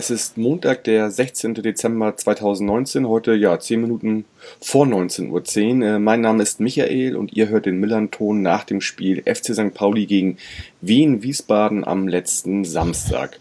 es 0.00 0.08
ist 0.08 0.38
Montag, 0.38 0.84
der 0.84 1.10
16. 1.10 1.52
Dezember 1.52 2.16
2019, 2.16 3.06
heute 3.06 3.34
ja 3.34 3.58
10 3.60 3.82
Minuten 3.82 4.24
vor 4.58 4.86
19.10 4.86 5.28
Uhr. 5.28 5.86
Äh, 5.86 5.98
mein 5.98 6.22
Name 6.22 6.42
ist 6.42 6.58
Michael 6.58 7.16
und 7.16 7.34
ihr 7.34 7.50
hört 7.50 7.66
den 7.66 7.78
Millern-Ton 7.80 8.40
nach 8.40 8.64
dem 8.64 8.80
Spiel 8.80 9.22
FC 9.26 9.52
St. 9.52 9.74
Pauli 9.74 10.06
gegen 10.06 10.38
Wien 10.80 11.22
Wiesbaden 11.22 11.84
am 11.84 12.08
letzten 12.08 12.64
Samstag. 12.64 13.40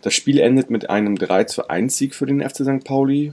Das 0.00 0.14
Spiel 0.14 0.38
endet 0.38 0.70
mit 0.70 0.88
einem 0.88 1.18
3 1.18 1.42
zu 1.44 1.66
1 1.68 1.96
Sieg 1.96 2.14
für 2.14 2.26
den 2.26 2.40
FC 2.40 2.58
St. 2.58 2.84
Pauli 2.84 3.32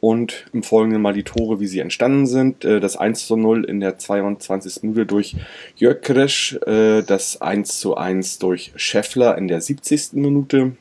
und 0.00 0.44
im 0.52 0.62
Folgenden 0.62 1.00
mal 1.00 1.14
die 1.14 1.22
Tore, 1.22 1.58
wie 1.58 1.66
sie 1.66 1.80
entstanden 1.80 2.26
sind. 2.26 2.66
Äh, 2.66 2.80
das 2.80 2.98
1 2.98 3.26
zu 3.26 3.36
0 3.36 3.64
in 3.64 3.80
der 3.80 3.96
22. 3.96 4.82
Minute 4.82 5.06
durch 5.06 5.36
Jörg 5.76 6.02
Kresch, 6.02 6.58
äh, 6.66 7.00
das 7.00 7.40
1 7.40 7.80
zu 7.80 7.96
1 7.96 8.40
durch 8.40 8.72
Scheffler 8.76 9.38
in 9.38 9.48
der 9.48 9.62
70. 9.62 10.12
Minute 10.12 10.72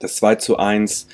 das 0.00 0.16
2 0.16 0.34
zu 0.36 0.56
1 0.56 1.06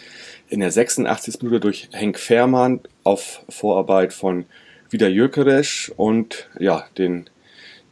in 0.48 0.60
der 0.60 0.70
86. 0.70 1.42
Minute 1.42 1.60
durch 1.60 1.88
Henk 1.92 2.18
Fährmann 2.18 2.80
auf 3.04 3.42
Vorarbeit 3.48 4.12
von 4.12 4.46
wieder 4.88 5.08
Jökeresch 5.08 5.92
und 5.96 6.48
ja, 6.58 6.86
den 6.96 7.28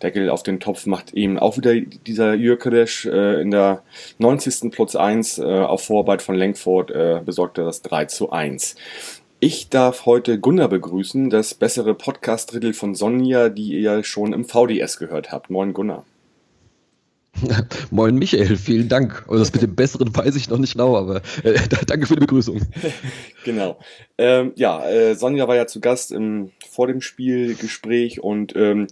Deckel 0.03 0.31
auf 0.31 0.43
den 0.43 0.61
Topf 0.61 0.87
macht 0.87 1.15
eben 1.15 1.39
auch 1.39 1.57
wieder 1.57 1.75
dieser 1.81 2.35
Jökeresch 2.35 3.07
äh, 3.07 3.41
in 3.41 3.51
der 3.51 3.83
90. 4.19 4.71
plus 4.71 4.97
1 4.97 5.39
äh, 5.39 5.43
auf 5.43 5.85
Vorarbeit 5.85 6.23
von 6.23 6.35
Lenkford 6.35 6.91
äh, 6.91 7.21
besorgte 7.25 7.65
das 7.65 7.83
3 7.83 8.07
zu 8.07 8.31
1. 8.31 8.77
Ich 9.41 9.69
darf 9.69 10.07
heute 10.07 10.39
Gunnar 10.39 10.69
begrüßen, 10.69 11.29
das 11.31 11.55
bessere 11.55 11.95
Podcast-Drittel 11.95 12.73
von 12.73 12.95
Sonja, 12.95 13.49
die 13.49 13.79
ihr 13.79 14.05
schon 14.05 14.33
im 14.33 14.45
VDS 14.45 14.99
gehört 14.99 15.33
habt. 15.33 15.51
Moin 15.51 15.73
Gunnar. 15.73 16.05
Moin 17.91 18.17
Michael, 18.17 18.57
vielen 18.57 18.89
Dank. 18.89 19.25
Und 19.27 19.39
das 19.39 19.53
mit 19.53 19.63
dem 19.63 19.75
Besseren 19.75 20.15
weiß 20.15 20.37
ich 20.37 20.49
noch 20.49 20.59
nicht 20.59 20.75
genau, 20.75 20.97
aber 20.97 21.23
äh, 21.43 21.59
danke 21.87 22.07
für 22.07 22.15
die 22.15 22.21
Begrüßung. 22.21 22.61
genau. 23.45 23.79
Ähm, 24.19 24.53
ja, 24.57 24.89
äh, 24.89 25.15
Sonja 25.15 25.49
war 25.49 25.57
ja 25.57 25.67
zu 25.67 25.81
Gast 25.81 26.13
im, 26.13 26.53
vor 26.71 26.87
dem 26.87 27.01
Spielgespräch 27.01 28.23
und 28.23 28.55
ähm, 28.57 28.87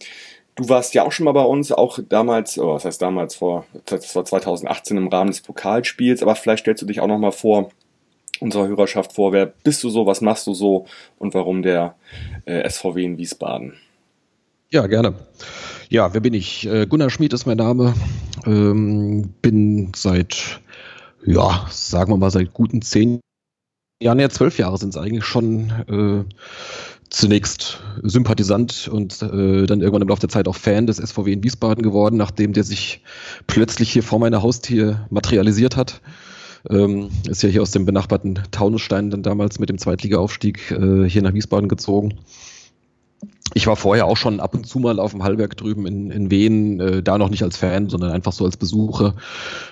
du 0.55 0.69
warst 0.69 0.95
ja 0.95 1.05
auch 1.05 1.13
schon 1.13 1.25
mal 1.25 1.33
bei 1.33 1.45
uns, 1.45 1.73
auch 1.73 1.99
damals, 2.09 2.59
oh, 2.59 2.75
was 2.75 2.85
heißt 2.85 3.01
damals, 3.01 3.35
vor, 3.35 3.67
das 3.87 4.15
war 4.15 4.25
2018 4.25 4.97
im 4.97 5.09
Rahmen 5.09 5.31
des 5.31 5.41
Pokalspiels, 5.41 6.23
aber 6.23 6.35
vielleicht 6.35 6.63
stellst 6.63 6.83
du 6.83 6.87
dich 6.87 7.01
auch 7.01 7.07
noch 7.07 7.19
mal 7.19 7.33
vor, 7.33 7.71
unserer 8.41 8.67
Hörerschaft 8.67 9.13
vor, 9.13 9.33
wer 9.33 9.47
bist 9.47 9.83
du 9.85 9.89
so, 9.89 10.05
was 10.05 10.21
machst 10.21 10.47
du 10.47 10.55
so 10.55 10.87
und 11.19 11.33
warum 11.33 11.63
der 11.63 11.95
äh, 12.45 12.69
SVW 12.69 13.05
in 13.05 13.17
Wiesbaden? 13.17 13.75
Ja, 14.71 14.87
gerne. 14.87 15.15
Ja, 15.93 16.15
wer 16.15 16.23
bin 16.23 16.33
ich? 16.33 16.67
Äh, 16.67 16.87
Gunnar 16.87 17.11
Schmid 17.11 17.35
ist 17.35 17.45
mein 17.45 17.59
Name. 17.59 17.93
Ähm, 18.47 19.35
bin 19.43 19.93
seit, 19.95 20.63
ja, 21.23 21.67
sagen 21.69 22.11
wir 22.11 22.17
mal, 22.17 22.31
seit 22.31 22.55
guten 22.55 22.81
zehn 22.81 23.21
Jahren, 24.03 24.19
ja, 24.19 24.31
zwölf 24.31 24.57
Jahre 24.57 24.79
sind 24.79 24.89
es 24.89 24.97
eigentlich 24.97 25.27
schon 25.27 25.71
äh, 25.91 26.35
zunächst 27.11 27.81
Sympathisant 28.03 28.89
und 28.91 29.21
äh, 29.21 29.67
dann 29.67 29.83
irgendwann 29.83 30.01
im 30.01 30.09
Laufe 30.09 30.23
der 30.23 30.31
Zeit 30.31 30.49
auch 30.49 30.57
Fan 30.57 30.87
des 30.87 30.97
SVW 30.97 31.31
in 31.31 31.45
Wiesbaden 31.45 31.83
geworden, 31.83 32.17
nachdem 32.17 32.55
der 32.55 32.65
sich 32.65 33.03
plötzlich 33.47 33.93
hier 33.93 34.03
vor 34.03 34.19
meiner 34.19 34.41
Haustür 34.41 35.07
materialisiert 35.11 35.77
hat. 35.77 36.01
Ähm, 36.71 37.11
ist 37.29 37.43
ja 37.43 37.51
hier 37.51 37.61
aus 37.61 37.73
dem 37.73 37.85
benachbarten 37.85 38.39
Taunusstein 38.51 39.11
dann 39.11 39.23
damals 39.23 39.59
mit 39.59 39.69
dem 39.69 39.77
Zweitligaaufstieg 39.77 40.71
äh, 40.71 41.07
hier 41.07 41.21
nach 41.21 41.35
Wiesbaden 41.35 41.69
gezogen 41.69 42.19
ich 43.55 43.67
war 43.67 43.77
vorher 43.77 44.07
auch 44.07 44.17
schon 44.17 44.41
ab 44.41 44.55
und 44.55 44.67
zu 44.67 44.79
mal 44.79 44.99
auf 44.99 45.13
dem 45.13 45.23
Hallberg 45.23 45.57
drüben 45.57 45.87
in, 45.87 46.11
in 46.11 46.31
Wien, 46.31 46.81
äh, 46.81 47.03
da 47.03 47.19
noch 47.19 47.31
nicht 47.31 47.43
als 47.43 47.57
Fan, 47.57 47.89
sondern 47.89 48.11
einfach 48.11 48.33
so 48.33 48.45
als 48.45 48.57
Besucher. 48.57 49.15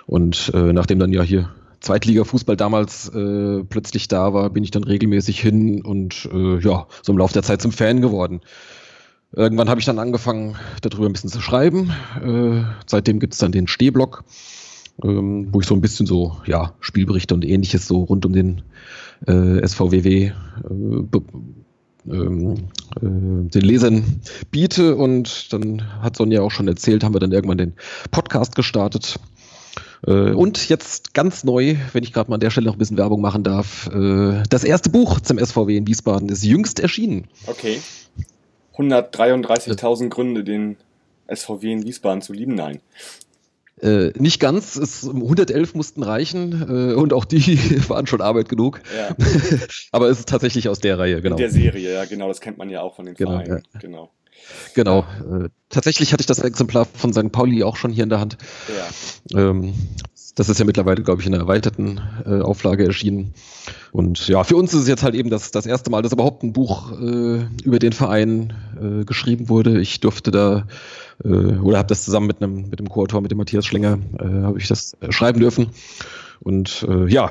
Und 0.07 0.51
äh, 0.55 0.73
nachdem 0.73 0.99
dann 0.99 1.13
ja 1.13 1.23
hier 1.23 1.51
Zweitliga-Fußball 1.81 2.57
damals 2.57 3.09
äh, 3.09 3.65
plötzlich 3.65 4.09
da 4.09 4.35
war, 4.35 4.51
bin 4.51 4.65
ich 4.65 4.71
dann 4.71 4.85
regelmäßig 4.85 5.41
hin 5.41 5.83
und 5.83 6.29
äh, 6.33 6.59
ja, 6.59 6.87
so 7.03 7.13
im 7.13 7.19
Laufe 7.19 7.33
der 7.33 7.43
Zeit 7.43 7.63
zum 7.63 7.73
Fan 7.73 8.01
geworden. 8.03 8.43
Irgendwann 9.33 9.71
habe 9.71 9.81
ich 9.81 9.87
dann 9.87 9.99
angefangen, 9.99 10.57
darüber 10.83 11.07
ein 11.07 11.13
bisschen 11.13 11.31
zu 11.31 11.41
schreiben. 11.41 11.93
Äh, 12.23 12.65
seitdem 12.87 13.21
gibt's 13.21 13.39
dann 13.39 13.53
den 13.53 13.69
Stehblock, 13.69 14.25
ähm, 15.03 15.49
wo 15.53 15.61
ich 15.61 15.67
so 15.67 15.75
ein 15.75 15.81
bisschen 15.81 16.05
so, 16.07 16.37
ja, 16.47 16.75
Spielberichte 16.81 17.35
und 17.35 17.45
ähnliches 17.45 17.87
so 17.87 18.03
rund 18.03 18.27
um 18.27 18.33
den 18.33 18.63
äh, 19.27 19.67
SVWW 19.67 20.25
äh, 20.25 20.33
ähm, 22.09 22.69
äh, 22.97 23.01
den 23.03 23.63
Lesern 23.63 24.21
biete. 24.51 24.97
Und 24.97 25.53
dann 25.53 26.03
hat 26.03 26.17
Sonja 26.17 26.43
auch 26.43 26.51
schon 26.51 26.69
erzählt, 26.69 27.05
haben 27.05 27.15
wir 27.15 27.21
dann 27.21 27.33
irgendwann 27.33 27.59
den 27.59 27.75
Podcast 28.11 28.55
gestartet. 28.55 29.19
Äh, 30.07 30.33
und 30.33 30.69
jetzt 30.69 31.15
ganz 31.15 31.45
neu, 31.45 31.77
wenn 31.93 32.03
ich 32.03 32.13
gerade 32.13 32.31
mal 32.31 32.37
an 32.37 32.41
der 32.41 32.51
Stelle 32.51 32.67
noch 32.67 32.75
ein 32.75 32.79
bisschen 32.79 32.99
Werbung 32.99 33.21
machen 33.21 33.45
darf, 33.45 33.89
äh, 33.89 34.43
das 34.49 34.65
erste 34.65 34.91
Buch 34.91 35.21
zum 35.21 35.39
SVW 35.39 35.77
in 35.77 35.87
Wiesbaden 35.87 36.29
ist 36.29 36.45
jüngst 36.45 36.81
erschienen. 36.81 37.29
Okay. 37.47 37.81
133.000 38.77 40.09
Gründe, 40.09 40.45
den 40.45 40.77
SVW 41.33 41.73
in 41.73 41.83
Wiesbaden 41.85 42.23
zu 42.23 42.33
lieben. 42.33 42.55
Nein. 42.55 42.81
Äh, 43.83 44.13
nicht 44.19 44.41
ganz, 44.41 44.77
es, 44.77 45.09
111 45.09 45.75
mussten 45.75 46.03
reichen 46.03 46.91
äh, 46.93 46.95
und 46.95 47.13
auch 47.13 47.25
die 47.25 47.59
waren 47.89 48.07
schon 48.07 48.21
Arbeit 48.21 48.49
genug. 48.49 48.81
Ja. 48.97 49.17
Aber 49.93 50.09
es 50.09 50.21
ist 50.21 50.29
tatsächlich 50.29 50.69
aus 50.69 50.81
der 50.81 50.99
Reihe, 50.99 51.23
genau. 51.23 51.37
In 51.37 51.41
der 51.41 51.51
Serie, 51.51 51.93
ja, 51.93 52.05
genau, 52.05 52.29
das 52.29 52.41
kennt 52.41 52.59
man 52.59 52.69
ja 52.69 52.83
auch 52.83 52.97
von 52.97 53.07
den 53.07 53.15
genau, 53.15 53.33
Vereinen. 53.33 53.63
Ja. 53.73 53.81
Genau. 53.81 54.11
Genau. 54.75 55.01
Äh, 55.01 55.49
tatsächlich 55.69 56.13
hatte 56.13 56.23
ich 56.23 56.27
das 56.27 56.39
Exemplar 56.41 56.87
von 56.87 57.13
St. 57.13 57.31
Pauli 57.31 57.63
auch 57.63 57.77
schon 57.77 57.93
hier 57.93 58.05
in 58.05 58.11
der 58.11 58.21
Hand. 58.21 58.39
Ja. 59.33 59.51
Ähm, 59.51 59.75
das 60.35 60.49
ist 60.49 60.59
ja 60.59 60.65
mittlerweile, 60.65 61.03
glaube 61.03 61.21
ich, 61.21 61.27
in 61.27 61.35
einer 61.35 61.43
erweiterten 61.43 62.01
äh, 62.25 62.41
Auflage 62.41 62.85
erschienen. 62.85 63.35
Und 63.93 64.29
ja, 64.29 64.45
für 64.45 64.57
uns 64.57 64.73
ist 64.73 64.83
es 64.83 64.89
jetzt 64.89 65.03
halt 65.03 65.15
eben 65.15 65.31
das, 65.31 65.51
das 65.51 65.67
erste 65.67 65.91
Mal, 65.91 66.03
dass 66.03 66.13
überhaupt 66.13 66.43
ein 66.43 66.53
Buch 66.53 66.93
äh, 66.93 67.45
über 67.65 67.79
den 67.79 67.93
Verein 67.93 68.53
äh, 68.81 69.05
geschrieben 69.05 69.49
wurde. 69.49 69.81
Ich 69.81 70.01
durfte 70.01 70.31
da 70.31 70.67
äh, 71.25 71.29
oder 71.29 71.79
habe 71.79 71.89
das 71.89 72.05
zusammen 72.05 72.27
mit 72.27 72.43
einem 72.43 72.71
mit 72.71 72.79
dem 72.79 72.89
Co-Autor, 72.89 73.21
mit 73.21 73.31
dem 73.31 73.39
Matthias 73.39 73.67
Schlenger, 73.67 73.99
äh, 74.19 74.25
habe 74.25 74.59
ich 74.59 74.69
das 74.69 74.95
äh, 75.01 75.13
schreiben 75.13 75.41
dürfen. 75.41 75.71
Und 76.43 76.87
ja, 77.09 77.31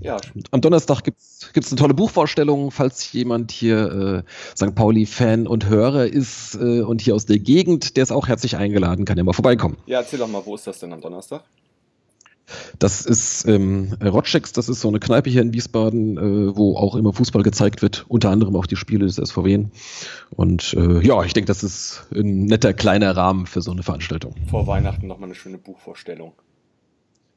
ja. 0.00 0.16
Am 0.50 0.60
Donnerstag 0.60 1.04
gibt 1.04 1.18
es 1.18 1.70
eine 1.70 1.78
tolle 1.78 1.94
Buchvorstellung, 1.94 2.70
falls 2.70 3.12
jemand 3.12 3.52
hier 3.52 4.24
äh, 4.26 4.56
St. 4.56 4.74
Pauli-Fan 4.74 5.46
und 5.46 5.68
Hörer 5.68 6.06
ist 6.06 6.54
äh, 6.54 6.80
und 6.80 7.02
hier 7.02 7.14
aus 7.14 7.26
der 7.26 7.38
Gegend, 7.38 7.96
der 7.96 8.02
ist 8.02 8.10
auch 8.10 8.28
herzlich 8.28 8.56
eingeladen, 8.56 9.04
kann 9.04 9.18
ja 9.18 9.24
mal 9.24 9.34
vorbeikommen. 9.34 9.76
Ja, 9.86 10.00
erzähl 10.00 10.18
doch 10.18 10.28
mal, 10.28 10.42
wo 10.44 10.54
ist 10.54 10.66
das 10.66 10.78
denn 10.78 10.92
am 10.92 11.00
Donnerstag? 11.00 11.44
Das 12.78 13.06
ist 13.06 13.46
ähm, 13.46 13.94
Rotscheks, 14.02 14.52
das 14.52 14.68
ist 14.68 14.80
so 14.80 14.88
eine 14.88 15.00
Kneipe 15.00 15.30
hier 15.30 15.42
in 15.42 15.52
Wiesbaden, 15.52 16.18
äh, 16.18 16.56
wo 16.56 16.76
auch 16.76 16.94
immer 16.96 17.12
Fußball 17.12 17.42
gezeigt 17.42 17.82
wird, 17.82 18.04
unter 18.08 18.30
anderem 18.30 18.56
auch 18.56 18.66
die 18.66 18.76
Spiele 18.76 19.06
des 19.06 19.16
SVW. 19.16 19.64
Und 20.36 20.74
äh, 20.74 21.00
ja, 21.06 21.22
ich 21.24 21.32
denke, 21.32 21.46
das 21.46 21.62
ist 21.62 22.06
ein 22.14 22.44
netter 22.44 22.72
kleiner 22.72 23.16
Rahmen 23.16 23.46
für 23.46 23.62
so 23.62 23.70
eine 23.70 23.82
Veranstaltung. 23.82 24.34
Vor 24.48 24.66
Weihnachten 24.66 25.06
nochmal 25.06 25.28
eine 25.28 25.34
schöne 25.34 25.58
Buchvorstellung. 25.58 26.32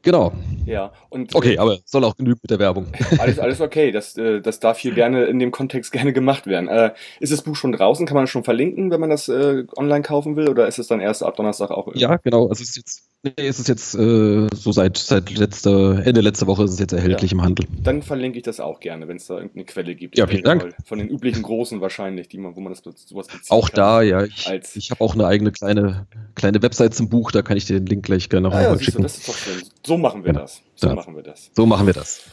Genau. 0.04 0.34
Ja. 0.66 0.92
Und, 1.10 1.34
okay, 1.34 1.58
aber 1.58 1.78
soll 1.86 2.04
auch 2.04 2.18
genügen 2.18 2.40
mit 2.42 2.52
der 2.52 2.60
Werbung. 2.60 2.88
Alles, 3.20 3.40
alles 3.40 3.62
okay. 3.62 3.92
Das, 3.92 4.18
äh, 4.18 4.42
das 4.42 4.60
darf 4.60 4.78
hier 4.78 4.94
gerne 4.94 5.26
in 5.26 5.40
dem 5.40 5.52
Kontext 5.52 5.94
gerne 5.94 6.12
gemacht 6.12 6.46
werden. 6.46 6.68
Äh, 6.68 6.92
ist 7.22 7.32
das 7.32 7.42
Buch 7.42 7.56
schon 7.56 7.72
draußen? 7.72 8.06
Kann 8.06 8.16
man 8.16 8.24
das 8.24 8.30
schon 8.30 8.44
verlinken, 8.44 8.92
wenn 8.92 9.00
man 9.00 9.10
das 9.10 9.30
äh, 9.30 9.64
online 9.78 10.02
kaufen 10.02 10.36
will? 10.36 10.50
Oder 10.50 10.68
ist 10.68 10.78
es 10.78 10.88
dann 10.88 11.00
erst 11.00 11.24
ab 11.24 11.38
Donnerstag 11.38 11.72
auch? 11.72 11.88
Ja, 11.96 12.18
genau. 12.18 12.50
Also 12.50 12.64
es 12.64 12.72
ist 12.72 12.76
jetzt 12.76 13.13
Nee, 13.26 13.48
ist 13.48 13.60
es 13.60 13.68
jetzt 13.68 13.96
äh, 13.96 14.48
so 14.54 14.74
seit, 14.74 14.98
seit 14.98 15.32
letzter, 15.32 16.06
Ende 16.06 16.20
letzter 16.20 16.46
Woche 16.46 16.66
ist 16.66 16.72
es 16.72 16.80
jetzt 16.80 16.92
erhältlich 16.92 17.32
ja. 17.32 17.38
im 17.38 17.42
Handel. 17.42 17.66
Dann 17.82 18.02
verlinke 18.02 18.38
ich 18.38 18.44
das 18.44 18.60
auch 18.60 18.82
gerne, 18.82 19.08
wenn 19.08 19.16
es 19.16 19.28
da 19.28 19.36
irgendeine 19.36 19.64
Quelle 19.64 19.96
gibt. 19.96 20.18
Ja, 20.18 20.28
vielen 20.28 20.44
Dank. 20.44 20.76
Von 20.86 21.00
den 21.00 21.08
üblichen 21.08 21.42
großen 21.42 21.80
wahrscheinlich, 21.80 22.28
die 22.28 22.38
man, 22.38 22.58
wo 22.58 22.60
man 22.60 22.74
das 22.74 22.84
sowas 22.84 23.28
bezieht. 23.28 23.50
Auch 23.50 23.70
kann, 23.70 23.78
da, 23.78 24.02
ja. 24.02 24.26
Ich, 24.26 24.52
ich 24.76 24.92
habe 24.92 25.00
auch 25.00 25.14
eine 25.14 25.26
eigene 25.26 25.54
kleine, 25.54 26.06
kleine 26.36 26.62
Website 26.62 26.96
zum 26.96 27.08
Buch, 27.08 27.32
da 27.32 27.44
kann 27.44 27.56
ich 27.56 27.64
dir 27.64 27.80
den 27.80 27.86
Link 27.86 28.06
gleich 28.06 28.28
gerne 28.28 28.50
noch 28.50 28.56
ah, 28.56 28.62
ja, 28.62 28.78
schicken. 28.78 28.98
Du, 28.98 29.04
das 29.04 29.18
ist 29.18 29.30
doch 29.30 29.38
schön. 29.38 29.64
So 29.86 29.98
machen 29.98 30.26
wir 30.26 30.34
ja. 30.34 30.42
das. 30.42 30.62
So 30.76 30.88
ja. 30.88 30.96
machen 30.96 31.16
wir 31.16 31.24
das. 31.24 31.50
So 31.56 31.66
machen 31.66 31.86
wir 31.88 31.94
das. 31.94 32.24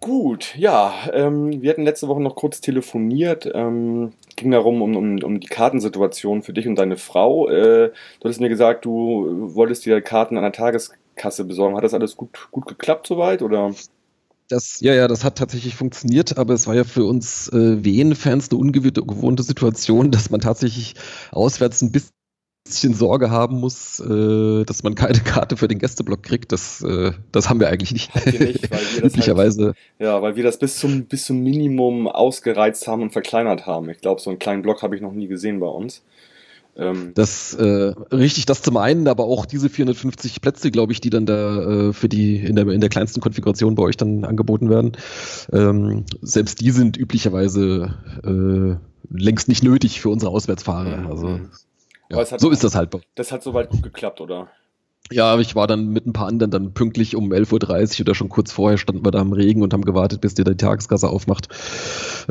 Gut, 0.00 0.56
ja, 0.56 0.94
ähm, 1.12 1.60
wir 1.60 1.68
hatten 1.68 1.82
letzte 1.82 2.08
Woche 2.08 2.22
noch 2.22 2.34
kurz 2.34 2.62
telefoniert. 2.62 3.46
Ähm, 3.52 4.14
ging 4.40 4.50
darum, 4.50 4.82
um, 4.82 4.96
um, 4.96 5.22
um 5.22 5.40
die 5.40 5.46
Kartensituation 5.46 6.42
für 6.42 6.52
dich 6.52 6.66
und 6.66 6.76
deine 6.76 6.96
Frau. 6.96 7.48
Äh, 7.48 7.88
du 7.90 8.24
hattest 8.24 8.40
mir 8.40 8.48
gesagt, 8.48 8.84
du 8.84 9.54
wolltest 9.54 9.86
dir 9.86 10.00
Karten 10.00 10.36
an 10.36 10.42
der 10.42 10.52
Tageskasse 10.52 11.44
besorgen. 11.44 11.76
Hat 11.76 11.84
das 11.84 11.94
alles 11.94 12.16
gut, 12.16 12.48
gut 12.50 12.66
geklappt 12.66 13.06
soweit? 13.06 13.42
Oder? 13.42 13.72
Das, 14.48 14.80
ja, 14.80 14.94
ja, 14.94 15.06
das 15.06 15.22
hat 15.22 15.38
tatsächlich 15.38 15.76
funktioniert, 15.76 16.36
aber 16.36 16.54
es 16.54 16.66
war 16.66 16.74
ja 16.74 16.82
für 16.82 17.04
uns 17.04 17.48
äh, 17.52 17.84
Wien-Fans 17.84 18.50
eine 18.50 18.58
ungewohnte 18.58 19.44
Situation, 19.44 20.10
dass 20.10 20.30
man 20.30 20.40
tatsächlich 20.40 20.94
auswärts 21.30 21.82
ein 21.82 21.92
bisschen 21.92 22.19
bisschen 22.70 22.94
Sorge 22.94 23.30
haben 23.30 23.60
muss, 23.60 24.00
äh, 24.00 24.64
dass 24.64 24.82
man 24.82 24.94
keine 24.94 25.18
Karte 25.24 25.56
für 25.56 25.68
den 25.68 25.78
Gästeblock 25.78 26.22
kriegt, 26.22 26.52
das, 26.52 26.82
äh, 26.82 27.12
das 27.32 27.50
haben 27.50 27.60
wir 27.60 27.68
eigentlich 27.68 27.92
nicht. 27.92 28.14
Nicht, 28.26 28.70
weil 28.70 28.80
wir 28.80 29.02
das 29.02 29.02
Üblicherweise. 29.12 29.64
Halt, 29.66 29.76
ja, 29.98 30.22
weil 30.22 30.36
wir 30.36 30.44
das 30.44 30.58
bis 30.58 30.78
zum, 30.78 31.04
bis 31.04 31.26
zum 31.26 31.42
Minimum 31.42 32.08
ausgereizt 32.08 32.86
haben 32.86 33.02
und 33.02 33.12
verkleinert 33.12 33.66
haben. 33.66 33.90
Ich 33.90 33.98
glaube, 33.98 34.20
so 34.20 34.30
einen 34.30 34.38
kleinen 34.38 34.62
Block 34.62 34.82
habe 34.82 34.96
ich 34.96 35.02
noch 35.02 35.12
nie 35.12 35.26
gesehen 35.26 35.60
bei 35.60 35.66
uns. 35.66 36.02
Ähm, 36.76 37.12
das 37.14 37.52
äh, 37.54 37.92
richtig, 38.12 38.46
das 38.46 38.62
zum 38.62 38.76
einen, 38.76 39.08
aber 39.08 39.24
auch 39.24 39.44
diese 39.44 39.68
450 39.68 40.40
Plätze, 40.40 40.70
glaube 40.70 40.92
ich, 40.92 41.00
die 41.00 41.10
dann 41.10 41.26
da 41.26 41.88
äh, 41.88 41.92
für 41.92 42.08
die 42.08 42.36
in 42.36 42.54
der, 42.54 42.68
in 42.68 42.80
der 42.80 42.90
kleinsten 42.90 43.20
Konfiguration 43.20 43.74
bei 43.74 43.82
euch 43.82 43.96
dann 43.96 44.24
angeboten 44.24 44.70
werden. 44.70 44.92
Ähm, 45.52 46.04
selbst 46.22 46.60
die 46.60 46.70
sind 46.70 46.96
üblicherweise 46.96 47.94
äh, 48.24 48.76
längst 49.12 49.48
nicht 49.48 49.64
nötig 49.64 50.00
für 50.00 50.08
unsere 50.08 50.30
Auswärtsfahrer. 50.30 50.98
Mhm. 50.98 51.06
Also 51.08 51.40
ja, 52.10 52.24
so 52.38 52.50
ist 52.50 52.64
das 52.64 52.74
halt. 52.74 52.90
Das 53.14 53.32
hat 53.32 53.42
soweit 53.42 53.70
gut 53.70 53.82
geklappt, 53.82 54.20
oder? 54.20 54.48
Ja, 55.12 55.36
ich 55.40 55.56
war 55.56 55.66
dann 55.66 55.88
mit 55.88 56.06
ein 56.06 56.12
paar 56.12 56.28
anderen 56.28 56.52
dann 56.52 56.72
pünktlich 56.72 57.16
um 57.16 57.32
11.30 57.32 57.98
Uhr 57.98 58.00
oder 58.02 58.14
schon 58.14 58.28
kurz 58.28 58.52
vorher 58.52 58.78
standen 58.78 59.04
wir 59.04 59.10
da 59.10 59.20
im 59.20 59.32
Regen 59.32 59.62
und 59.62 59.72
haben 59.72 59.84
gewartet, 59.84 60.20
bis 60.20 60.34
dir 60.34 60.44
die 60.44 60.56
Tageskasse 60.56 61.08
aufmacht. 61.08 61.48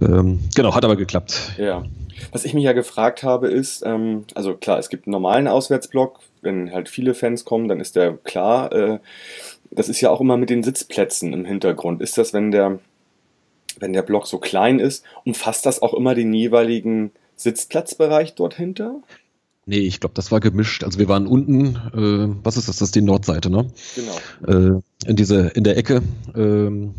Ähm, 0.02 0.40
genau, 0.56 0.74
hat 0.74 0.86
aber 0.86 0.96
geklappt. 0.96 1.56
Ja. 1.58 1.84
Was 2.32 2.46
ich 2.46 2.54
mich 2.54 2.64
ja 2.64 2.72
gefragt 2.72 3.24
habe 3.24 3.50
ist, 3.50 3.84
ähm, 3.86 4.24
also 4.34 4.56
klar, 4.56 4.80
es 4.80 4.90
gibt 4.90 5.08
einen 5.08 5.12
normalen 5.12 5.48
Auswärtsblock, 5.48 6.20
wenn 6.42 6.72
halt 6.72 6.88
viele 6.88 7.14
Fans 7.14 7.44
kommen, 7.44 7.68
dann 7.68 7.82
ist 7.82 7.98
der 7.98 8.14
klar. 8.14 8.72
Äh, 8.72 9.00
das 9.72 9.90
ist 9.90 10.00
ja 10.00 10.10
auch 10.10 10.22
immer 10.22 10.38
mit 10.38 10.50
den 10.50 10.64
Sitzplätzen 10.64 11.34
im 11.34 11.46
Hintergrund. 11.46 12.02
Ist 12.02 12.18
das, 12.18 12.34
wenn 12.34 12.52
der, 12.52 12.80
wenn 13.80 13.94
der 13.94 14.04
Block 14.04 14.26
so 14.26 14.38
klein 14.38 14.80
ist, 14.80 15.04
umfasst 15.26 15.66
das 15.66 15.82
auch 15.82 15.94
immer 15.94 16.16
den 16.16 16.34
jeweiligen 16.34 17.12
Sitzplatzbereich 17.36 18.36
dort 18.36 18.56
hinter? 18.56 19.02
Nee, 19.70 19.82
ich 19.82 20.00
glaube, 20.00 20.16
das 20.16 20.32
war 20.32 20.40
gemischt. 20.40 20.84
Also 20.84 20.98
wir 20.98 21.08
waren 21.10 21.28
unten, 21.28 21.76
äh, 21.94 22.36
was 22.44 22.58
ist 22.58 22.68
das? 22.68 22.78
Das 22.78 22.88
ist 22.88 22.96
die 22.96 23.04
Nordseite, 23.04 23.52
ne? 23.52 23.68
Genau. 23.96 24.78
Äh, 24.78 24.82
in 25.06 25.16
diese, 25.16 25.42
in 25.50 25.64
der 25.64 25.78
Ecke. 25.78 26.02
Äh, 26.34 26.90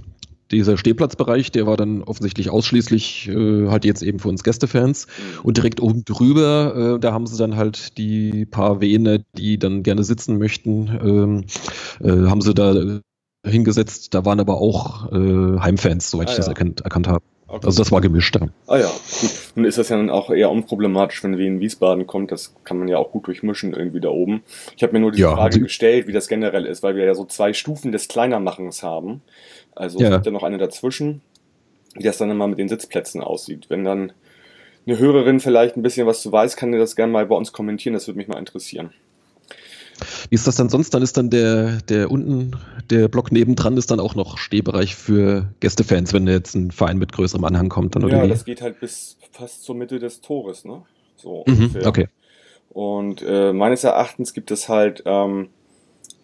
dieser 0.53 0.77
Stehplatzbereich, 0.77 1.51
der 1.51 1.67
war 1.67 1.77
dann 1.77 2.03
offensichtlich 2.03 2.49
ausschließlich 2.49 3.29
äh, 3.29 3.67
halt 3.69 3.85
jetzt 3.85 4.03
eben 4.03 4.21
für 4.21 4.29
uns 4.29 4.45
Gästefans. 4.45 5.09
Mhm. 5.09 5.41
Und 5.43 5.57
direkt 5.57 5.81
oben 5.81 6.05
drüber, 6.05 6.95
äh, 6.95 7.01
da 7.01 7.13
haben 7.13 7.27
sie 7.27 7.37
dann 7.37 7.57
halt 7.57 7.99
die 7.99 8.47
paar 8.47 8.81
Vene, 8.81 9.25
die 9.37 9.59
dann 9.59 9.83
gerne 9.83 10.05
sitzen 10.05 10.39
möchten, 10.39 10.87
ähm, 11.03 11.45
äh, 12.01 12.29
haben 12.29 12.41
sie 12.41 12.55
da 12.55 13.01
hingesetzt. 13.45 14.15
Da 14.15 14.25
waren 14.25 14.39
aber 14.39 14.61
auch 14.61 15.11
äh, 15.11 15.59
Heimfans, 15.59 16.09
soweit 16.09 16.29
ah, 16.29 16.31
ich 16.31 16.37
das 16.37 16.47
erkannt, 16.47 16.83
erkannt 16.83 17.09
habe. 17.09 17.25
Okay. 17.51 17.67
Also 17.67 17.83
das 17.83 17.91
war 17.91 18.01
gemischt. 18.01 18.37
Ja. 18.37 18.47
Ah 18.69 18.79
ja, 18.79 18.87
gut. 18.87 19.31
Nun 19.57 19.65
ist 19.65 19.77
das 19.77 19.89
ja 19.89 19.97
dann 19.97 20.09
auch 20.09 20.31
eher 20.31 20.51
unproblematisch, 20.51 21.25
wenn 21.25 21.37
Wien 21.37 21.59
Wiesbaden 21.59 22.07
kommt. 22.07 22.31
Das 22.31 22.55
kann 22.63 22.79
man 22.79 22.87
ja 22.87 22.99
auch 22.99 23.11
gut 23.11 23.27
durchmischen 23.27 23.73
irgendwie 23.73 24.01
da 24.01 24.09
oben. 24.09 24.43
Ich 24.77 24.85
habe 24.85 24.93
mir 24.93 25.01
nur 25.01 25.11
die 25.11 25.21
ja, 25.21 25.35
Frage 25.35 25.61
gestellt, 25.61 26.07
wie 26.07 26.13
das 26.13 26.29
generell 26.29 26.65
ist, 26.65 26.85
weil 26.85 26.95
wir 26.95 27.05
ja 27.05 27.15
so 27.15 27.25
zwei 27.25 27.53
Stufen 27.53 27.91
des 27.91 28.07
Kleinermachens 28.07 28.85
haben. 28.85 29.23
Also 29.75 29.99
ja. 29.99 30.07
es 30.07 30.15
gibt 30.15 30.27
ja 30.27 30.33
noch 30.33 30.45
eine 30.45 30.59
dazwischen, 30.59 31.23
wie 31.95 32.05
das 32.05 32.19
dann 32.19 32.31
immer 32.31 32.47
mit 32.47 32.61
den 32.61 32.69
Sitzplätzen 32.69 33.21
aussieht. 33.21 33.67
Wenn 33.69 33.85
dann 33.85 34.13
eine 34.87 34.99
Hörerin 34.99 35.41
vielleicht 35.41 35.77
ein 35.77 35.83
bisschen 35.83 36.07
was 36.07 36.23
zu 36.23 36.31
weiß, 36.31 36.55
kann 36.57 36.73
ihr 36.73 36.79
das 36.79 36.95
gerne 36.95 37.13
mal 37.13 37.27
bei 37.27 37.35
uns 37.35 37.53
kommentieren. 37.53 37.95
Das 37.95 38.07
würde 38.07 38.19
mich 38.19 38.29
mal 38.29 38.39
interessieren. 38.39 38.93
Wie 40.29 40.35
ist 40.35 40.47
das 40.47 40.57
dann 40.57 40.69
sonst? 40.69 40.95
Dann 40.95 41.03
ist 41.03 41.17
dann 41.17 41.31
der, 41.31 41.79
der 41.89 42.11
unten, 42.11 42.57
der 42.91 43.09
Block 43.09 43.33
nebendran 43.33 43.77
ist 43.77 43.91
dann 43.91 44.01
auch 44.01 44.15
noch 44.15 44.39
Stehbereich 44.39 44.95
für 44.95 45.49
Gästefans, 45.61 46.13
wenn 46.13 46.27
jetzt 46.27 46.55
ein 46.55 46.71
Verein 46.71 46.99
mit 46.99 47.13
größerem 47.13 47.45
Anhang 47.45 47.69
kommt 47.69 47.97
dann 47.97 48.05
oder 48.05 48.19
Ja, 48.19 48.25
wie? 48.25 48.29
das 48.29 48.45
geht 48.45 48.63
halt 48.63 48.81
bis 48.81 49.17
fast 49.33 49.65
zur 49.65 49.75
Mitte 49.75 49.99
des 49.99 50.21
Tores, 50.21 50.65
ne? 50.65 50.83
So 51.17 51.45
mhm, 51.47 51.55
ungefähr. 51.55 51.87
Okay. 51.87 52.09
Und 52.71 53.23
äh, 53.27 53.53
meines 53.53 53.85
Erachtens 53.85 54.33
gibt 54.33 54.51
es 54.51 54.69
halt 54.69 55.03
ähm, 55.05 55.51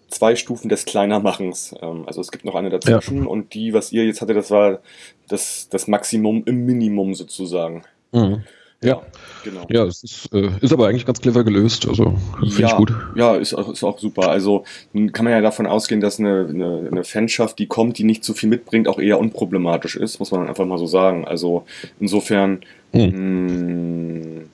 zwei 0.08 0.36
Stufen 0.36 0.68
des 0.68 0.84
Kleinermachens. 0.84 1.74
Ähm, 1.80 2.04
also 2.06 2.20
es 2.20 2.30
gibt 2.30 2.44
noch 2.44 2.54
eine 2.54 2.70
dazwischen 2.70 3.24
ja. 3.24 3.26
und 3.26 3.54
die, 3.54 3.72
was 3.72 3.92
ihr 3.92 4.04
jetzt 4.04 4.20
hattet, 4.20 4.36
das 4.36 4.50
war 4.50 4.80
das, 5.28 5.68
das 5.68 5.88
Maximum 5.88 6.44
im 6.44 6.64
Minimum 6.64 7.14
sozusagen. 7.14 7.82
Mhm. 8.12 8.44
Ja, 8.82 9.02
genau. 9.42 9.66
Ja, 9.70 9.84
es 9.84 10.04
ist, 10.04 10.32
äh, 10.34 10.50
ist 10.60 10.72
aber 10.72 10.88
eigentlich 10.88 11.06
ganz 11.06 11.20
clever 11.20 11.44
gelöst. 11.44 11.88
Also 11.88 12.16
finde 12.38 12.60
ja, 12.60 12.68
ich 12.68 12.76
gut. 12.76 12.94
Ja, 13.14 13.34
ist 13.34 13.54
auch, 13.54 13.72
ist 13.72 13.82
auch 13.82 13.98
super. 13.98 14.28
Also 14.28 14.64
kann 15.12 15.24
man 15.24 15.32
ja 15.32 15.40
davon 15.40 15.66
ausgehen, 15.66 16.00
dass 16.00 16.20
eine, 16.20 16.46
eine, 16.48 16.88
eine 16.90 17.04
Fanschaft, 17.04 17.58
die 17.58 17.66
kommt, 17.66 17.98
die 17.98 18.04
nicht 18.04 18.22
so 18.24 18.34
viel 18.34 18.48
mitbringt, 18.48 18.86
auch 18.86 18.98
eher 18.98 19.18
unproblematisch 19.18 19.96
ist, 19.96 20.18
muss 20.18 20.30
man 20.30 20.46
einfach 20.46 20.66
mal 20.66 20.78
so 20.78 20.86
sagen. 20.86 21.26
Also 21.26 21.64
insofern 21.98 22.60
hm. 22.92 23.10
mh, 23.10 24.32
mm, 24.42 24.50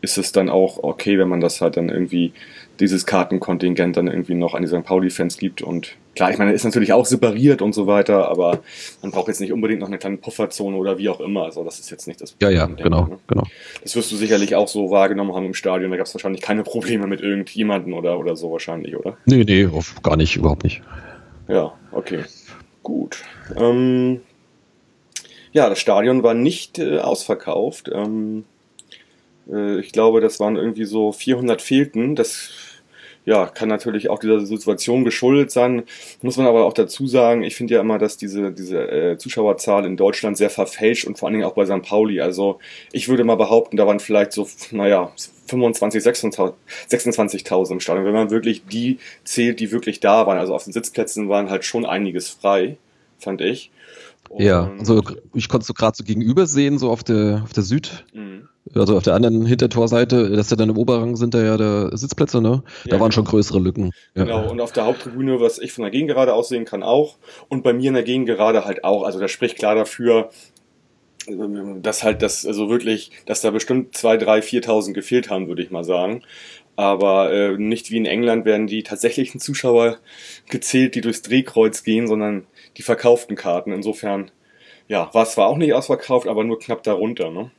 ist 0.00 0.16
es 0.18 0.32
dann 0.32 0.48
auch 0.48 0.82
okay, 0.82 1.18
wenn 1.18 1.28
man 1.28 1.40
das 1.40 1.60
halt 1.60 1.76
dann 1.76 1.88
irgendwie 1.88 2.32
dieses 2.80 3.06
Kartenkontingent 3.06 3.96
dann 3.96 4.06
irgendwie 4.06 4.34
noch 4.34 4.54
an 4.54 4.62
die 4.62 4.68
St. 4.68 4.84
Pauli-Fans 4.84 5.38
gibt. 5.38 5.62
Und 5.62 5.96
klar, 6.14 6.30
ich 6.30 6.38
meine, 6.38 6.52
ist 6.52 6.64
natürlich 6.64 6.92
auch 6.92 7.06
separiert 7.06 7.62
und 7.62 7.72
so 7.72 7.86
weiter, 7.86 8.28
aber 8.28 8.60
man 9.02 9.10
braucht 9.10 9.28
jetzt 9.28 9.40
nicht 9.40 9.52
unbedingt 9.52 9.80
noch 9.80 9.88
eine 9.88 9.98
kleine 9.98 10.16
Pufferzone 10.16 10.76
oder 10.76 10.98
wie 10.98 11.08
auch 11.08 11.20
immer. 11.20 11.44
Also 11.44 11.64
das 11.64 11.78
ist 11.78 11.90
jetzt 11.90 12.06
nicht 12.06 12.20
das 12.20 12.32
Problem. 12.32 12.50
Ja, 12.50 12.56
ja, 12.58 12.66
denke, 12.66 12.82
genau, 12.82 13.06
ne? 13.06 13.18
genau. 13.26 13.44
Das 13.82 13.96
wirst 13.96 14.12
du 14.12 14.16
sicherlich 14.16 14.54
auch 14.54 14.68
so 14.68 14.90
wahrgenommen 14.90 15.34
haben 15.34 15.46
im 15.46 15.54
Stadion. 15.54 15.90
Da 15.90 15.96
gab 15.96 16.06
es 16.06 16.14
wahrscheinlich 16.14 16.42
keine 16.42 16.62
Probleme 16.62 17.06
mit 17.06 17.20
irgendjemanden 17.20 17.92
oder, 17.92 18.18
oder 18.18 18.36
so 18.36 18.52
wahrscheinlich, 18.52 18.96
oder? 18.96 19.16
Nee, 19.26 19.44
nee, 19.44 19.68
gar 20.02 20.16
nicht, 20.16 20.36
überhaupt 20.36 20.64
nicht. 20.64 20.82
Ja, 21.48 21.72
okay. 21.92 22.24
Gut. 22.82 23.22
Ähm, 23.56 24.20
ja, 25.52 25.68
das 25.68 25.78
Stadion 25.78 26.22
war 26.22 26.34
nicht 26.34 26.78
äh, 26.78 26.98
ausverkauft. 26.98 27.90
Ähm, 27.92 28.44
äh, 29.50 29.80
ich 29.80 29.92
glaube, 29.92 30.20
das 30.20 30.40
waren 30.40 30.56
irgendwie 30.56 30.84
so 30.84 31.12
400 31.12 31.60
fehlten. 31.62 32.14
Das 32.14 32.50
ja, 33.28 33.44
kann 33.44 33.68
natürlich 33.68 34.08
auch 34.08 34.20
dieser 34.20 34.40
Situation 34.46 35.04
geschuldet 35.04 35.50
sein. 35.50 35.82
Muss 36.22 36.38
man 36.38 36.46
aber 36.46 36.64
auch 36.64 36.72
dazu 36.72 37.06
sagen, 37.06 37.42
ich 37.42 37.56
finde 37.56 37.74
ja 37.74 37.82
immer, 37.82 37.98
dass 37.98 38.16
diese, 38.16 38.52
diese 38.52 38.90
äh, 38.90 39.18
Zuschauerzahl 39.18 39.84
in 39.84 39.98
Deutschland 39.98 40.38
sehr 40.38 40.48
verfälscht 40.48 41.06
und 41.06 41.18
vor 41.18 41.28
allen 41.28 41.34
Dingen 41.34 41.44
auch 41.44 41.52
bei 41.52 41.66
St. 41.66 41.82
Pauli. 41.82 42.22
Also 42.22 42.58
ich 42.90 43.10
würde 43.10 43.24
mal 43.24 43.34
behaupten, 43.34 43.76
da 43.76 43.86
waren 43.86 44.00
vielleicht 44.00 44.32
so, 44.32 44.48
naja, 44.70 45.12
25, 45.46 46.02
26.000 46.02 47.70
im 47.72 47.80
Stadion. 47.80 48.06
Wenn 48.06 48.14
man 48.14 48.30
wirklich 48.30 48.64
die 48.64 48.98
zählt, 49.24 49.60
die 49.60 49.72
wirklich 49.72 50.00
da 50.00 50.26
waren. 50.26 50.38
Also 50.38 50.54
auf 50.54 50.64
den 50.64 50.72
Sitzplätzen 50.72 51.28
waren 51.28 51.50
halt 51.50 51.66
schon 51.66 51.84
einiges 51.84 52.30
frei, 52.30 52.78
fand 53.18 53.42
ich. 53.42 53.70
Und 54.28 54.42
ja, 54.42 54.70
also 54.78 55.02
ich 55.34 55.48
konnte 55.48 55.62
es 55.62 55.68
so 55.68 55.74
gerade 55.74 55.96
so 55.96 56.04
gegenüber 56.04 56.46
sehen, 56.46 56.78
so 56.78 56.90
auf 56.90 57.02
der, 57.02 57.42
auf 57.44 57.52
der 57.52 57.62
Süd. 57.62 58.04
Mhm 58.12 58.48
also 58.74 58.96
auf 58.96 59.02
der 59.02 59.14
anderen 59.14 59.46
Hintertorseite, 59.46 60.30
das 60.30 60.46
ist 60.46 60.50
ja 60.50 60.56
dann 60.56 60.70
im 60.70 60.76
Oberrang 60.76 61.16
sind 61.16 61.34
da 61.34 61.42
ja 61.42 61.56
da 61.56 61.96
Sitzplätze, 61.96 62.40
ne? 62.40 62.62
Da 62.84 62.96
ja, 62.96 63.00
waren 63.00 63.12
schon 63.12 63.24
größere 63.24 63.58
Lücken. 63.58 63.90
Ja. 64.14 64.24
Genau, 64.24 64.50
und 64.50 64.60
auf 64.60 64.72
der 64.72 64.86
Haupttribüne, 64.86 65.40
was 65.40 65.58
ich 65.58 65.72
von 65.72 65.82
der 65.82 65.90
Gegengerade 65.90 66.34
aussehen 66.34 66.64
kann, 66.64 66.82
auch. 66.82 67.16
Und 67.48 67.62
bei 67.62 67.72
mir 67.72 67.88
in 67.88 67.94
der 67.94 68.02
Gegengerade 68.02 68.64
halt 68.64 68.84
auch. 68.84 69.04
Also 69.04 69.20
das 69.20 69.30
spricht 69.30 69.58
klar 69.58 69.74
dafür, 69.74 70.30
dass 71.82 72.04
halt 72.04 72.22
das, 72.22 72.46
also 72.46 72.70
wirklich, 72.70 73.10
dass 73.26 73.40
da 73.40 73.50
bestimmt 73.50 73.96
2, 73.96 74.16
3, 74.16 74.38
4.000 74.40 74.92
gefehlt 74.92 75.30
haben, 75.30 75.48
würde 75.48 75.62
ich 75.62 75.70
mal 75.70 75.84
sagen. 75.84 76.22
Aber 76.76 77.32
äh, 77.32 77.56
nicht 77.58 77.90
wie 77.90 77.96
in 77.96 78.06
England 78.06 78.44
werden 78.44 78.66
die 78.66 78.84
tatsächlichen 78.84 79.40
Zuschauer 79.40 79.98
gezählt, 80.48 80.94
die 80.94 81.00
durchs 81.00 81.22
Drehkreuz 81.22 81.82
gehen, 81.82 82.06
sondern 82.06 82.46
die 82.76 82.82
verkauften 82.82 83.36
Karten. 83.36 83.72
Insofern, 83.72 84.30
ja, 84.88 85.12
war 85.12 85.22
es 85.24 85.32
zwar 85.32 85.48
auch 85.48 85.56
nicht 85.56 85.72
ausverkauft, 85.72 86.28
aber 86.28 86.44
nur 86.44 86.58
knapp 86.58 86.82
darunter, 86.82 87.30
ne? 87.30 87.50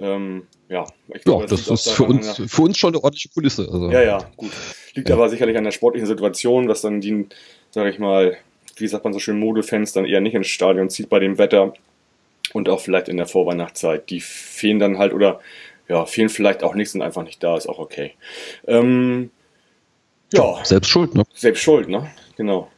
Ähm, 0.00 0.46
ja, 0.68 0.86
ich 1.12 1.24
glaube, 1.24 1.44
ja, 1.44 1.48
das, 1.48 1.64
das 1.64 1.86
ist 1.86 1.92
für 1.94 2.04
uns, 2.04 2.40
für 2.46 2.62
uns 2.62 2.78
schon 2.78 2.94
eine 2.94 3.02
ordentliche 3.02 3.30
Kulisse. 3.30 3.68
Also. 3.70 3.90
Ja, 3.90 4.02
ja, 4.02 4.18
gut. 4.36 4.52
Liegt 4.94 5.08
ja. 5.08 5.14
aber 5.14 5.28
sicherlich 5.28 5.56
an 5.56 5.64
der 5.64 5.72
sportlichen 5.72 6.06
Situation, 6.06 6.68
dass 6.68 6.82
dann 6.82 7.00
die, 7.00 7.26
sage 7.70 7.90
ich 7.90 7.98
mal, 7.98 8.36
wie 8.76 8.86
sagt 8.86 9.04
man 9.04 9.12
so 9.12 9.18
schön, 9.18 9.38
Modefans 9.38 9.92
dann 9.92 10.04
eher 10.04 10.20
nicht 10.20 10.34
ins 10.34 10.46
Stadion 10.46 10.88
zieht 10.90 11.08
bei 11.08 11.18
dem 11.18 11.38
Wetter 11.38 11.74
und 12.52 12.68
auch 12.68 12.80
vielleicht 12.80 13.08
in 13.08 13.16
der 13.16 13.26
Vorweihnachtszeit. 13.26 14.08
Die 14.10 14.20
fehlen 14.20 14.78
dann 14.78 14.98
halt 14.98 15.12
oder 15.12 15.40
ja, 15.88 16.04
fehlen 16.06 16.28
vielleicht 16.28 16.62
auch 16.62 16.74
nicht, 16.74 16.90
sind 16.90 17.02
einfach 17.02 17.24
nicht 17.24 17.42
da, 17.42 17.56
ist 17.56 17.68
auch 17.68 17.78
okay. 17.78 18.12
Ähm, 18.66 19.30
ja. 20.32 20.62
Selbst 20.64 20.90
schuld, 20.90 21.14
ne? 21.14 21.24
Selbst 21.34 21.62
schuld, 21.62 21.88
ne? 21.88 22.10
Genau. 22.36 22.70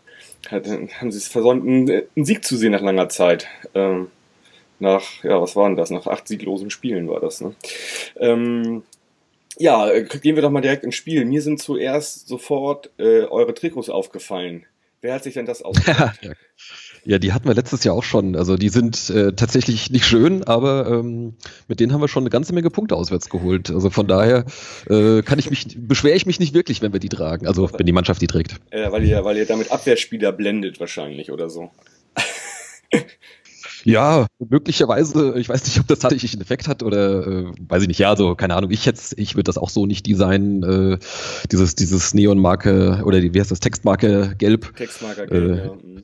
Haben 0.48 1.10
sie 1.12 1.18
es 1.18 1.28
versäumt, 1.28 1.66
einen 1.66 2.24
Sieg 2.24 2.44
zu 2.44 2.56
sehen 2.56 2.72
nach 2.72 2.80
langer 2.80 3.08
Zeit. 3.08 3.46
Ähm, 3.74 4.10
nach, 4.78 5.22
ja, 5.22 5.40
was 5.40 5.56
waren 5.56 5.76
das? 5.76 5.90
Nach 5.90 6.06
acht 6.06 6.26
sieglosen 6.26 6.70
Spielen 6.70 7.08
war 7.08 7.20
das, 7.20 7.40
ne? 7.40 7.54
Ähm, 8.16 8.82
ja, 9.58 9.90
äh, 9.90 10.04
gehen 10.04 10.36
wir 10.36 10.42
doch 10.42 10.50
mal 10.50 10.62
direkt 10.62 10.84
ins 10.84 10.94
Spiel. 10.94 11.24
Mir 11.26 11.42
sind 11.42 11.60
zuerst 11.60 12.26
sofort 12.28 12.90
äh, 12.98 13.24
eure 13.24 13.52
Trikots 13.52 13.90
aufgefallen. 13.90 14.64
Wer 15.02 15.14
hat 15.14 15.24
sich 15.24 15.34
denn 15.34 15.46
das 15.46 15.62
ausgedacht? 15.62 16.18
Ja, 17.04 17.18
die 17.18 17.32
hatten 17.32 17.48
wir 17.48 17.54
letztes 17.54 17.84
Jahr 17.84 17.94
auch 17.94 18.02
schon. 18.02 18.36
Also 18.36 18.56
die 18.56 18.68
sind 18.68 19.10
äh, 19.10 19.32
tatsächlich 19.32 19.90
nicht 19.90 20.04
schön, 20.04 20.44
aber 20.44 20.86
ähm, 20.88 21.34
mit 21.68 21.80
denen 21.80 21.92
haben 21.92 22.00
wir 22.00 22.08
schon 22.08 22.22
eine 22.22 22.30
ganze 22.30 22.52
Menge 22.52 22.70
Punkte 22.70 22.96
auswärts 22.96 23.30
geholt. 23.30 23.70
Also 23.70 23.90
von 23.90 24.06
daher 24.06 24.44
äh, 24.88 25.22
kann 25.22 25.38
ich 25.38 25.50
mich, 25.50 25.76
beschwere 25.78 26.16
ich 26.16 26.26
mich 26.26 26.40
nicht 26.40 26.54
wirklich, 26.54 26.82
wenn 26.82 26.92
wir 26.92 27.00
die 27.00 27.08
tragen. 27.08 27.46
Also 27.46 27.70
wenn 27.72 27.86
die 27.86 27.92
Mannschaft 27.92 28.20
die 28.20 28.26
trägt. 28.26 28.56
Äh, 28.70 28.90
weil 28.92 29.04
ihr, 29.04 29.24
weil 29.24 29.36
ihr 29.36 29.46
damit 29.46 29.70
Abwehrspieler 29.70 30.32
blendet 30.32 30.80
wahrscheinlich 30.80 31.30
oder 31.30 31.48
so. 31.48 31.70
Ja, 33.84 34.26
möglicherweise, 34.38 35.34
ich 35.38 35.48
weiß 35.48 35.64
nicht, 35.64 35.80
ob 35.80 35.86
das 35.86 36.00
tatsächlich 36.00 36.34
einen 36.34 36.42
Effekt 36.42 36.68
hat 36.68 36.82
oder 36.82 37.26
äh, 37.26 37.44
weiß 37.66 37.82
ich 37.82 37.88
nicht. 37.88 37.98
Ja, 37.98 38.10
also 38.10 38.34
keine 38.34 38.54
Ahnung, 38.54 38.70
ich 38.70 38.84
jetzt, 38.84 39.18
ich 39.18 39.36
würde 39.36 39.44
das 39.44 39.58
auch 39.58 39.70
so 39.70 39.86
nicht 39.86 40.06
designen, 40.06 40.62
äh, 40.62 40.98
dieses, 41.50 41.76
dieses 41.76 42.12
Neonmarke 42.12 43.02
oder 43.04 43.20
die, 43.20 43.32
wie 43.32 43.40
heißt 43.40 43.50
das, 43.50 43.60
Textmarke 43.60 44.34
Gelb. 44.36 44.76
Textmarker 44.76 45.26
Gelb, 45.26 45.50
äh, 45.50 45.64
ja. 45.64 46.02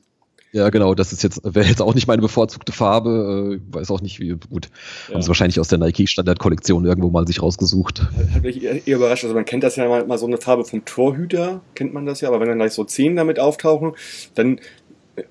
Ja, 0.53 0.69
genau, 0.69 0.95
das 0.95 1.11
ist 1.11 1.23
jetzt, 1.23 1.41
wäre 1.43 1.67
jetzt 1.67 1.81
auch 1.81 1.93
nicht 1.93 2.07
meine 2.07 2.21
bevorzugte 2.21 2.71
Farbe, 2.71 3.59
äh, 3.59 3.75
weiß 3.75 3.91
auch 3.91 4.01
nicht, 4.01 4.19
wie 4.19 4.29
gut. 4.49 4.69
Ja. 5.07 5.15
Haben 5.15 5.21
sie 5.21 5.27
wahrscheinlich 5.27 5.59
aus 5.59 5.67
der 5.67 5.77
Nike 5.77 6.07
Standard-Kollektion 6.07 6.85
irgendwo 6.85 7.09
mal 7.09 7.27
sich 7.27 7.41
rausgesucht. 7.41 8.07
Hat, 8.33 8.43
mich 8.43 8.63
eher, 8.63 8.87
überrascht. 8.87 9.23
Also 9.25 9.35
man 9.35 9.45
kennt 9.45 9.63
das 9.63 9.75
ja 9.75 9.87
mal, 9.87 10.05
mal, 10.05 10.17
so 10.17 10.25
eine 10.25 10.37
Farbe 10.37 10.63
vom 10.63 10.85
Torhüter, 10.85 11.61
kennt 11.75 11.93
man 11.93 12.05
das 12.05 12.21
ja, 12.21 12.29
aber 12.29 12.39
wenn 12.39 12.47
dann 12.47 12.57
gleich 12.57 12.71
so 12.71 12.85
Zehen 12.85 13.15
damit 13.15 13.39
auftauchen, 13.39 13.93
dann 14.35 14.59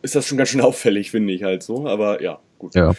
ist 0.02 0.14
das 0.14 0.26
schon 0.26 0.38
ganz 0.38 0.50
schön 0.50 0.60
auffällig, 0.60 1.10
finde 1.10 1.32
ich 1.32 1.42
halt 1.42 1.62
so. 1.62 1.86
Aber 1.86 2.22
ja, 2.22 2.38
gut. 2.58 2.74
Ja. 2.74 2.94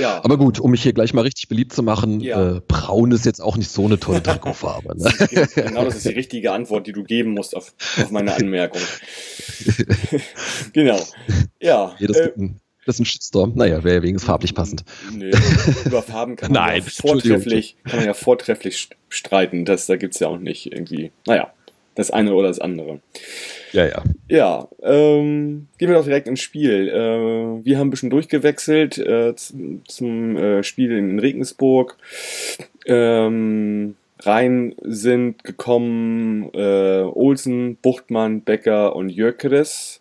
Ja. 0.00 0.22
Aber 0.24 0.38
gut, 0.38 0.60
um 0.60 0.70
mich 0.70 0.82
hier 0.82 0.92
gleich 0.92 1.14
mal 1.14 1.22
richtig 1.22 1.48
beliebt 1.48 1.72
zu 1.72 1.82
machen, 1.82 2.20
ja. 2.20 2.56
äh, 2.56 2.60
braun 2.66 3.12
ist 3.12 3.24
jetzt 3.26 3.40
auch 3.40 3.56
nicht 3.56 3.70
so 3.70 3.84
eine 3.84 3.98
tolle 3.98 4.22
Trikotfarbe. 4.22 4.96
Ne? 4.96 5.46
genau, 5.54 5.84
das 5.84 5.96
ist 5.96 6.04
die 6.06 6.10
richtige 6.10 6.52
Antwort, 6.52 6.86
die 6.86 6.92
du 6.92 7.04
geben 7.04 7.32
musst 7.32 7.56
auf, 7.56 7.74
auf 8.00 8.10
meine 8.10 8.34
Anmerkung. 8.34 8.80
genau. 10.72 11.00
Ja. 11.60 11.94
ja 11.98 12.06
das, 12.06 12.16
äh, 12.16 12.32
ein, 12.36 12.60
das, 12.86 12.96
ist 12.96 13.00
ein 13.00 13.04
Shitstorm. 13.04 13.52
Naja, 13.54 13.84
wäre 13.84 13.96
ja 13.96 14.02
wenigstens 14.02 14.26
farblich 14.26 14.54
passend. 14.54 14.84
Nee, 15.12 15.32
über 15.84 16.02
Farben 16.02 16.36
kann 16.36 16.52
man, 16.52 16.62
Nein, 16.66 16.82
ja 16.82 16.90
vortrefflich, 16.90 17.76
kann 17.84 17.98
man 17.98 18.06
ja 18.06 18.14
vortrefflich 18.14 18.90
streiten. 19.08 19.64
Das, 19.64 19.86
da 19.86 19.96
gibt 19.96 20.14
es 20.14 20.20
ja 20.20 20.28
auch 20.28 20.38
nicht 20.38 20.72
irgendwie. 20.72 21.12
Naja, 21.26 21.52
das 21.94 22.10
eine 22.10 22.34
oder 22.34 22.48
das 22.48 22.58
andere. 22.58 23.00
Ja, 23.72 23.86
ja. 23.86 24.02
Ja, 24.28 24.68
ähm, 24.82 25.66
gehen 25.78 25.88
wir 25.88 25.96
doch 25.96 26.04
direkt 26.04 26.28
ins 26.28 26.40
Spiel. 26.40 26.88
Äh, 26.88 27.64
wir 27.64 27.78
haben 27.78 27.88
ein 27.88 27.90
bisschen 27.90 28.10
durchgewechselt 28.10 28.98
äh, 28.98 29.34
zum 29.34 30.36
äh, 30.36 30.62
Spiel 30.62 30.92
in 30.92 31.18
Regensburg. 31.18 31.96
Ähm, 32.86 33.96
rein 34.20 34.74
sind 34.82 35.44
gekommen 35.44 36.50
äh, 36.54 37.02
Olsen, 37.02 37.76
Buchtmann, 37.76 38.42
Becker 38.42 38.94
und 38.96 39.08
Jökeres. 39.08 40.00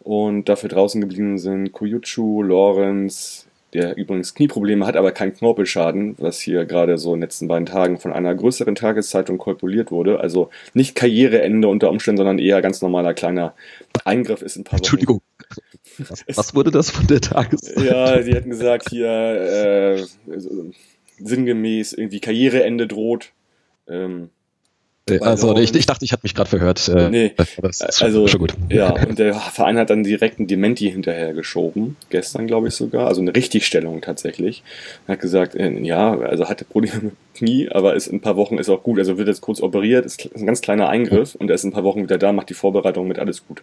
Und 0.00 0.48
dafür 0.48 0.68
draußen 0.68 1.00
geblieben 1.00 1.38
sind 1.38 1.72
Koyuchu, 1.72 2.42
Lorenz, 2.42 3.46
der 3.74 3.96
übrigens 3.96 4.34
Knieprobleme 4.34 4.86
hat, 4.86 4.96
aber 4.96 5.12
keinen 5.12 5.34
Knorpelschaden, 5.34 6.16
was 6.18 6.40
hier 6.40 6.64
gerade 6.66 6.98
so 6.98 7.14
in 7.14 7.20
den 7.20 7.22
letzten 7.22 7.48
beiden 7.48 7.66
Tagen 7.66 7.98
von 7.98 8.12
einer 8.12 8.34
größeren 8.34 8.74
Tageszeitung 8.74 9.38
kolportiert 9.38 9.90
wurde. 9.90 10.20
Also 10.20 10.50
nicht 10.74 10.94
Karriereende 10.94 11.68
unter 11.68 11.90
Umständen, 11.90 12.18
sondern 12.18 12.38
eher 12.38 12.60
ganz 12.60 12.82
normaler 12.82 13.14
kleiner 13.14 13.54
Eingriff 14.04 14.42
ist 14.42 14.56
ein 14.56 14.64
paar 14.64 14.74
Wochen. 14.74 14.82
Entschuldigung. 14.82 15.22
Was, 16.28 16.54
wurde 16.54 16.70
das 16.70 16.90
von 16.90 17.06
der 17.06 17.20
Tageszeitung? 17.20 17.84
Ja, 17.84 18.22
sie 18.22 18.32
hätten 18.32 18.50
gesagt, 18.50 18.88
hier 18.90 19.08
äh, 19.08 20.04
sinngemäß 21.18 21.92
irgendwie 21.92 22.20
Karriereende 22.20 22.86
droht. 22.86 23.32
Ähm, 23.88 24.30
also 25.20 25.56
ich, 25.56 25.74
ich, 25.74 25.86
dachte, 25.86 26.04
ich 26.04 26.12
hatte 26.12 26.22
mich 26.22 26.34
gerade 26.34 26.48
verhört. 26.48 26.88
Äh, 26.88 27.10
nee, 27.10 27.34
also 28.00 28.28
schon 28.28 28.40
gut. 28.40 28.54
Ja, 28.68 28.90
und 28.90 29.18
der 29.18 29.34
Verein 29.34 29.76
hat 29.76 29.90
dann 29.90 30.04
direkt 30.04 30.38
einen 30.38 30.46
Dementi 30.46 30.90
hinterher 30.90 31.34
geschoben, 31.34 31.96
gestern 32.10 32.46
glaube 32.46 32.68
ich 32.68 32.74
sogar, 32.74 33.08
also 33.08 33.20
eine 33.20 33.34
Richtigstellung 33.34 34.00
tatsächlich. 34.00 34.62
Er 35.06 35.14
hat 35.14 35.20
gesagt, 35.20 35.54
äh, 35.54 35.70
ja, 35.80 36.18
also 36.18 36.48
hatte 36.48 36.64
Probleme 36.64 37.00
mit 37.02 37.14
Knie, 37.34 37.68
aber 37.70 37.94
ist 37.94 38.06
in 38.06 38.16
ein 38.16 38.20
paar 38.20 38.36
Wochen 38.36 38.58
ist 38.58 38.68
auch 38.68 38.82
gut. 38.82 38.98
Also 38.98 39.18
wird 39.18 39.28
jetzt 39.28 39.40
kurz 39.40 39.60
operiert, 39.60 40.06
ist 40.06 40.30
ein 40.34 40.46
ganz 40.46 40.60
kleiner 40.60 40.88
Eingriff 40.88 41.34
und 41.34 41.50
er 41.50 41.54
ist 41.56 41.64
in 41.64 41.70
ein 41.70 41.74
paar 41.74 41.84
Wochen 41.84 42.02
wieder 42.02 42.18
da, 42.18 42.32
macht 42.32 42.50
die 42.50 42.54
Vorbereitung 42.54 43.08
mit 43.08 43.18
alles 43.18 43.46
gut. 43.46 43.62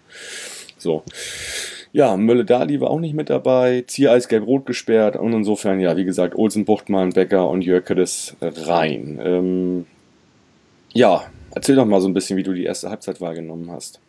So. 0.77 1.03
Ja, 1.91 2.17
Mölle-Dali 2.17 2.79
war 2.81 2.91
auch 2.91 2.99
nicht 2.99 3.15
mit 3.15 3.29
dabei, 3.31 3.83
Ziereis 3.87 4.27
gelb-rot 4.27 4.67
gesperrt 4.67 5.15
und 5.15 5.33
insofern, 5.33 5.79
ja, 5.79 5.97
wie 5.97 6.05
gesagt, 6.05 6.35
Olsen, 6.35 6.65
Buchtmann, 6.65 7.11
Becker 7.11 7.49
und 7.49 7.63
Jörkedes 7.63 8.35
rein. 8.41 9.19
Ähm, 9.23 9.85
ja, 10.93 11.23
erzähl 11.55 11.75
doch 11.75 11.85
mal 11.85 12.01
so 12.01 12.07
ein 12.07 12.13
bisschen, 12.13 12.37
wie 12.37 12.43
du 12.43 12.53
die 12.53 12.63
erste 12.63 12.89
Halbzeit 12.89 13.21
wahrgenommen 13.21 13.71
hast. 13.71 13.99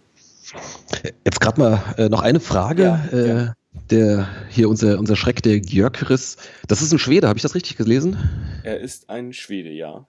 Jetzt 1.25 1.41
gerade 1.41 1.61
mal 1.61 1.83
äh, 1.97 2.09
noch 2.09 2.23
eine 2.23 2.41
Frage. 2.41 2.83
Ja, 2.83 3.05
äh, 3.13 3.29
ja. 3.29 3.55
Der 3.89 4.29
hier 4.49 4.69
unser, 4.69 4.99
unser 4.99 5.15
Schreck, 5.15 5.43
der 5.43 5.61
Gjörkeris, 5.61 6.37
das 6.67 6.83
ist 6.83 6.93
ein 6.93 6.99
Schwede, 6.99 7.29
habe 7.29 7.37
ich 7.37 7.43
das 7.43 7.55
richtig 7.55 7.77
gelesen? 7.77 8.17
Er 8.65 8.81
ist 8.81 9.09
ein 9.09 9.33
Schwede, 9.33 9.71
ja. 9.71 10.07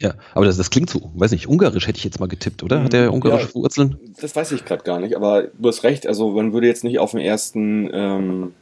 Ja, 0.00 0.14
aber 0.34 0.46
das, 0.46 0.56
das 0.56 0.70
klingt 0.70 0.88
so, 0.88 1.10
weiß 1.14 1.30
nicht, 1.30 1.46
ungarisch 1.46 1.86
hätte 1.86 1.98
ich 1.98 2.04
jetzt 2.04 2.20
mal 2.20 2.26
getippt, 2.26 2.62
oder? 2.62 2.82
Hat 2.82 2.94
er 2.94 3.12
ungarische 3.12 3.48
ja, 3.48 3.54
Wurzeln? 3.54 3.98
Das 4.20 4.34
weiß 4.34 4.52
ich 4.52 4.64
gerade 4.64 4.82
gar 4.82 4.98
nicht, 4.98 5.14
aber 5.14 5.48
du 5.58 5.68
hast 5.68 5.82
recht, 5.82 6.06
also 6.06 6.30
man 6.30 6.52
würde 6.52 6.66
jetzt 6.66 6.84
nicht 6.84 6.98
auf 6.98 7.10
den 7.10 7.20
ersten, 7.20 7.90
ähm, 7.92 8.54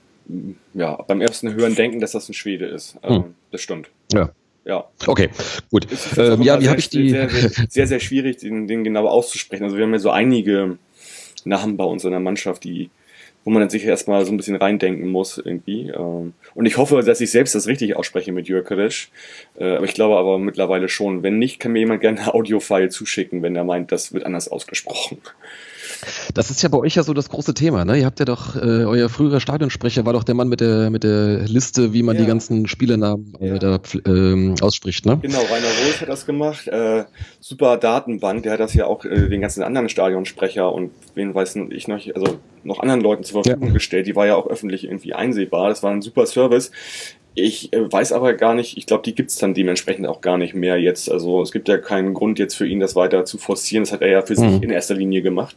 ja, 0.74 0.96
beim 1.02 1.20
ersten 1.20 1.54
Hören 1.54 1.76
denken, 1.76 2.00
dass 2.00 2.12
das 2.12 2.28
ein 2.28 2.34
Schwede 2.34 2.66
ist. 2.66 2.96
Also, 3.02 3.24
hm. 3.24 3.34
Das 3.52 3.60
stimmt. 3.60 3.88
Ja. 4.12 4.30
Ja. 4.68 4.84
Okay, 5.06 5.30
gut. 5.70 5.86
Ähm, 6.18 6.42
ja, 6.42 6.60
wie 6.60 6.68
habe 6.68 6.78
ich 6.78 6.90
die? 6.90 7.08
Sehr, 7.08 7.30
sehr, 7.30 7.50
sehr, 7.70 7.86
sehr 7.86 8.00
schwierig, 8.00 8.36
den, 8.36 8.68
den, 8.68 8.84
genau 8.84 9.08
auszusprechen. 9.08 9.64
Also 9.64 9.78
wir 9.78 9.84
haben 9.84 9.94
ja 9.94 9.98
so 9.98 10.10
einige 10.10 10.76
Namen 11.46 11.78
bei 11.78 11.84
uns 11.84 12.04
in 12.04 12.10
der 12.10 12.20
Mannschaft, 12.20 12.64
die, 12.64 12.90
wo 13.44 13.50
man 13.50 13.60
dann 13.60 13.70
sich 13.70 13.84
erstmal 13.84 14.26
so 14.26 14.30
ein 14.30 14.36
bisschen 14.36 14.56
reindenken 14.56 15.08
muss 15.08 15.38
irgendwie. 15.38 15.88
Ähm, 15.88 16.34
und 16.54 16.66
ich 16.66 16.76
hoffe, 16.76 17.00
dass 17.00 17.22
ich 17.22 17.30
selbst 17.30 17.54
das 17.54 17.66
richtig 17.66 17.96
ausspreche 17.96 18.30
mit 18.30 18.46
Jürkerisch. 18.48 19.10
Äh, 19.58 19.76
aber 19.76 19.86
ich 19.86 19.94
glaube 19.94 20.18
aber 20.18 20.38
mittlerweile 20.38 20.90
schon. 20.90 21.22
Wenn 21.22 21.38
nicht, 21.38 21.60
kann 21.60 21.72
mir 21.72 21.78
jemand 21.78 22.02
gerne 22.02 22.20
ein 22.20 22.28
Audiofile 22.28 22.90
zuschicken, 22.90 23.42
wenn 23.42 23.56
er 23.56 23.64
meint, 23.64 23.90
das 23.90 24.12
wird 24.12 24.26
anders 24.26 24.48
ausgesprochen. 24.48 25.16
Das 26.34 26.50
ist 26.50 26.62
ja 26.62 26.68
bei 26.68 26.78
euch 26.78 26.94
ja 26.94 27.02
so 27.02 27.14
das 27.14 27.28
große 27.28 27.54
Thema, 27.54 27.84
ne? 27.84 27.98
Ihr 27.98 28.06
habt 28.06 28.18
ja 28.18 28.24
doch, 28.24 28.56
äh, 28.56 28.84
euer 28.84 29.08
früherer 29.08 29.40
Stadionsprecher 29.40 30.04
war 30.04 30.12
doch 30.12 30.24
der 30.24 30.34
Mann 30.34 30.48
mit 30.48 30.60
der, 30.60 30.90
mit 30.90 31.04
der 31.04 31.40
Liste, 31.40 31.92
wie 31.92 32.02
man 32.02 32.16
ja. 32.16 32.22
die 32.22 32.28
ganzen 32.28 32.66
Spielernamen 32.66 33.34
äh, 33.40 33.48
ja. 33.48 33.58
da, 33.58 33.80
ähm, 34.06 34.54
ausspricht, 34.60 35.06
ne? 35.06 35.18
Genau, 35.22 35.38
Rainer 35.38 35.68
Roos 35.84 36.00
hat 36.00 36.08
das 36.08 36.26
gemacht. 36.26 36.68
Äh, 36.68 37.04
super 37.40 37.76
Datenbank, 37.76 38.42
der 38.42 38.52
hat 38.52 38.60
das 38.60 38.74
ja 38.74 38.86
auch 38.86 39.04
äh, 39.04 39.28
den 39.28 39.40
ganzen 39.40 39.62
anderen 39.62 39.88
Stadionsprecher 39.88 40.72
und 40.72 40.90
wen 41.14 41.34
weiß 41.34 41.56
ich 41.70 41.88
noch, 41.88 42.00
also 42.14 42.38
noch 42.64 42.80
anderen 42.80 43.00
Leuten 43.00 43.24
zur 43.24 43.42
Verfügung 43.42 43.68
ja. 43.68 43.74
gestellt. 43.74 44.06
Die 44.06 44.16
war 44.16 44.26
ja 44.26 44.36
auch 44.36 44.46
öffentlich 44.46 44.84
irgendwie 44.84 45.14
einsehbar. 45.14 45.68
Das 45.68 45.82
war 45.82 45.90
ein 45.90 46.02
super 46.02 46.26
Service. 46.26 46.70
Ich 47.38 47.72
äh, 47.72 47.90
weiß 47.90 48.12
aber 48.12 48.34
gar 48.34 48.54
nicht, 48.54 48.76
ich 48.76 48.86
glaube, 48.86 49.04
die 49.04 49.14
gibt 49.14 49.30
es 49.30 49.36
dann 49.36 49.54
dementsprechend 49.54 50.06
auch 50.06 50.20
gar 50.20 50.38
nicht 50.38 50.54
mehr 50.54 50.80
jetzt. 50.80 51.10
Also 51.10 51.42
es 51.42 51.52
gibt 51.52 51.68
ja 51.68 51.78
keinen 51.78 52.14
Grund 52.14 52.38
jetzt 52.38 52.54
für 52.54 52.66
ihn, 52.66 52.80
das 52.80 52.96
weiter 52.96 53.24
zu 53.24 53.38
forcieren. 53.38 53.84
Das 53.84 53.92
hat 53.92 54.02
er 54.02 54.08
ja 54.08 54.22
für 54.22 54.34
mhm. 54.34 54.54
sich 54.54 54.62
in 54.62 54.70
erster 54.70 54.94
Linie 54.94 55.22
gemacht, 55.22 55.56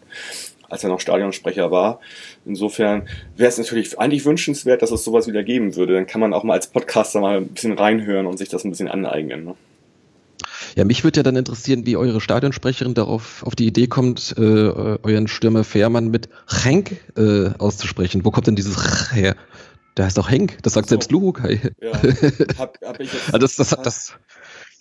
als 0.70 0.84
er 0.84 0.90
noch 0.90 1.00
Stadionsprecher 1.00 1.72
war. 1.72 2.00
Insofern 2.46 3.08
wäre 3.36 3.50
es 3.50 3.58
natürlich 3.58 3.98
eigentlich 4.00 4.26
wünschenswert, 4.26 4.82
dass 4.82 4.92
es 4.92 5.04
sowas 5.04 5.28
wieder 5.28 5.44
geben 5.44 5.76
würde. 5.76 5.94
Dann 5.96 6.06
kann 6.06 6.22
man 6.22 6.34
auch 6.34 6.44
mal 6.44 6.54
als 6.54 6.68
Podcaster 6.68 7.20
mal 7.20 7.38
ein 7.38 7.48
bisschen 7.48 7.74
reinhören 7.74 8.28
und 8.28 8.38
sich 8.38 8.50
das 8.50 8.64
ein 8.64 8.70
bisschen 8.70 8.88
aneignen. 8.88 9.44
Ne? 9.44 9.56
Ja, 10.76 10.86
mich 10.86 11.04
würde 11.04 11.18
ja 11.18 11.24
dann 11.24 11.36
interessieren, 11.36 11.86
wie 11.86 11.98
eure 11.98 12.22
Stadionsprecherin 12.22 12.94
darauf 12.94 13.44
auf 13.44 13.56
die 13.56 13.68
Idee 13.68 13.88
kommt, 13.88 14.36
äh, 14.38 14.42
euren 14.42 15.28
Stürmer 15.28 15.64
Fährmann 15.64 16.12
mit 16.12 16.30
Henk 16.48 16.98
äh, 17.18 17.50
auszusprechen. 17.58 18.24
Wo 18.24 18.32
kommt 18.32 18.48
denn 18.48 18.56
dieses 18.56 19.14
her? 19.14 19.36
Der 19.98 20.06
heißt 20.06 20.18
auch 20.20 20.30
Henk, 20.30 20.58
das 20.64 20.74
sagt 20.74 20.88
so. 20.88 20.94
selbst 20.94 21.12
Luhukai. 21.12 21.60
Ja, 21.82 21.92
hab, 22.58 22.78
hab 22.82 23.00
ich 23.00 23.12
jetzt, 23.12 23.34
also 23.34 23.40
das, 23.40 23.56
das, 23.56 23.70
das, 23.70 23.82
das, 23.82 24.14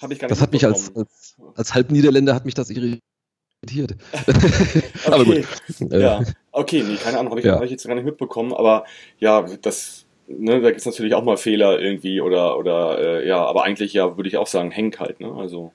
hab 0.00 0.11
ich 0.12 0.19
gar 0.19 0.29
nicht 0.29 0.31
das 0.31 0.40
hat 0.40 0.52
mich 0.52 0.64
als, 0.64 0.95
als, 0.95 1.37
als 1.57 1.75
Halbniederländer 1.75 2.35
hat 2.35 2.45
mich 2.45 2.55
das 2.55 2.71
irritiert. 2.71 3.97
okay. 4.26 4.83
aber 5.07 5.25
gut. 5.25 5.47
Ja, 5.90 6.23
okay, 6.52 6.85
nee, 6.87 6.97
keine 6.97 7.19
Ahnung, 7.19 7.31
habe 7.31 7.40
ich, 7.40 7.47
ja. 7.47 7.57
hab 7.57 7.64
ich 7.64 7.73
jetzt 7.73 7.87
gar 7.87 7.95
nicht 7.95 8.05
mitbekommen, 8.05 8.52
aber 8.52 8.85
ja, 9.19 9.43
das, 9.62 10.07
ne, 10.29 10.61
da 10.61 10.69
gibt 10.69 10.81
es 10.81 10.87
natürlich 10.87 11.14
auch 11.14 11.25
mal 11.25 11.37
Fehler 11.37 11.81
irgendwie 11.81 12.21
oder, 12.21 12.57
oder 12.57 12.99
äh, 12.99 13.29
ja, 13.29 13.45
aber 13.45 13.64
eigentlich 13.64 13.93
ja, 13.93 14.17
würde 14.17 14.29
ich 14.29 14.37
auch 14.37 14.47
sagen, 14.47 14.71
Henk 14.71 15.00
halt, 15.00 15.21
ne, 15.21 15.33
also. 15.37 15.73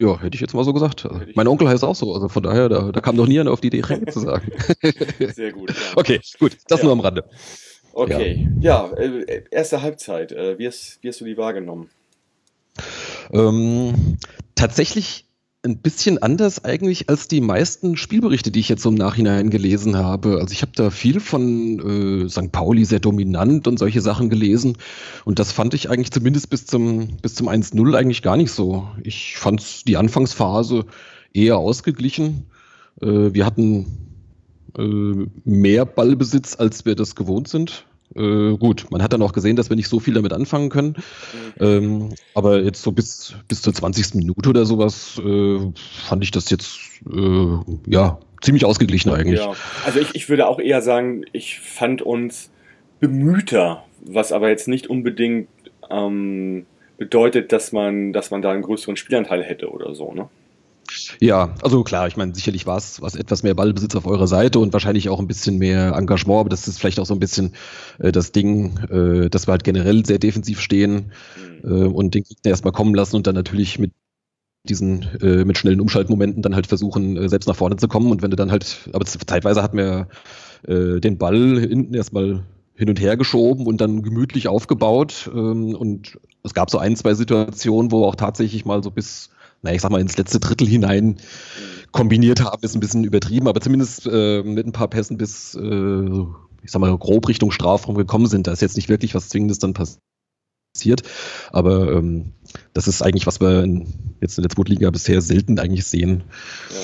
Ja, 0.00 0.20
hätte 0.20 0.36
ich 0.36 0.40
jetzt 0.40 0.54
mal 0.54 0.62
so 0.62 0.72
gesagt. 0.72 1.08
Mein 1.34 1.48
Onkel 1.48 1.68
heißt 1.68 1.82
auch 1.82 1.96
so, 1.96 2.14
also 2.14 2.28
von 2.28 2.44
daher, 2.44 2.68
da, 2.68 2.92
da 2.92 3.00
kam 3.00 3.16
noch 3.16 3.26
nie 3.26 3.40
einer 3.40 3.50
auf 3.50 3.60
die 3.60 3.66
Idee, 3.66 3.82
Henk 3.82 4.12
zu 4.12 4.20
sagen. 4.20 4.52
Sehr 5.34 5.50
gut. 5.50 5.70
Ja. 5.70 5.96
Okay, 5.96 6.20
gut, 6.38 6.56
das 6.68 6.78
ja. 6.78 6.84
nur 6.84 6.92
am 6.92 7.00
Rande. 7.00 7.24
Okay, 7.98 8.48
ja, 8.60 8.86
ja 8.86 8.96
äh, 8.96 9.42
erste 9.50 9.82
Halbzeit. 9.82 10.30
Äh, 10.30 10.58
wie, 10.58 10.66
hast, 10.68 10.98
wie 11.02 11.08
hast 11.08 11.20
du 11.20 11.24
die 11.24 11.36
wahrgenommen? 11.36 11.90
Ähm, 13.32 14.18
tatsächlich 14.54 15.24
ein 15.64 15.78
bisschen 15.78 16.22
anders 16.22 16.64
eigentlich 16.64 17.08
als 17.08 17.26
die 17.26 17.40
meisten 17.40 17.96
Spielberichte, 17.96 18.52
die 18.52 18.60
ich 18.60 18.68
jetzt 18.68 18.82
so 18.82 18.90
im 18.90 18.94
Nachhinein 18.94 19.50
gelesen 19.50 19.96
habe. 19.96 20.38
Also 20.40 20.52
ich 20.52 20.62
habe 20.62 20.70
da 20.76 20.90
viel 20.90 21.18
von 21.18 22.24
äh, 22.24 22.28
St. 22.28 22.52
Pauli 22.52 22.84
sehr 22.84 23.00
dominant 23.00 23.66
und 23.66 23.78
solche 23.80 24.00
Sachen 24.00 24.30
gelesen. 24.30 24.76
Und 25.24 25.40
das 25.40 25.50
fand 25.50 25.74
ich 25.74 25.90
eigentlich 25.90 26.12
zumindest 26.12 26.50
bis 26.50 26.66
zum, 26.66 27.16
bis 27.20 27.34
zum 27.34 27.48
1-0 27.48 27.96
eigentlich 27.96 28.22
gar 28.22 28.36
nicht 28.36 28.52
so. 28.52 28.86
Ich 29.02 29.36
fand 29.36 29.88
die 29.88 29.96
Anfangsphase 29.96 30.86
eher 31.34 31.58
ausgeglichen. 31.58 32.46
Äh, 33.02 33.34
wir 33.34 33.44
hatten 33.44 33.86
äh, 34.78 35.26
mehr 35.44 35.84
Ballbesitz, 35.86 36.54
als 36.56 36.84
wir 36.86 36.94
das 36.94 37.16
gewohnt 37.16 37.48
sind. 37.48 37.84
Äh, 38.14 38.56
gut, 38.56 38.90
man 38.90 39.02
hat 39.02 39.12
dann 39.12 39.22
auch 39.22 39.32
gesehen, 39.32 39.56
dass 39.56 39.68
wir 39.68 39.76
nicht 39.76 39.88
so 39.88 40.00
viel 40.00 40.14
damit 40.14 40.32
anfangen 40.32 40.70
können. 40.70 40.96
Mhm. 41.58 41.64
Ähm, 41.64 42.08
aber 42.34 42.62
jetzt 42.62 42.82
so 42.82 42.92
bis, 42.92 43.34
bis 43.48 43.62
zur 43.62 43.74
20. 43.74 44.14
Minute 44.14 44.48
oder 44.48 44.64
sowas 44.64 45.20
äh, 45.24 45.58
fand 46.06 46.24
ich 46.24 46.30
das 46.30 46.50
jetzt 46.50 46.78
äh, 47.10 47.58
ja 47.86 48.18
ziemlich 48.40 48.64
ausgeglichen 48.64 49.10
eigentlich. 49.10 49.40
Ja, 49.40 49.52
also 49.84 50.00
ich, 50.00 50.14
ich 50.14 50.28
würde 50.28 50.46
auch 50.48 50.58
eher 50.58 50.82
sagen, 50.82 51.24
ich 51.32 51.60
fand 51.60 52.02
uns 52.02 52.50
bemühter, 53.00 53.84
was 54.00 54.32
aber 54.32 54.48
jetzt 54.48 54.68
nicht 54.68 54.88
unbedingt 54.88 55.48
ähm, 55.90 56.66
bedeutet, 56.96 57.52
dass 57.52 57.72
man, 57.72 58.12
dass 58.12 58.30
man 58.30 58.42
da 58.42 58.50
einen 58.50 58.62
größeren 58.62 58.96
Spielanteil 58.96 59.42
hätte 59.42 59.70
oder 59.70 59.94
so, 59.94 60.12
ne? 60.12 60.28
Ja, 61.20 61.54
also 61.62 61.84
klar, 61.84 62.08
ich 62.08 62.16
meine, 62.16 62.34
sicherlich 62.34 62.66
war 62.66 62.76
es 62.76 63.02
was 63.02 63.14
etwas 63.14 63.42
mehr 63.42 63.54
Ballbesitz 63.54 63.94
auf 63.94 64.06
eurer 64.06 64.26
Seite 64.26 64.58
und 64.58 64.72
wahrscheinlich 64.72 65.08
auch 65.08 65.20
ein 65.20 65.26
bisschen 65.26 65.58
mehr 65.58 65.92
Engagement, 65.94 66.40
aber 66.40 66.48
das 66.48 66.68
ist 66.68 66.78
vielleicht 66.78 67.00
auch 67.00 67.06
so 67.06 67.14
ein 67.14 67.20
bisschen 67.20 67.54
äh, 67.98 68.12
das 68.12 68.32
Ding, 68.32 68.78
äh, 68.90 69.28
dass 69.28 69.46
wir 69.46 69.52
halt 69.52 69.64
generell 69.64 70.04
sehr 70.06 70.18
defensiv 70.18 70.60
stehen 70.60 71.12
äh, 71.62 71.68
und 71.68 72.14
den 72.14 72.24
Gegner 72.24 72.50
erstmal 72.50 72.72
kommen 72.72 72.94
lassen 72.94 73.16
und 73.16 73.26
dann 73.26 73.34
natürlich 73.34 73.78
mit 73.78 73.92
diesen 74.64 75.02
äh, 75.20 75.44
mit 75.44 75.58
schnellen 75.58 75.80
Umschaltmomenten 75.80 76.42
dann 76.42 76.54
halt 76.54 76.66
versuchen, 76.66 77.16
äh, 77.16 77.28
selbst 77.28 77.46
nach 77.46 77.56
vorne 77.56 77.76
zu 77.76 77.88
kommen. 77.88 78.10
Und 78.10 78.22
wenn 78.22 78.30
du 78.30 78.36
dann 78.36 78.50
halt, 78.50 78.90
aber 78.92 79.04
zeitweise 79.04 79.62
hat 79.62 79.74
mir 79.74 80.08
äh, 80.66 81.00
den 81.00 81.18
Ball 81.18 81.58
hinten 81.60 81.94
erstmal 81.94 82.44
hin 82.74 82.88
und 82.88 83.00
her 83.00 83.16
geschoben 83.16 83.66
und 83.66 83.80
dann 83.80 84.02
gemütlich 84.02 84.48
aufgebaut. 84.48 85.30
Ähm, 85.32 85.74
und 85.74 86.18
es 86.44 86.54
gab 86.54 86.70
so 86.70 86.78
ein, 86.78 86.96
zwei 86.96 87.14
Situationen, 87.14 87.90
wo 87.90 88.04
auch 88.04 88.14
tatsächlich 88.14 88.64
mal 88.64 88.82
so 88.82 88.90
bis, 88.90 89.30
naja, 89.62 89.76
ich 89.76 89.82
sag 89.82 89.90
mal, 89.90 90.00
ins 90.00 90.16
letzte 90.16 90.40
Drittel 90.40 90.68
hinein 90.68 91.16
kombiniert 91.92 92.40
haben, 92.40 92.62
ist 92.62 92.74
ein 92.74 92.80
bisschen 92.80 93.04
übertrieben, 93.04 93.48
aber 93.48 93.60
zumindest 93.60 94.06
äh, 94.06 94.42
mit 94.42 94.66
ein 94.66 94.72
paar 94.72 94.88
Pässen 94.88 95.16
bis, 95.16 95.54
äh, 95.54 96.24
ich 96.62 96.70
sag 96.70 96.80
mal, 96.80 96.96
grob 96.96 97.28
Richtung 97.28 97.50
Strafraum 97.50 97.96
gekommen 97.96 98.26
sind. 98.26 98.46
Da 98.46 98.52
ist 98.52 98.62
jetzt 98.62 98.76
nicht 98.76 98.88
wirklich 98.88 99.14
was 99.14 99.28
Zwingendes 99.28 99.58
dann 99.58 99.74
passiert. 99.74 101.02
Aber 101.50 101.92
ähm, 101.92 102.32
das 102.72 102.88
ist 102.88 103.02
eigentlich, 103.02 103.26
was 103.26 103.40
wir 103.40 103.64
in, 103.64 103.86
jetzt 104.20 104.38
in 104.38 104.42
der 104.42 104.50
zweiten 104.50 104.92
bisher 104.92 105.20
selten 105.22 105.58
eigentlich 105.58 105.86
sehen. 105.86 106.24
Ja. 106.70 106.76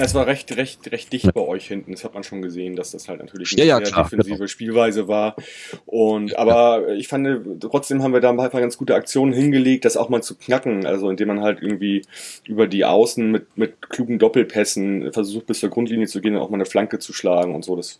Ja, 0.00 0.06
es 0.06 0.14
war 0.14 0.26
recht, 0.26 0.56
recht, 0.56 0.90
recht 0.92 1.12
dicht 1.12 1.34
bei 1.34 1.42
euch 1.42 1.68
hinten. 1.68 1.92
Das 1.92 2.04
hat 2.04 2.14
man 2.14 2.22
schon 2.22 2.40
gesehen, 2.40 2.74
dass 2.74 2.92
das 2.92 3.06
halt 3.06 3.20
natürlich 3.20 3.52
eine 3.52 3.60
ja, 3.60 3.78
ja, 3.78 3.84
sehr 3.84 3.92
klar, 3.92 4.04
defensive 4.04 4.36
genau. 4.36 4.46
Spielweise 4.46 5.08
war. 5.08 5.36
Und 5.84 6.38
aber 6.38 6.88
ich 6.94 7.06
fand, 7.06 7.60
trotzdem 7.60 8.02
haben 8.02 8.14
wir 8.14 8.20
da 8.20 8.30
ein 8.30 8.38
paar 8.38 8.48
ganz 8.48 8.78
gute 8.78 8.94
Aktionen 8.94 9.34
hingelegt, 9.34 9.84
das 9.84 9.98
auch 9.98 10.08
mal 10.08 10.22
zu 10.22 10.36
knacken. 10.36 10.86
Also 10.86 11.10
indem 11.10 11.28
man 11.28 11.42
halt 11.42 11.60
irgendwie 11.60 12.00
über 12.46 12.66
die 12.66 12.86
Außen 12.86 13.30
mit, 13.30 13.58
mit 13.58 13.90
klugen 13.90 14.18
Doppelpässen 14.18 15.12
versucht, 15.12 15.44
bis 15.44 15.60
zur 15.60 15.68
Grundlinie 15.68 16.06
zu 16.06 16.22
gehen 16.22 16.34
und 16.34 16.40
auch 16.40 16.48
mal 16.48 16.56
eine 16.56 16.64
Flanke 16.64 16.98
zu 16.98 17.12
schlagen 17.12 17.54
und 17.54 17.62
so. 17.66 17.76
Das 17.76 17.98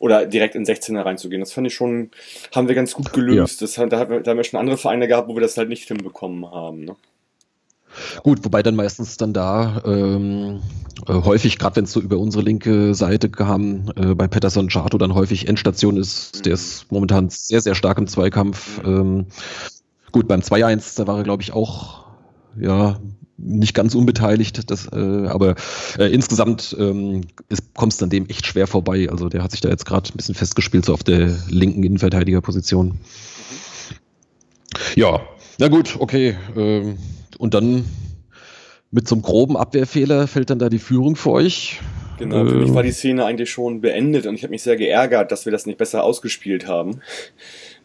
oder 0.00 0.26
direkt 0.26 0.54
in 0.54 0.66
16er 0.66 1.02
reinzugehen. 1.02 1.40
Das 1.40 1.52
fand 1.52 1.66
ich 1.66 1.74
schon, 1.74 2.10
haben 2.54 2.68
wir 2.68 2.74
ganz 2.74 2.92
gut 2.92 3.14
gelöst. 3.14 3.62
Ja. 3.62 3.66
Das, 3.66 3.90
da, 3.90 3.98
haben 3.98 4.10
wir, 4.10 4.20
da 4.20 4.32
haben 4.32 4.36
wir 4.36 4.44
schon 4.44 4.60
andere 4.60 4.76
Vereine 4.76 5.08
gehabt, 5.08 5.28
wo 5.28 5.34
wir 5.34 5.40
das 5.40 5.56
halt 5.56 5.70
nicht 5.70 5.88
hinbekommen 5.88 6.50
haben. 6.50 6.84
Ne? 6.84 6.96
Gut, 8.22 8.44
wobei 8.44 8.62
dann 8.62 8.76
meistens 8.76 9.16
dann 9.16 9.32
da 9.32 9.82
ähm, 9.84 10.60
äh, 11.06 11.12
häufig, 11.12 11.58
gerade 11.58 11.76
wenn 11.76 11.84
es 11.84 11.92
so 11.92 12.00
über 12.00 12.18
unsere 12.18 12.42
linke 12.42 12.94
Seite 12.94 13.28
kam, 13.28 13.92
äh, 13.96 14.14
bei 14.14 14.28
Patterson 14.28 14.68
Chato 14.68 14.98
dann 14.98 15.14
häufig 15.14 15.48
Endstation 15.48 15.96
ist. 15.96 16.36
Mhm. 16.38 16.42
Der 16.42 16.52
ist 16.54 16.90
momentan 16.90 17.28
sehr, 17.30 17.60
sehr 17.60 17.74
stark 17.74 17.98
im 17.98 18.06
Zweikampf. 18.06 18.82
Mhm. 18.82 18.88
Ähm, 18.88 19.26
gut, 20.12 20.28
beim 20.28 20.40
2-1, 20.40 20.96
da 20.96 21.06
war 21.06 21.18
er, 21.18 21.24
glaube 21.24 21.42
ich, 21.42 21.52
auch 21.52 22.06
ja, 22.58 22.98
nicht 23.36 23.74
ganz 23.74 23.94
unbeteiligt, 23.94 24.68
das, 24.70 24.88
äh, 24.92 25.26
aber 25.28 25.54
äh, 25.96 26.12
insgesamt 26.12 26.76
ähm, 26.78 27.22
kommt 27.74 27.92
es 27.92 27.98
dann 27.98 28.10
dem 28.10 28.26
echt 28.26 28.46
schwer 28.46 28.66
vorbei. 28.66 29.08
Also 29.10 29.28
der 29.28 29.44
hat 29.44 29.52
sich 29.52 29.60
da 29.60 29.68
jetzt 29.68 29.86
gerade 29.86 30.10
ein 30.12 30.16
bisschen 30.16 30.34
festgespielt, 30.34 30.84
so 30.84 30.92
auf 30.92 31.04
der 31.04 31.36
linken 31.48 31.84
Innenverteidigerposition. 31.84 32.88
Mhm. 32.88 32.94
Ja, 34.96 35.20
na 35.58 35.68
gut, 35.68 35.96
okay. 35.98 36.36
Ähm, 36.56 36.98
und 37.38 37.54
dann 37.54 37.84
mit 38.90 39.08
so 39.08 39.14
einem 39.14 39.22
groben 39.22 39.56
Abwehrfehler 39.56 40.26
fällt 40.26 40.50
dann 40.50 40.58
da 40.58 40.68
die 40.68 40.78
Führung 40.78 41.16
für 41.16 41.30
euch. 41.30 41.80
Genau, 42.18 42.44
für 42.44 42.56
mich 42.56 42.74
war 42.74 42.82
die 42.82 42.90
Szene 42.90 43.24
eigentlich 43.24 43.50
schon 43.50 43.80
beendet 43.80 44.26
und 44.26 44.34
ich 44.34 44.42
habe 44.42 44.50
mich 44.50 44.62
sehr 44.62 44.76
geärgert, 44.76 45.30
dass 45.30 45.44
wir 45.44 45.52
das 45.52 45.66
nicht 45.66 45.78
besser 45.78 46.04
ausgespielt 46.04 46.66
haben. 46.66 47.00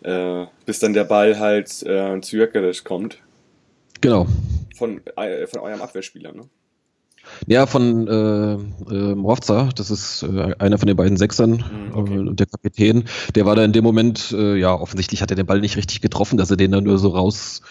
Äh, 0.01 0.48
bis 0.65 0.79
dann 0.79 0.91
der 0.91 1.05
Ball 1.05 1.39
halt 1.39 1.81
äh, 1.83 2.19
zu 2.19 2.36
Jökeres 2.36 2.83
kommt. 2.83 3.19
Genau. 4.01 4.27
Von, 4.75 5.00
äh, 5.15 5.47
von 5.47 5.62
eurem 5.62 5.82
Abwehrspieler, 5.82 6.34
ne? 6.34 6.49
Ja, 7.47 7.67
von 7.67 8.06
äh, 8.06 8.54
äh, 8.93 9.15
Mrovza, 9.15 9.69
das 9.77 9.91
ist 9.91 10.23
äh, 10.23 10.56
einer 10.60 10.77
von 10.77 10.88
den 10.88 10.97
beiden 10.97 11.15
Sechsern, 11.15 11.51
mhm, 11.51 11.95
okay. 11.95 12.15
äh, 12.17 12.34
der 12.34 12.45
Kapitän. 12.47 13.06
Der 13.36 13.45
war 13.45 13.56
da 13.56 13.63
in 13.63 13.71
dem 13.71 13.86
Moment, 13.86 14.34
äh, 14.38 14.58
ja, 14.58 14.73
offensichtlich 14.73 15.21
hat 15.21 15.32
er 15.32 15.38
den 15.38 15.45
Ball 15.45 15.62
nicht 15.62 15.77
richtig 15.77 16.01
getroffen, 16.01 16.38
dass 16.38 16.51
er 16.51 16.58
den 16.58 16.71
dann 16.71 16.84
nur 16.84 16.97
so 16.97 17.08
raus 17.08 17.62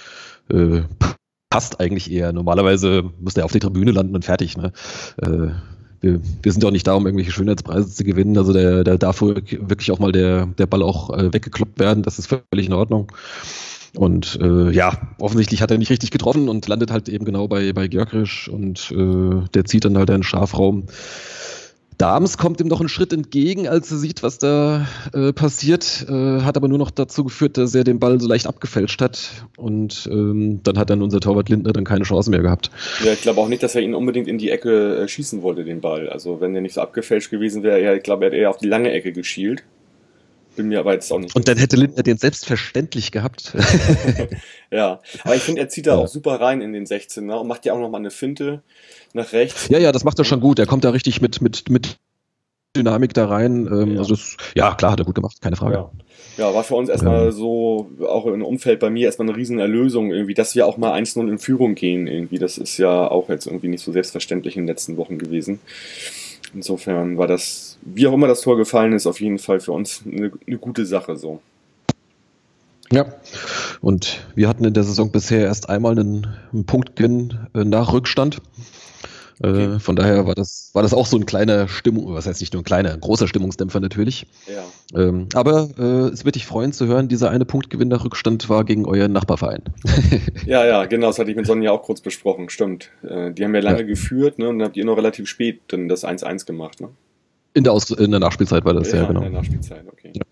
äh, 0.50 0.80
passt 1.52 1.80
eigentlich 1.80 2.10
eher. 2.10 2.32
Normalerweise 2.32 3.04
muss 3.20 3.34
der 3.34 3.44
auf 3.44 3.52
die 3.52 3.58
Tribüne 3.58 3.90
landen 3.90 4.14
und 4.14 4.24
fertig. 4.24 4.56
Ne? 4.56 4.72
Äh, 5.20 5.48
wir, 6.00 6.20
wir 6.42 6.52
sind 6.52 6.62
ja 6.62 6.68
auch 6.68 6.72
nicht 6.72 6.86
da, 6.86 6.94
um 6.94 7.04
irgendwelche 7.04 7.30
Schönheitspreise 7.30 7.90
zu 7.90 8.04
gewinnen. 8.04 8.38
Also 8.38 8.54
der, 8.54 8.84
der 8.84 8.96
darf 8.96 9.20
wirklich 9.20 9.90
auch 9.92 9.98
mal 9.98 10.12
der, 10.12 10.46
der 10.46 10.66
Ball 10.66 10.82
auch 10.82 11.10
äh, 11.10 11.30
weggekloppt 11.32 11.78
werden. 11.78 12.02
Das 12.02 12.18
ist 12.18 12.26
völlig 12.26 12.66
in 12.66 12.72
Ordnung. 12.72 13.12
Und 13.94 14.38
äh, 14.40 14.70
ja, 14.70 14.96
offensichtlich 15.20 15.60
hat 15.60 15.70
er 15.70 15.76
nicht 15.76 15.90
richtig 15.90 16.10
getroffen 16.10 16.48
und 16.48 16.66
landet 16.66 16.90
halt 16.90 17.10
eben 17.10 17.26
genau 17.26 17.46
bei, 17.46 17.74
bei 17.74 17.88
Görgrisch 17.88 18.48
und 18.48 18.90
äh, 18.90 19.46
der 19.52 19.66
zieht 19.66 19.84
dann 19.84 19.98
halt 19.98 20.10
einen 20.10 20.22
Strafraum. 20.22 20.86
Dams 21.98 22.38
kommt 22.38 22.60
ihm 22.60 22.68
noch 22.68 22.80
einen 22.80 22.88
Schritt 22.88 23.12
entgegen, 23.12 23.68
als 23.68 23.90
er 23.90 23.98
sieht, 23.98 24.22
was 24.22 24.38
da 24.38 24.86
äh, 25.12 25.32
passiert, 25.32 26.06
äh, 26.08 26.40
hat 26.40 26.56
aber 26.56 26.68
nur 26.68 26.78
noch 26.78 26.90
dazu 26.90 27.24
geführt, 27.24 27.56
dass 27.56 27.74
er 27.74 27.84
den 27.84 27.98
Ball 27.98 28.20
so 28.20 28.28
leicht 28.28 28.46
abgefälscht 28.46 29.00
hat 29.00 29.46
und 29.56 30.08
ähm, 30.10 30.60
dann 30.62 30.78
hat 30.78 30.90
dann 30.90 31.02
unser 31.02 31.20
Torwart 31.20 31.48
Lindner 31.48 31.72
dann 31.72 31.84
keine 31.84 32.04
Chance 32.04 32.30
mehr 32.30 32.40
gehabt. 32.42 32.70
Ja, 33.04 33.12
ich 33.12 33.22
glaube 33.22 33.40
auch 33.40 33.48
nicht, 33.48 33.62
dass 33.62 33.74
er 33.74 33.82
ihn 33.82 33.94
unbedingt 33.94 34.28
in 34.28 34.38
die 34.38 34.50
Ecke 34.50 35.02
äh, 35.02 35.08
schießen 35.08 35.42
wollte, 35.42 35.64
den 35.64 35.80
Ball. 35.80 36.08
Also 36.08 36.40
wenn 36.40 36.54
er 36.54 36.60
nicht 36.60 36.74
so 36.74 36.80
abgefälscht 36.80 37.30
gewesen 37.30 37.62
wäre, 37.62 37.96
ich 37.96 38.02
glaube, 38.02 38.24
er 38.24 38.30
hätte 38.30 38.36
eher 38.36 38.50
auf 38.50 38.58
die 38.58 38.68
lange 38.68 38.90
Ecke 38.90 39.12
geschielt. 39.12 39.62
Bin 40.56 40.68
mir 40.68 40.80
aber 40.80 40.92
jetzt 40.92 41.10
auch 41.10 41.18
nicht. 41.18 41.34
Und 41.34 41.48
dann 41.48 41.56
hätte 41.56 41.76
Lindner 41.76 42.02
den 42.02 42.18
selbstverständlich 42.18 43.10
gehabt. 43.10 43.54
ja, 44.70 45.00
aber 45.24 45.34
ich 45.34 45.42
finde, 45.42 45.62
er 45.62 45.68
zieht 45.68 45.86
da 45.86 45.92
ja. 45.92 45.98
auch 45.98 46.08
super 46.08 46.40
rein 46.40 46.60
in 46.60 46.72
den 46.72 46.84
16er 46.84 47.36
und 47.36 47.48
macht 47.48 47.64
ja 47.64 47.72
auch 47.72 47.78
nochmal 47.78 48.00
eine 48.00 48.10
Finte 48.10 48.62
nach 49.14 49.32
rechts. 49.32 49.68
Ja, 49.68 49.78
ja, 49.78 49.92
das 49.92 50.04
macht 50.04 50.18
er 50.18 50.24
schon 50.24 50.40
gut. 50.40 50.58
Er 50.58 50.66
kommt 50.66 50.84
da 50.84 50.90
richtig 50.90 51.22
mit, 51.22 51.40
mit, 51.40 51.70
mit 51.70 51.98
Dynamik 52.76 53.14
da 53.14 53.26
rein. 53.26 53.66
Ähm, 53.66 53.94
ja. 53.94 53.98
Also 54.00 54.14
das, 54.14 54.36
ja, 54.54 54.74
klar, 54.74 54.92
hat 54.92 55.00
er 55.00 55.06
gut 55.06 55.14
gemacht, 55.14 55.40
keine 55.40 55.56
Frage. 55.56 55.74
Ja. 55.74 55.90
Ja, 56.38 56.54
war 56.54 56.64
für 56.64 56.76
uns 56.76 56.88
erstmal 56.88 57.26
ähm. 57.26 57.32
so, 57.32 57.90
auch 58.06 58.26
im 58.26 58.42
Umfeld 58.42 58.80
bei 58.80 58.88
mir 58.88 59.06
erstmal 59.06 59.28
eine 59.28 59.36
riesen 59.36 59.58
Erlösung 59.58 60.12
irgendwie, 60.12 60.34
dass 60.34 60.54
wir 60.54 60.66
auch 60.66 60.78
mal 60.78 60.92
1-0 60.98 61.28
in 61.28 61.38
Führung 61.38 61.74
gehen 61.74 62.06
irgendwie. 62.06 62.38
Das 62.38 62.56
ist 62.56 62.78
ja 62.78 63.10
auch 63.10 63.28
jetzt 63.28 63.46
irgendwie 63.46 63.68
nicht 63.68 63.82
so 63.82 63.92
selbstverständlich 63.92 64.56
in 64.56 64.62
den 64.62 64.68
letzten 64.68 64.96
Wochen 64.96 65.18
gewesen. 65.18 65.60
Insofern 66.54 67.18
war 67.18 67.26
das, 67.26 67.78
wie 67.82 68.06
auch 68.06 68.12
immer 68.12 68.28
das 68.28 68.42
Tor 68.42 68.56
gefallen 68.56 68.92
ist, 68.92 69.06
auf 69.06 69.20
jeden 69.20 69.38
Fall 69.38 69.60
für 69.60 69.72
uns 69.72 70.02
eine, 70.06 70.32
eine 70.46 70.58
gute 70.58 70.84
Sache 70.84 71.16
so. 71.16 71.40
Ja, 72.92 73.06
und 73.80 74.20
wir 74.34 74.48
hatten 74.48 74.66
in 74.66 74.74
der 74.74 74.84
Saison 74.84 75.10
bisher 75.10 75.46
erst 75.46 75.70
einmal 75.70 75.92
einen, 75.98 76.26
einen 76.52 76.66
Punktgewinn 76.66 77.48
äh, 77.54 77.64
nach 77.64 77.94
Rückstand. 77.94 78.42
Äh, 79.42 79.48
okay. 79.48 79.80
von 79.80 79.96
daher 79.96 80.26
war 80.26 80.34
das, 80.34 80.70
war 80.72 80.82
das 80.82 80.94
auch 80.94 81.06
so 81.06 81.16
ein 81.16 81.26
kleiner 81.26 81.66
Stimmung, 81.66 82.14
was 82.14 82.26
heißt 82.26 82.40
nicht 82.40 82.52
nur 82.52 82.62
ein 82.62 82.64
kleiner, 82.64 82.92
ein 82.92 83.00
großer 83.00 83.26
Stimmungsdämpfer 83.26 83.80
natürlich. 83.80 84.26
Ja. 84.46 85.00
Ähm, 85.00 85.28
aber 85.34 85.70
äh, 85.78 86.12
es 86.12 86.24
wird 86.24 86.36
dich 86.36 86.46
freuen 86.46 86.72
zu 86.72 86.86
hören, 86.86 87.08
dieser 87.08 87.30
eine 87.30 87.44
Punktgewinn 87.44 87.88
nach 87.88 88.04
Rückstand 88.04 88.48
war 88.48 88.64
gegen 88.64 88.86
euren 88.86 89.12
Nachbarverein. 89.12 89.62
ja, 90.46 90.64
ja, 90.64 90.84
genau, 90.84 91.08
das 91.08 91.18
hatte 91.18 91.30
ich 91.30 91.36
mit 91.36 91.46
Sonja 91.46 91.72
auch 91.72 91.82
kurz 91.82 92.00
besprochen, 92.00 92.50
stimmt. 92.50 92.90
Äh, 93.02 93.32
die 93.32 93.44
haben 93.44 93.54
ja 93.54 93.60
lange 93.60 93.80
ja. 93.80 93.86
geführt 93.86 94.38
ne, 94.38 94.48
und 94.48 94.60
dann 94.60 94.68
habt 94.68 94.76
ihr 94.76 94.84
noch 94.84 94.96
relativ 94.96 95.28
spät 95.28 95.60
dann 95.68 95.88
das 95.88 96.04
1-1 96.04 96.46
gemacht. 96.46 96.80
Ne? 96.80 96.90
In, 97.54 97.64
der 97.64 97.72
Aus 97.72 97.90
in 97.90 98.12
der 98.12 98.20
Nachspielzeit 98.20 98.64
war 98.64 98.74
das, 98.74 98.92
ja, 98.92 99.02
ja 99.02 99.06
genau. 99.06 99.20
In 99.22 99.32
der 99.32 99.40
Nachspielzeit, 99.40 99.84
okay. 99.90 100.12
Ja. 100.14 100.22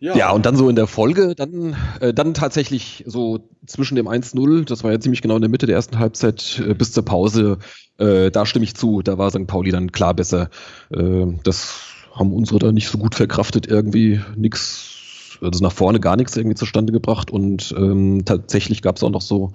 Ja. 0.00 0.16
ja, 0.16 0.30
und 0.30 0.46
dann 0.46 0.56
so 0.56 0.70
in 0.70 0.76
der 0.76 0.86
Folge, 0.86 1.34
dann, 1.34 1.76
äh, 2.00 2.14
dann 2.14 2.32
tatsächlich 2.32 3.04
so 3.06 3.50
zwischen 3.66 3.96
dem 3.96 4.08
1-0, 4.08 4.64
das 4.64 4.82
war 4.82 4.92
ja 4.92 4.98
ziemlich 4.98 5.20
genau 5.20 5.36
in 5.36 5.42
der 5.42 5.50
Mitte 5.50 5.66
der 5.66 5.76
ersten 5.76 5.98
Halbzeit, 5.98 6.62
äh, 6.66 6.72
bis 6.72 6.92
zur 6.92 7.04
Pause, 7.04 7.58
äh, 7.98 8.30
da 8.30 8.46
stimme 8.46 8.64
ich 8.64 8.74
zu, 8.74 9.02
da 9.02 9.18
war 9.18 9.30
St. 9.30 9.46
Pauli 9.46 9.70
dann 9.70 9.92
klar 9.92 10.14
besser. 10.14 10.48
Äh, 10.90 11.26
das 11.44 11.80
haben 12.14 12.32
unsere 12.32 12.58
da 12.58 12.72
nicht 12.72 12.88
so 12.88 12.96
gut 12.96 13.14
verkraftet, 13.14 13.66
irgendwie 13.66 14.20
nichts, 14.36 15.38
also 15.42 15.62
nach 15.62 15.72
vorne 15.72 16.00
gar 16.00 16.16
nichts 16.16 16.34
irgendwie 16.34 16.56
zustande 16.56 16.94
gebracht 16.94 17.30
und 17.30 17.74
ähm, 17.76 18.22
tatsächlich 18.24 18.80
gab 18.80 18.96
es 18.96 19.02
auch 19.02 19.10
noch 19.10 19.20
so 19.20 19.52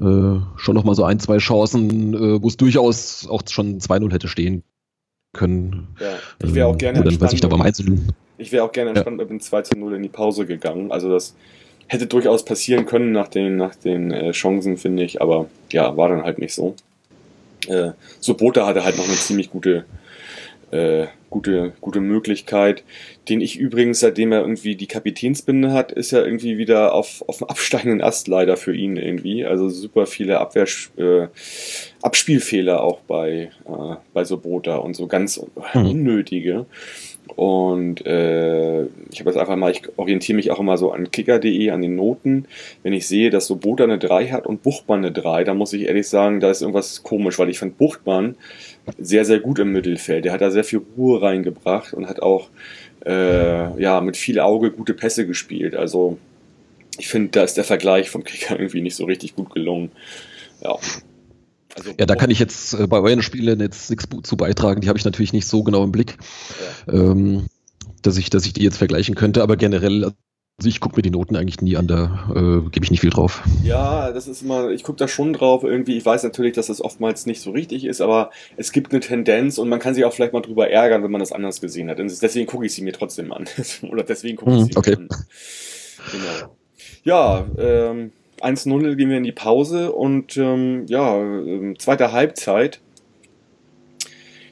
äh, 0.00 0.40
schon 0.56 0.74
noch 0.74 0.84
mal 0.84 0.96
so 0.96 1.04
ein, 1.04 1.20
zwei 1.20 1.38
Chancen, 1.38 2.14
äh, 2.14 2.42
wo 2.42 2.48
es 2.48 2.56
durchaus 2.56 3.28
auch 3.28 3.42
schon 3.48 3.78
2-0 3.78 4.12
hätte 4.12 4.26
stehen 4.26 4.64
können. 5.32 5.88
Ja, 6.00 6.06
ich 6.42 6.54
wäre 6.54 6.66
auch 6.66 6.78
gerne 6.78 6.98
ähm, 6.98 7.04
dann, 7.04 7.20
weiß 7.20 7.32
ich, 7.32 7.40
da 7.40 7.48
beim 7.48 7.62
1 7.62 7.80
ich 8.38 8.52
wäre 8.52 8.64
auch 8.64 8.72
gerne 8.72 8.90
entspannt 8.90 9.18
ja. 9.18 9.24
mit 9.24 9.30
dem 9.30 9.40
2 9.40 9.62
zu 9.62 9.78
0 9.78 9.94
in 9.94 10.02
die 10.02 10.08
Pause 10.08 10.46
gegangen. 10.46 10.90
Also 10.92 11.10
das 11.10 11.34
hätte 11.88 12.06
durchaus 12.06 12.44
passieren 12.44 12.86
können 12.86 13.12
nach 13.12 13.28
den, 13.28 13.56
nach 13.56 13.74
den 13.74 14.12
äh, 14.12 14.30
Chancen, 14.32 14.76
finde 14.76 15.02
ich. 15.02 15.20
Aber 15.20 15.48
ja, 15.72 15.96
war 15.96 16.08
dann 16.08 16.22
halt 16.22 16.38
nicht 16.38 16.54
so. 16.54 16.74
Äh, 17.66 17.90
Sobota 18.20 18.66
hatte 18.66 18.84
halt 18.84 18.96
noch 18.96 19.06
eine 19.06 19.14
ziemlich 19.14 19.50
gute, 19.50 19.84
äh, 20.70 21.06
gute, 21.30 21.72
gute 21.80 22.00
Möglichkeit. 22.00 22.84
Den 23.28 23.40
ich 23.40 23.58
übrigens, 23.58 24.00
seitdem 24.00 24.32
er 24.32 24.42
irgendwie 24.42 24.76
die 24.76 24.86
Kapitänsbinde 24.86 25.72
hat, 25.72 25.90
ist 25.92 26.12
er 26.12 26.24
irgendwie 26.24 26.58
wieder 26.58 26.94
auf, 26.94 27.24
auf 27.26 27.38
dem 27.38 27.48
absteigenden 27.48 28.02
Ast 28.02 28.28
leider 28.28 28.56
für 28.56 28.74
ihn 28.74 28.96
irgendwie. 28.96 29.44
Also 29.46 29.68
super 29.70 30.06
viele 30.06 30.38
Abwehr, 30.38 30.66
äh, 30.98 31.28
Abspielfehler 32.02 32.82
auch 32.82 33.00
bei, 33.00 33.50
äh, 33.66 33.94
bei 34.12 34.24
Sobota 34.24 34.76
und 34.76 34.94
so 34.94 35.06
ganz 35.06 35.40
mhm. 35.74 35.86
unnötige. 35.86 36.66
Und 37.36 38.04
äh, 38.06 38.82
ich 39.10 39.20
habe 39.20 39.30
jetzt 39.30 39.36
einfach 39.36 39.56
mal, 39.56 39.70
ich 39.70 39.82
orientiere 39.96 40.36
mich 40.36 40.50
auch 40.50 40.60
immer 40.60 40.76
so 40.76 40.92
an 40.92 41.10
kicker.de, 41.10 41.70
an 41.70 41.82
den 41.82 41.94
Noten. 41.96 42.46
Wenn 42.82 42.92
ich 42.92 43.06
sehe, 43.06 43.30
dass 43.30 43.46
so 43.46 43.56
Bota 43.56 43.84
eine 43.84 43.98
3 43.98 44.28
hat 44.28 44.46
und 44.46 44.62
Buchtmann 44.62 45.04
eine 45.04 45.12
3, 45.12 45.44
dann 45.44 45.56
muss 45.56 45.72
ich 45.72 45.86
ehrlich 45.86 46.08
sagen, 46.08 46.40
da 46.40 46.50
ist 46.50 46.62
irgendwas 46.62 47.02
komisch, 47.02 47.38
weil 47.38 47.50
ich 47.50 47.58
fand 47.58 47.78
Buchtmann 47.78 48.36
sehr, 48.98 49.24
sehr 49.24 49.40
gut 49.40 49.58
im 49.58 49.72
Mittelfeld. 49.72 50.24
Der 50.24 50.32
hat 50.32 50.40
da 50.40 50.50
sehr 50.50 50.64
viel 50.64 50.82
Ruhe 50.96 51.22
reingebracht 51.22 51.94
und 51.94 52.08
hat 52.08 52.20
auch 52.20 52.48
äh, 53.06 53.80
ja, 53.80 54.00
mit 54.00 54.16
viel 54.16 54.40
Auge 54.40 54.70
gute 54.70 54.94
Pässe 54.94 55.26
gespielt. 55.26 55.74
Also 55.74 56.18
ich 56.98 57.08
finde, 57.08 57.30
da 57.30 57.42
ist 57.44 57.56
der 57.56 57.64
Vergleich 57.64 58.10
vom 58.10 58.24
Kicker 58.24 58.58
irgendwie 58.58 58.80
nicht 58.82 58.96
so 58.96 59.04
richtig 59.04 59.36
gut 59.36 59.54
gelungen. 59.54 59.92
Ja. 60.62 60.76
Also, 61.78 61.90
ja, 61.98 62.06
da 62.06 62.14
kann 62.16 62.30
ich 62.30 62.38
jetzt 62.38 62.74
äh, 62.74 62.86
bei 62.86 63.00
euren 63.00 63.22
Spielen 63.22 63.60
jetzt 63.60 63.90
nichts 63.90 64.08
zu 64.22 64.36
beitragen. 64.36 64.80
Die 64.80 64.88
habe 64.88 64.98
ich 64.98 65.04
natürlich 65.04 65.32
nicht 65.32 65.46
so 65.46 65.62
genau 65.62 65.84
im 65.84 65.92
Blick, 65.92 66.18
ja. 66.86 66.94
ähm, 66.94 67.46
dass, 68.02 68.16
ich, 68.16 68.30
dass 68.30 68.46
ich 68.46 68.52
die 68.52 68.62
jetzt 68.62 68.78
vergleichen 68.78 69.14
könnte. 69.14 69.42
Aber 69.42 69.56
generell, 69.56 70.04
also 70.58 70.68
ich 70.68 70.80
gucke 70.80 70.96
mir 70.96 71.02
die 71.02 71.10
Noten 71.10 71.36
eigentlich 71.36 71.60
nie 71.60 71.76
an, 71.76 71.86
da 71.86 72.30
äh, 72.34 72.68
gebe 72.70 72.84
ich 72.84 72.90
nicht 72.90 73.00
viel 73.00 73.10
drauf. 73.10 73.42
Ja, 73.62 74.10
das 74.10 74.26
ist 74.26 74.42
immer, 74.42 74.70
ich 74.70 74.82
gucke 74.82 74.98
da 74.98 75.06
schon 75.06 75.32
drauf 75.32 75.62
irgendwie. 75.62 75.96
Ich 75.96 76.04
weiß 76.04 76.24
natürlich, 76.24 76.54
dass 76.54 76.66
das 76.66 76.80
oftmals 76.80 77.26
nicht 77.26 77.40
so 77.40 77.52
richtig 77.52 77.84
ist, 77.84 78.00
aber 78.00 78.30
es 78.56 78.72
gibt 78.72 78.90
eine 78.90 79.00
Tendenz 79.00 79.58
und 79.58 79.68
man 79.68 79.78
kann 79.78 79.94
sich 79.94 80.04
auch 80.04 80.12
vielleicht 80.12 80.32
mal 80.32 80.42
drüber 80.42 80.68
ärgern, 80.68 81.02
wenn 81.04 81.12
man 81.12 81.20
das 81.20 81.32
anders 81.32 81.60
gesehen 81.60 81.88
hat. 81.88 82.00
Und 82.00 82.10
deswegen 82.22 82.46
gucke 82.46 82.66
ich 82.66 82.74
sie 82.74 82.82
mir 82.82 82.92
trotzdem 82.92 83.32
an. 83.32 83.44
Oder 83.90 84.02
deswegen 84.02 84.36
gucke 84.36 84.52
ich 84.52 84.58
hm, 84.58 84.64
sie 84.66 84.76
okay. 84.76 84.90
mir 84.90 84.96
an. 84.98 85.08
Genau. 86.10 86.56
Ja, 87.04 87.46
ähm, 87.58 88.12
1-0 88.42 88.94
gehen 88.96 89.10
wir 89.10 89.16
in 89.16 89.24
die 89.24 89.32
Pause 89.32 89.92
und 89.92 90.36
ähm, 90.36 90.86
ja, 90.88 91.20
äh, 91.20 91.74
zweite 91.78 92.12
Halbzeit 92.12 92.80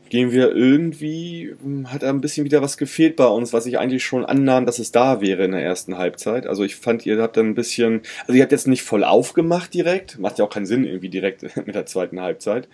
gehen 0.09 0.33
wir 0.33 0.55
irgendwie, 0.55 1.55
hm, 1.63 1.93
hat 1.93 2.05
ein 2.05 2.21
bisschen 2.21 2.45
wieder 2.45 2.63
was 2.63 2.77
gefehlt 2.77 3.17
bei 3.17 3.27
uns, 3.27 3.53
was 3.53 3.67
ich 3.67 3.79
eigentlich 3.79 4.05
schon 4.05 4.25
annahm, 4.25 4.67
dass 4.67 4.79
es 4.79 4.93
da 4.93 5.21
wäre 5.21 5.45
in 5.45 5.53
der 5.53 5.63
ersten 5.63 5.99
Halbzeit. 5.99 6.47
Also 6.47 6.65
ich 6.65 6.77
fand, 6.77 7.07
ihr 7.07 7.21
habt 7.21 7.37
dann 7.37 7.49
ein 7.49 7.55
bisschen, 7.55 8.03
also 8.23 8.35
ihr 8.35 8.43
habt 8.43 8.53
jetzt 8.53 8.69
nicht 8.69 8.83
voll 8.83 9.05
aufgemacht 9.05 9.75
direkt, 9.75 10.19
macht 10.19 10.39
ja 10.39 10.45
auch 10.45 10.51
keinen 10.51 10.67
Sinn 10.67 10.85
irgendwie 10.85 11.09
direkt 11.09 11.43
mit 11.67 11.75
der 11.75 11.87
zweiten 11.87 12.21
Halbzeit. 12.21 12.69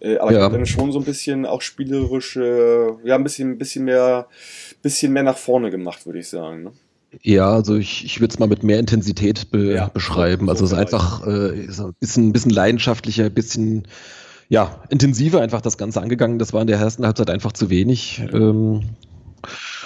Äh, 0.00 0.18
aber 0.18 0.32
ja. 0.32 0.38
ich 0.38 0.44
habe 0.44 0.56
dann 0.56 0.66
schon 0.66 0.92
so 0.92 0.98
ein 0.98 1.04
bisschen 1.04 1.46
auch 1.46 1.62
spielerisch, 1.62 2.36
äh, 2.36 2.86
ja, 3.04 3.14
ein 3.14 3.24
bisschen, 3.24 3.52
ein 3.52 3.58
bisschen 3.58 3.84
mehr, 3.84 4.28
bisschen 4.82 5.12
mehr 5.12 5.22
nach 5.22 5.38
vorne 5.38 5.70
gemacht, 5.70 6.06
würde 6.06 6.18
ich 6.18 6.28
sagen. 6.28 6.64
Ne? 6.64 6.72
Ja, 7.22 7.50
also 7.50 7.76
ich, 7.76 8.04
ich 8.04 8.20
würde 8.20 8.32
es 8.32 8.38
mal 8.38 8.48
mit 8.48 8.62
mehr 8.62 8.78
Intensität 8.78 9.50
be 9.50 9.74
ja, 9.74 9.88
beschreiben. 9.88 10.48
Also 10.48 10.64
es 10.64 10.72
ist 10.72 10.78
einfach 10.78 11.26
äh, 11.26 11.60
ist 11.60 11.80
ein 12.16 12.32
bisschen, 12.32 12.50
leidenschaftlicher, 12.50 13.24
ein 13.24 13.34
bisschen 13.34 13.88
ja, 14.48 14.82
intensiver 14.90 15.40
einfach 15.40 15.60
das 15.60 15.78
Ganze 15.78 16.00
angegangen. 16.00 16.38
Das 16.38 16.52
war 16.52 16.60
in 16.60 16.66
der 16.66 16.78
ersten 16.78 17.04
Halbzeit 17.04 17.30
einfach 17.30 17.52
zu 17.52 17.70
wenig. 17.70 18.22
Ähm, 18.32 18.82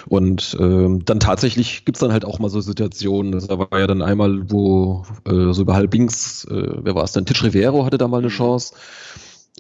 und 0.07 0.57
ähm, 0.59 1.05
dann 1.05 1.21
tatsächlich 1.21 1.85
gibt's 1.85 2.01
dann 2.01 2.13
halt 2.13 2.25
auch 2.25 2.39
mal 2.39 2.49
so 2.49 2.61
Situationen. 2.61 3.33
Da 3.47 3.59
war 3.59 3.79
ja 3.79 3.87
dann 3.87 4.03
einmal, 4.03 4.51
wo 4.51 5.05
äh, 5.27 5.53
so 5.53 5.63
über 5.63 5.75
halbings, 5.75 6.45
äh, 6.45 6.69
wer 6.83 6.95
war 6.95 7.05
es 7.05 7.13
denn? 7.13 7.27
Titch 7.27 7.43
Rivero 7.45 7.85
hatte 7.85 7.99
da 7.99 8.09
mal 8.09 8.19
eine 8.19 8.29
mhm. 8.29 8.33
Chance. 8.33 8.75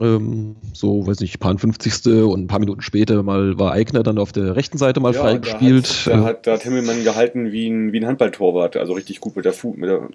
Ähm, 0.00 0.56
so, 0.72 1.06
weiß 1.06 1.20
nicht, 1.20 1.38
paar 1.40 1.56
50. 1.56 2.06
und 2.24 2.40
ein 2.40 2.46
paar 2.46 2.58
Minuten 2.58 2.80
später 2.80 3.22
mal 3.22 3.58
war 3.58 3.72
Eigner 3.72 4.02
dann 4.02 4.18
auf 4.18 4.32
der 4.32 4.56
rechten 4.56 4.78
Seite 4.78 4.98
mal 4.98 5.12
ja, 5.12 5.20
freigespielt. 5.20 6.06
Da 6.06 6.12
hat, 6.12 6.20
da, 6.20 6.24
hat, 6.24 6.46
da 6.46 6.52
hat 6.52 6.62
Himmelmann 6.62 7.04
gehalten 7.04 7.52
wie 7.52 7.68
ein, 7.68 7.92
wie 7.92 8.00
ein 8.00 8.06
Handballtorwart, 8.06 8.76
also 8.76 8.94
richtig 8.94 9.20
gut 9.20 9.36
mit 9.36 9.44
der, 9.44 9.52
Fu 9.52 9.74
mit, 9.76 9.90
der, 9.90 10.08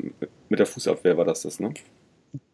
mit 0.50 0.60
der 0.60 0.66
Fußabwehr 0.66 1.18
war 1.18 1.26
das 1.26 1.44
das, 1.44 1.60
ne? 1.60 1.72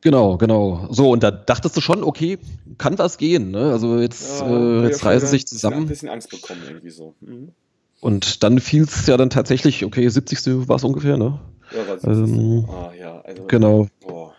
Genau, 0.01 0.37
genau. 0.37 0.87
So, 0.89 1.09
und 1.11 1.23
da 1.23 1.31
dachtest 1.31 1.77
du 1.77 1.81
schon, 1.81 2.03
okay, 2.03 2.37
kann 2.77 2.97
was 2.97 3.17
gehen, 3.17 3.51
ne? 3.51 3.71
Also 3.71 3.99
jetzt, 3.99 4.41
ja, 4.41 4.81
äh, 4.81 4.83
jetzt 4.83 5.05
reißen 5.05 5.29
sich 5.29 5.47
zusammen. 5.47 5.83
Ein 5.83 5.87
bisschen 5.87 6.09
Angst 6.09 6.29
bekommen, 6.29 6.61
irgendwie 6.67 6.89
so. 6.89 7.13
Mhm. 7.21 7.53
Und 8.01 8.43
dann 8.43 8.59
fiel 8.59 8.83
es 8.83 9.05
ja 9.07 9.15
dann 9.15 9.29
tatsächlich, 9.29 9.85
okay, 9.85 10.07
70. 10.07 10.67
war 10.67 10.75
es 10.75 10.83
ungefähr, 10.83 11.17
ne? 11.17 11.39
Ja, 11.71 11.87
war 11.87 12.15
70. 12.15 12.35
Ähm, 12.35 12.65
ah, 12.67 12.91
ja, 12.99 13.21
also, 13.21 13.43
genau. 13.47 13.87
Boah. 14.05 14.33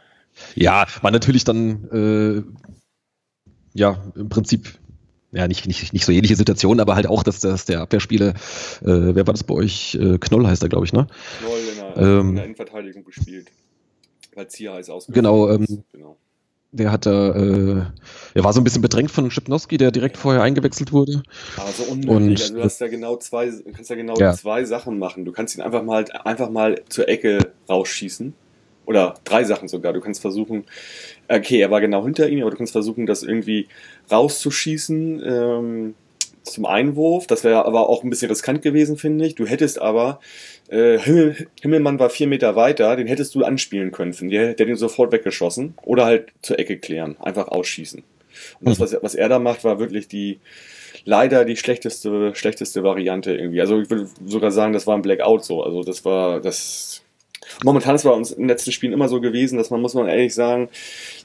Ja, 0.54 0.86
war 1.00 1.10
natürlich 1.10 1.44
dann 1.44 1.84
äh, 1.90 2.42
ja, 3.74 4.02
im 4.16 4.28
Prinzip, 4.28 4.78
ja, 5.32 5.48
nicht, 5.48 5.66
nicht, 5.66 5.92
nicht 5.92 6.04
so 6.04 6.12
ähnliche 6.12 6.36
Situation, 6.36 6.80
aber 6.80 6.94
halt 6.94 7.06
auch, 7.06 7.22
dass, 7.22 7.40
dass 7.40 7.64
der 7.64 7.80
Abwehrspieler, 7.80 8.30
äh, 8.30 8.34
wer 8.82 9.26
war 9.26 9.34
das 9.34 9.44
bei 9.44 9.54
euch? 9.54 9.94
Äh, 9.94 10.18
Knoll 10.18 10.46
heißt 10.46 10.62
er, 10.62 10.68
glaube 10.68 10.86
ich, 10.86 10.92
ne? 10.92 11.06
Knoll 11.40 11.58
in 11.70 11.78
der, 11.78 11.96
ähm, 11.96 12.28
in 12.30 12.34
der 12.36 12.44
Innenverteidigung 12.44 13.04
gespielt. 13.04 13.48
Weil 14.34 14.48
Zia 14.48 14.78
ist 14.78 14.90
ausgegangen. 14.90 15.24
Genau, 15.24 15.50
ähm, 15.50 15.84
genau. 15.92 16.16
Der 16.74 16.90
hat 16.90 17.04
da, 17.04 17.34
äh, 17.34 17.82
er 18.32 18.44
war 18.44 18.54
so 18.54 18.60
ein 18.60 18.64
bisschen 18.64 18.80
bedrängt 18.80 19.10
von 19.10 19.30
Schipnowski, 19.30 19.76
der 19.76 19.90
direkt 19.90 20.16
vorher 20.16 20.42
eingewechselt 20.42 20.90
wurde. 20.90 21.22
Aber 21.58 21.70
so 21.70 21.82
unnötig. 21.84 22.40
also 22.44 22.54
du 22.54 22.64
hast 22.64 22.80
ja 22.80 22.88
genau 22.88 23.16
zwei, 23.16 23.52
kannst 23.74 23.90
ja 23.90 23.96
genau 23.96 24.16
ja. 24.16 24.32
zwei 24.32 24.64
Sachen 24.64 24.98
machen. 24.98 25.26
Du 25.26 25.32
kannst 25.32 25.54
ihn 25.54 25.60
einfach 25.60 25.82
mal, 25.82 26.06
einfach 26.24 26.48
mal 26.48 26.80
zur 26.88 27.10
Ecke 27.10 27.52
rausschießen. 27.68 28.32
Oder 28.84 29.14
drei 29.24 29.44
Sachen 29.44 29.68
sogar. 29.68 29.92
Du 29.92 30.00
kannst 30.00 30.20
versuchen, 30.20 30.64
okay, 31.28 31.60
er 31.60 31.70
war 31.70 31.80
genau 31.80 32.04
hinter 32.04 32.28
ihm, 32.28 32.42
aber 32.42 32.50
du 32.50 32.56
kannst 32.56 32.72
versuchen, 32.72 33.06
das 33.06 33.22
irgendwie 33.22 33.68
rauszuschießen 34.10 35.22
ähm, 35.24 35.94
zum 36.42 36.66
Einwurf. 36.66 37.26
Das 37.26 37.44
wäre 37.44 37.64
aber 37.64 37.88
auch 37.88 38.02
ein 38.02 38.10
bisschen 38.10 38.28
riskant 38.28 38.62
gewesen, 38.62 38.96
finde 38.96 39.26
ich. 39.26 39.34
Du 39.34 39.46
hättest 39.46 39.80
aber, 39.80 40.20
äh, 40.68 40.98
Himmel, 40.98 41.46
Himmelmann 41.60 41.98
war 41.98 42.10
vier 42.10 42.26
Meter 42.26 42.56
weiter, 42.56 42.96
den 42.96 43.06
hättest 43.06 43.34
du 43.34 43.44
anspielen 43.44 43.92
können. 43.92 44.14
Der, 44.28 44.54
der 44.54 44.66
den 44.66 44.76
sofort 44.76 45.12
weggeschossen. 45.12 45.74
Oder 45.82 46.04
halt 46.04 46.32
zur 46.42 46.58
Ecke 46.58 46.78
klären. 46.78 47.16
Einfach 47.20 47.48
ausschießen. 47.48 48.02
Und 48.60 48.68
das, 48.68 48.78
mhm. 48.78 48.82
was, 48.82 49.02
was 49.02 49.14
er 49.14 49.28
da 49.28 49.38
macht, 49.38 49.64
war 49.64 49.78
wirklich 49.78 50.08
die, 50.08 50.40
leider 51.04 51.44
die 51.44 51.56
schlechteste, 51.56 52.34
schlechteste 52.34 52.82
Variante 52.82 53.34
irgendwie. 53.34 53.60
Also 53.60 53.80
ich 53.80 53.90
würde 53.90 54.08
sogar 54.26 54.50
sagen, 54.50 54.72
das 54.72 54.86
war 54.86 54.96
ein 54.96 55.02
Blackout 55.02 55.44
so. 55.44 55.62
Also 55.62 55.82
das 55.82 56.04
war, 56.04 56.40
das, 56.40 57.02
Momentan 57.64 57.94
ist 57.94 58.02
es 58.02 58.10
bei 58.10 58.14
uns 58.14 58.30
in 58.32 58.42
den 58.42 58.48
letzten 58.48 58.72
Spielen 58.72 58.92
immer 58.92 59.08
so 59.08 59.20
gewesen, 59.20 59.58
dass 59.58 59.70
man, 59.70 59.80
muss 59.80 59.94
man 59.94 60.08
ehrlich 60.08 60.34
sagen, 60.34 60.68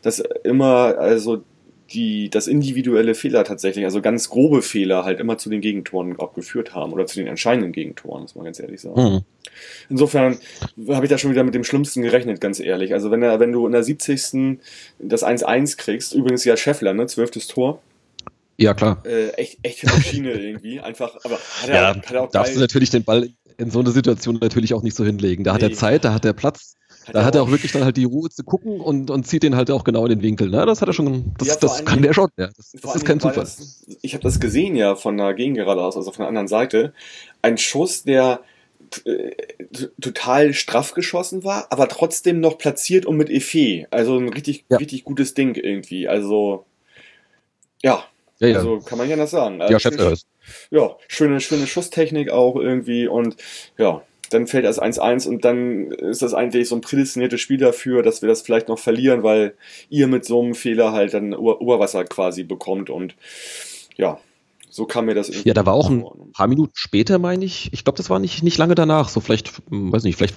dass 0.02 0.20
immer, 0.44 0.98
also 0.98 1.44
die, 1.92 2.30
das 2.30 2.48
individuelle 2.48 3.16
Fehler 3.16 3.44
tatsächlich, 3.44 3.86
also 3.86 4.02
ganz 4.02 4.30
grobe 4.30 4.62
Fehler 4.62 5.06
halt 5.06 5.20
immer 5.20 5.38
zu 5.38 5.50
den 5.50 5.62
Gegentoren 5.62 6.18
auch 6.20 6.34
geführt 6.34 6.76
haben 6.76 6.94
oder 6.94 7.06
zu 7.06 7.18
den 7.18 7.28
entscheidenden 7.28 7.72
Gegentoren, 7.72 8.24
muss 8.24 8.36
man 8.36 8.46
ganz 8.46 8.60
ehrlich 8.60 8.82
sagen. 8.82 9.02
Mhm. 9.02 9.22
Insofern 9.90 10.38
habe 10.90 11.06
ich 11.06 11.10
da 11.10 11.18
schon 11.18 11.32
wieder 11.32 11.44
mit 11.44 11.56
dem 11.56 11.64
Schlimmsten 11.64 12.02
gerechnet, 12.02 12.42
ganz 12.42 12.60
ehrlich. 12.60 12.94
Also 12.94 13.12
wenn, 13.12 13.24
er, 13.24 13.40
wenn 13.40 13.52
du 13.52 13.66
in 13.66 13.72
der 13.72 13.84
70. 13.84 14.60
das 15.00 15.26
1-1 15.26 15.78
kriegst, 15.78 16.14
übrigens 16.14 16.44
ja 16.44 16.58
Scheffler, 16.58 16.94
ne, 16.94 17.08
zwölftes 17.08 17.48
Tor. 17.48 17.82
Ja, 18.58 18.74
klar. 18.74 19.04
Äh, 19.06 19.30
echt, 19.32 19.60
echt 19.64 19.86
Maschine 19.86 20.32
irgendwie, 20.40 20.80
einfach, 20.80 21.16
aber 21.24 21.36
hat 21.36 21.70
er, 21.70 21.76
ja, 21.76 21.96
hat 21.96 22.12
er 22.12 22.24
auch 22.24 22.32
darfst 22.32 22.54
geil, 22.54 22.56
du 22.56 22.62
natürlich 22.62 22.90
den 22.90 23.04
Ball 23.04 23.30
in 23.58 23.72
so 23.72 23.80
einer 23.80 23.92
Situation 23.92 24.38
natürlich 24.40 24.74
auch 24.74 24.84
nicht 24.84 24.96
so 24.96 25.04
hinlegen. 25.04 25.44
Da 25.44 25.52
nee. 25.52 25.56
hat 25.56 25.64
er 25.64 25.74
Zeit, 25.76 26.06
da 26.06 26.14
hat 26.14 26.26
er 26.26 26.34
Platz. 26.34 26.76
Hat 27.06 27.16
da 27.16 27.20
er 27.20 27.26
hat 27.26 27.36
er 27.36 27.44
auch 27.44 27.50
wirklich 27.50 27.72
dann 27.72 27.84
halt 27.84 27.98
die 27.98 28.04
Ruhe 28.04 28.30
zu 28.30 28.44
gucken 28.44 28.80
und, 28.80 29.10
und 29.10 29.26
zieht 29.26 29.44
den 29.44 29.56
halt 29.56 29.72
auch 29.72 29.84
genau 29.84 30.04
in 30.06 30.10
den 30.10 30.22
Winkel. 30.22 30.50
Ne? 30.50 30.66
Das 30.66 30.82
hat 30.82 30.90
er 30.90 30.94
schon, 30.94 31.34
das, 31.38 31.48
ja, 31.48 31.56
das 31.56 31.86
kann 31.86 32.02
der 32.02 32.14
schon. 32.14 32.30
Ja. 32.38 32.50
Das, 32.56 32.72
das 32.72 32.96
ist 32.96 33.06
kein 33.06 33.20
Zufall. 33.20 33.44
Das, 33.44 33.86
ich 34.02 34.14
habe 34.14 34.24
das 34.24 34.40
gesehen 34.40 34.76
ja 34.76 34.96
von 34.96 35.18
der 35.18 35.34
Gegengerade 35.34 35.82
aus, 35.82 35.96
also 35.96 36.12
von 36.12 36.24
der 36.24 36.28
anderen 36.28 36.48
Seite. 36.48 36.94
Ein 37.42 37.58
Schuss, 37.58 38.04
der 38.04 38.42
äh, 39.06 39.32
total 40.02 40.54
straff 40.54 40.94
geschossen 40.94 41.44
war, 41.44 41.68
aber 41.72 41.88
trotzdem 41.88 42.40
noch 42.40 42.58
platziert 42.58 43.06
und 43.06 43.18
mit 43.18 43.30
Effet. 43.30 43.88
Also 43.90 44.18
ein 44.18 44.30
richtig, 44.30 44.66
ja. 44.70 44.78
richtig 44.78 45.04
gutes 45.04 45.34
Ding 45.34 45.56
irgendwie. 45.56 46.08
Also, 46.08 46.66
ja. 47.82 48.04
ja, 48.40 48.48
ja. 48.50 48.58
Also 48.58 48.80
kann 48.80 48.98
man 48.98 49.10
ja 49.10 49.16
das 49.16 49.32
sagen. 49.32 49.62
Also, 49.62 49.72
ja, 49.72 49.80
Schäfer 49.80 50.12
ist 50.12 50.28
ja, 50.72 50.96
schöne, 51.08 51.40
schöne 51.40 51.68
Schusstechnik 51.68 52.30
auch 52.30 52.56
irgendwie 52.56 53.08
und 53.08 53.38
ja, 53.78 54.02
dann 54.30 54.48
fällt 54.48 54.66
das 54.66 54.82
1-1 54.82 55.28
und 55.28 55.46
dann 55.46 55.92
ist 55.92 56.22
das 56.22 56.34
eigentlich 56.34 56.68
so 56.68 56.76
ein 56.76 56.82
prädestiniertes 56.82 57.40
Spiel 57.40 57.58
dafür, 57.58 58.04
dass 58.04 58.22
wir 58.22 58.30
das 58.30 58.42
vielleicht 58.42 58.68
noch 58.68 58.80
verlieren, 58.80 59.24
weil 59.24 59.56
ihr 59.90 60.08
mit 60.08 60.26
so 60.26 60.42
einem 60.42 60.56
Fehler 60.56 60.92
halt 60.92 61.14
dann 61.14 61.34
Oberwasser 61.34 62.04
quasi 62.04 62.44
bekommt 62.44 62.90
und 62.90 63.16
ja, 63.96 64.20
so 64.70 64.86
kam 64.86 65.06
mir 65.06 65.16
das 65.16 65.30
irgendwie. 65.30 65.48
Ja, 65.48 65.54
da 65.54 65.66
war 65.66 65.74
auch 65.74 65.90
ein 65.90 66.06
paar 66.34 66.48
Minuten 66.48 66.74
später, 66.76 67.20
meine 67.20 67.46
ich. 67.46 67.72
Ich 67.74 67.84
glaube, 67.84 67.98
das 67.98 68.10
war 68.10 68.20
nicht, 68.20 68.44
nicht 68.44 68.58
lange 68.58 68.76
danach, 68.76 69.10
so 69.10 69.22
vielleicht, 69.22 69.52
hm, 69.70 69.92
weiß 69.92 70.04
nicht, 70.04 70.18
vielleicht 70.18 70.36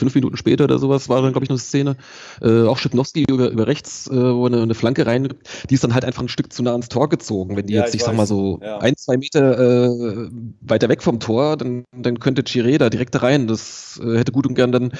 fünf 0.00 0.14
Minuten 0.14 0.36
später 0.36 0.64
oder 0.64 0.78
sowas 0.78 1.08
war 1.08 1.22
dann, 1.22 1.32
glaube 1.32 1.44
ich, 1.44 1.50
eine 1.50 1.58
Szene. 1.58 1.96
Äh, 2.42 2.62
auch 2.62 2.78
Schipnowski 2.78 3.24
über, 3.28 3.50
über 3.50 3.66
rechts, 3.66 4.08
äh, 4.08 4.14
wo 4.14 4.46
eine, 4.46 4.62
eine 4.62 4.74
Flanke 4.74 5.06
rein, 5.06 5.28
die 5.68 5.74
ist 5.74 5.84
dann 5.84 5.94
halt 5.94 6.04
einfach 6.04 6.22
ein 6.22 6.28
Stück 6.28 6.52
zu 6.52 6.62
nah 6.62 6.72
ans 6.72 6.88
Tor 6.88 7.08
gezogen. 7.08 7.56
Wenn 7.56 7.66
die 7.66 7.74
ja, 7.74 7.82
jetzt, 7.82 7.94
ich, 7.94 8.00
ich 8.00 8.04
sag 8.04 8.16
mal 8.16 8.26
so, 8.26 8.58
ja. 8.62 8.78
ein, 8.78 8.96
zwei 8.96 9.16
Meter 9.16 9.58
äh, 9.58 10.28
weiter 10.62 10.88
weg 10.88 11.02
vom 11.02 11.20
Tor, 11.20 11.56
dann, 11.56 11.84
dann 11.96 12.18
könnte 12.18 12.42
Chiré 12.42 12.78
da 12.78 12.90
direkt 12.90 13.22
rein. 13.22 13.46
Das 13.46 14.00
äh, 14.02 14.18
hätte 14.18 14.32
gut 14.32 14.46
und 14.46 14.54
gern 14.54 14.72
dann 14.72 14.92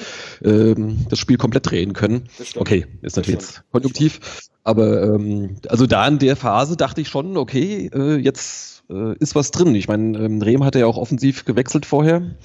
ähm, 0.43 1.05
das 1.09 1.19
Spiel 1.19 1.37
komplett 1.37 1.69
drehen 1.69 1.93
können. 1.93 2.29
Okay, 2.55 2.85
ist 3.01 3.17
natürlich 3.17 3.41
jetzt 3.41 3.63
konjunktiv. 3.71 4.19
Aber 4.63 5.01
ähm, 5.01 5.57
also 5.67 5.87
da 5.87 6.07
in 6.07 6.19
der 6.19 6.35
Phase 6.35 6.77
dachte 6.77 7.01
ich 7.01 7.09
schon, 7.09 7.35
okay, 7.35 7.89
äh, 7.93 8.17
jetzt 8.17 8.83
äh, 8.91 9.15
ist 9.17 9.35
was 9.35 9.51
drin. 9.51 9.73
Ich 9.75 9.87
meine, 9.87 10.17
ähm, 10.19 10.41
Rehm 10.41 10.63
hatte 10.63 10.79
ja 10.79 10.85
auch 10.85 10.97
offensiv 10.97 11.45
gewechselt 11.45 11.85
vorher. 11.85 12.19
Mhm. 12.19 12.35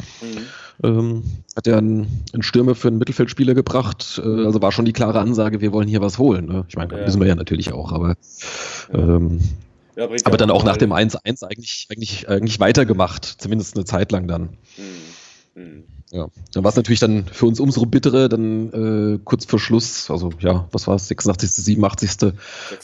Ähm, 0.82 1.22
hat 1.54 1.66
er 1.66 1.78
einen, 1.78 2.24
einen 2.32 2.42
Stürmer 2.42 2.74
für 2.74 2.88
einen 2.88 2.98
Mittelfeldspieler 2.98 3.54
gebracht. 3.54 4.20
Äh, 4.22 4.44
also 4.44 4.60
war 4.60 4.72
schon 4.72 4.84
die 4.84 4.92
klare 4.92 5.20
Ansage, 5.20 5.60
wir 5.60 5.72
wollen 5.72 5.88
hier 5.88 6.00
was 6.00 6.18
holen. 6.18 6.46
Ne? 6.46 6.64
Ich 6.68 6.76
meine, 6.76 6.98
ja. 6.98 7.06
wissen 7.06 7.20
wir 7.20 7.28
ja 7.28 7.34
natürlich 7.34 7.72
auch, 7.72 7.92
aber 7.92 8.16
ähm, 8.92 9.40
Ja, 9.96 10.08
aber 10.24 10.36
dann 10.36 10.50
auch 10.50 10.64
nach 10.64 10.76
dem 10.76 10.92
1-1 10.92 11.44
eigentlich, 11.44 11.86
eigentlich, 11.90 12.28
eigentlich 12.28 12.60
weitergemacht, 12.60 13.24
zumindest 13.24 13.76
eine 13.76 13.84
Zeit 13.84 14.12
lang 14.12 14.28
dann. 14.28 14.50
Mhm. 14.76 15.62
Mhm. 15.62 15.84
Ja, 16.12 16.28
dann 16.52 16.62
war 16.62 16.68
es 16.68 16.76
natürlich 16.76 17.00
dann 17.00 17.24
für 17.24 17.46
uns 17.46 17.58
umso 17.58 17.84
bittere, 17.84 18.28
dann 18.28 19.16
äh, 19.16 19.18
kurz 19.24 19.44
vor 19.44 19.58
Schluss, 19.58 20.08
also 20.08 20.30
ja, 20.38 20.68
was 20.70 20.86
war 20.86 20.94
es, 20.94 21.08
86., 21.08 21.50
87., 21.50 22.32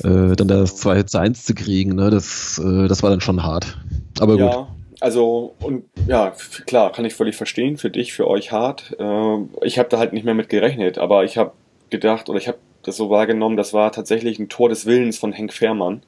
äh, 0.03 0.35
dann 0.35 0.49
das 0.49 0.77
2 0.77 1.05
zu 1.05 1.21
1 1.21 1.45
zu 1.45 1.55
kriegen, 1.55 1.95
ne? 1.95 2.11
das, 2.11 2.59
äh, 2.59 2.89
das 2.89 3.03
war 3.05 3.11
dann 3.11 3.21
schon 3.21 3.43
hart. 3.45 3.79
Aber 4.19 4.37
ja, 4.37 4.57
gut. 4.57 4.67
Also, 5.03 5.57
und 5.59 5.85
ja, 6.07 6.33
klar, 6.65 6.93
kann 6.93 7.05
ich 7.05 7.15
völlig 7.15 7.35
verstehen, 7.35 7.77
für 7.77 7.91
dich, 7.91 8.13
für 8.13 8.29
euch 8.29 8.53
hart. 8.53 8.95
Äh, 9.01 9.37
ich 9.63 9.81
habe 9.81 9.89
da 9.89 9.99
halt 9.99 10.13
nicht 10.13 10.25
mehr 10.25 10.35
mit 10.35 10.49
gerechnet, 10.49 10.97
aber 10.97 11.25
ich 11.25 11.37
habe 11.37 11.51
gedacht, 11.91 12.29
oder 12.29 12.39
ich 12.39 12.47
habe 12.47 12.59
das 12.85 12.99
so 12.99 13.11
wahrgenommen, 13.11 13.57
das 13.57 13.73
war 13.73 13.91
tatsächlich 13.91 14.39
ein 14.39 14.49
Tor 14.49 14.69
des 14.69 14.87
Willens 14.87 15.19
von 15.19 15.33
Henk 15.33 15.53
Fährmann. 15.53 16.05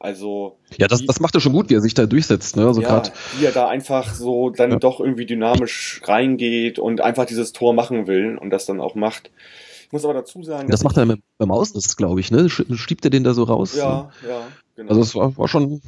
Also. 0.00 0.56
Ja, 0.76 0.88
das, 0.88 1.06
das 1.06 1.20
macht 1.20 1.36
er 1.36 1.40
schon 1.40 1.52
gut, 1.52 1.70
wie 1.70 1.74
er 1.74 1.80
sich 1.80 1.94
da 1.94 2.06
durchsetzt, 2.06 2.56
ne? 2.56 2.66
Also 2.66 2.82
ja, 2.82 3.00
wie 3.38 3.44
er 3.44 3.52
da 3.52 3.68
einfach 3.68 4.12
so 4.12 4.50
dann 4.50 4.72
ja. 4.72 4.78
doch 4.80 4.98
irgendwie 4.98 5.26
dynamisch 5.26 6.02
reingeht 6.04 6.80
und 6.80 7.00
einfach 7.02 7.26
dieses 7.26 7.52
Tor 7.52 7.74
machen 7.74 8.08
will 8.08 8.36
und 8.38 8.50
das 8.50 8.66
dann 8.66 8.80
auch 8.80 8.96
macht. 8.96 9.30
Ich 9.84 9.92
muss 9.92 10.04
aber 10.04 10.14
dazu 10.14 10.42
sagen. 10.42 10.68
Das 10.68 10.82
macht 10.82 10.96
er 10.96 11.06
beim 11.38 11.50
Außen, 11.52 11.80
glaube 11.96 12.18
ich, 12.18 12.32
ne? 12.32 12.50
Schiebt 12.50 13.04
er 13.04 13.10
den 13.10 13.22
da 13.22 13.34
so 13.34 13.44
raus? 13.44 13.76
Ja, 13.76 14.10
ja, 14.28 14.40
genau. 14.74 14.90
Also 14.90 15.02
es 15.02 15.14
war, 15.14 15.38
war 15.38 15.46
schon 15.46 15.80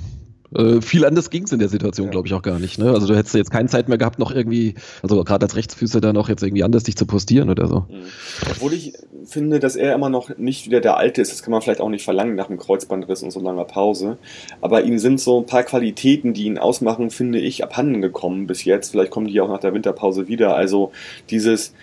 äh, 0.54 0.80
viel 0.80 1.04
anders 1.04 1.30
ging 1.30 1.44
es 1.44 1.52
in 1.52 1.58
der 1.58 1.68
Situation, 1.68 2.06
ja. 2.06 2.10
glaube 2.10 2.26
ich, 2.26 2.34
auch 2.34 2.42
gar 2.42 2.58
nicht. 2.58 2.78
Ne? 2.78 2.90
Also 2.90 3.06
du 3.06 3.16
hättest 3.16 3.34
jetzt 3.34 3.50
keine 3.50 3.68
Zeit 3.68 3.88
mehr 3.88 3.98
gehabt, 3.98 4.18
noch 4.18 4.30
irgendwie, 4.30 4.74
also 5.02 5.22
gerade 5.24 5.44
als 5.44 5.56
Rechtsfüßer 5.56 6.00
da 6.00 6.12
noch 6.12 6.28
jetzt 6.28 6.42
irgendwie 6.42 6.62
anders 6.62 6.84
dich 6.84 6.96
zu 6.96 7.06
postieren 7.06 7.50
oder 7.50 7.66
so. 7.66 7.80
Mhm. 7.80 8.06
Obwohl 8.50 8.72
ich 8.72 8.94
finde, 9.26 9.60
dass 9.60 9.76
er 9.76 9.94
immer 9.94 10.08
noch 10.08 10.36
nicht 10.38 10.66
wieder 10.66 10.80
der 10.80 10.96
Alte 10.96 11.20
ist, 11.20 11.32
das 11.32 11.42
kann 11.42 11.52
man 11.52 11.60
vielleicht 11.60 11.80
auch 11.80 11.90
nicht 11.90 12.04
verlangen 12.04 12.34
nach 12.34 12.48
einem 12.48 12.58
Kreuzbandriss 12.58 13.22
und 13.22 13.30
so 13.30 13.40
langer 13.40 13.64
Pause. 13.64 14.16
Aber 14.60 14.82
ihm 14.84 14.98
sind 14.98 15.20
so 15.20 15.38
ein 15.40 15.46
paar 15.46 15.64
Qualitäten, 15.64 16.32
die 16.32 16.44
ihn 16.44 16.58
ausmachen, 16.58 17.10
finde 17.10 17.38
ich, 17.38 17.62
abhanden 17.62 18.00
gekommen 18.00 18.46
bis 18.46 18.64
jetzt. 18.64 18.90
Vielleicht 18.90 19.10
kommen 19.10 19.26
die 19.26 19.40
auch 19.40 19.48
nach 19.48 19.60
der 19.60 19.74
Winterpause 19.74 20.28
wieder. 20.28 20.54
Also 20.54 20.92
dieses 21.28 21.74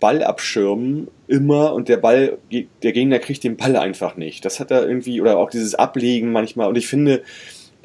Ball 0.00 0.22
abschirmen 0.22 1.08
immer 1.26 1.72
und 1.74 1.88
der 1.88 1.96
Ball, 1.96 2.38
der 2.50 2.92
Gegner 2.92 3.18
kriegt 3.18 3.44
den 3.44 3.56
Ball 3.56 3.76
einfach 3.76 4.16
nicht. 4.16 4.44
Das 4.44 4.60
hat 4.60 4.70
er 4.70 4.86
irgendwie, 4.86 5.20
oder 5.20 5.38
auch 5.38 5.50
dieses 5.50 5.74
Ablegen 5.74 6.32
manchmal. 6.32 6.68
Und 6.68 6.76
ich 6.76 6.86
finde, 6.86 7.22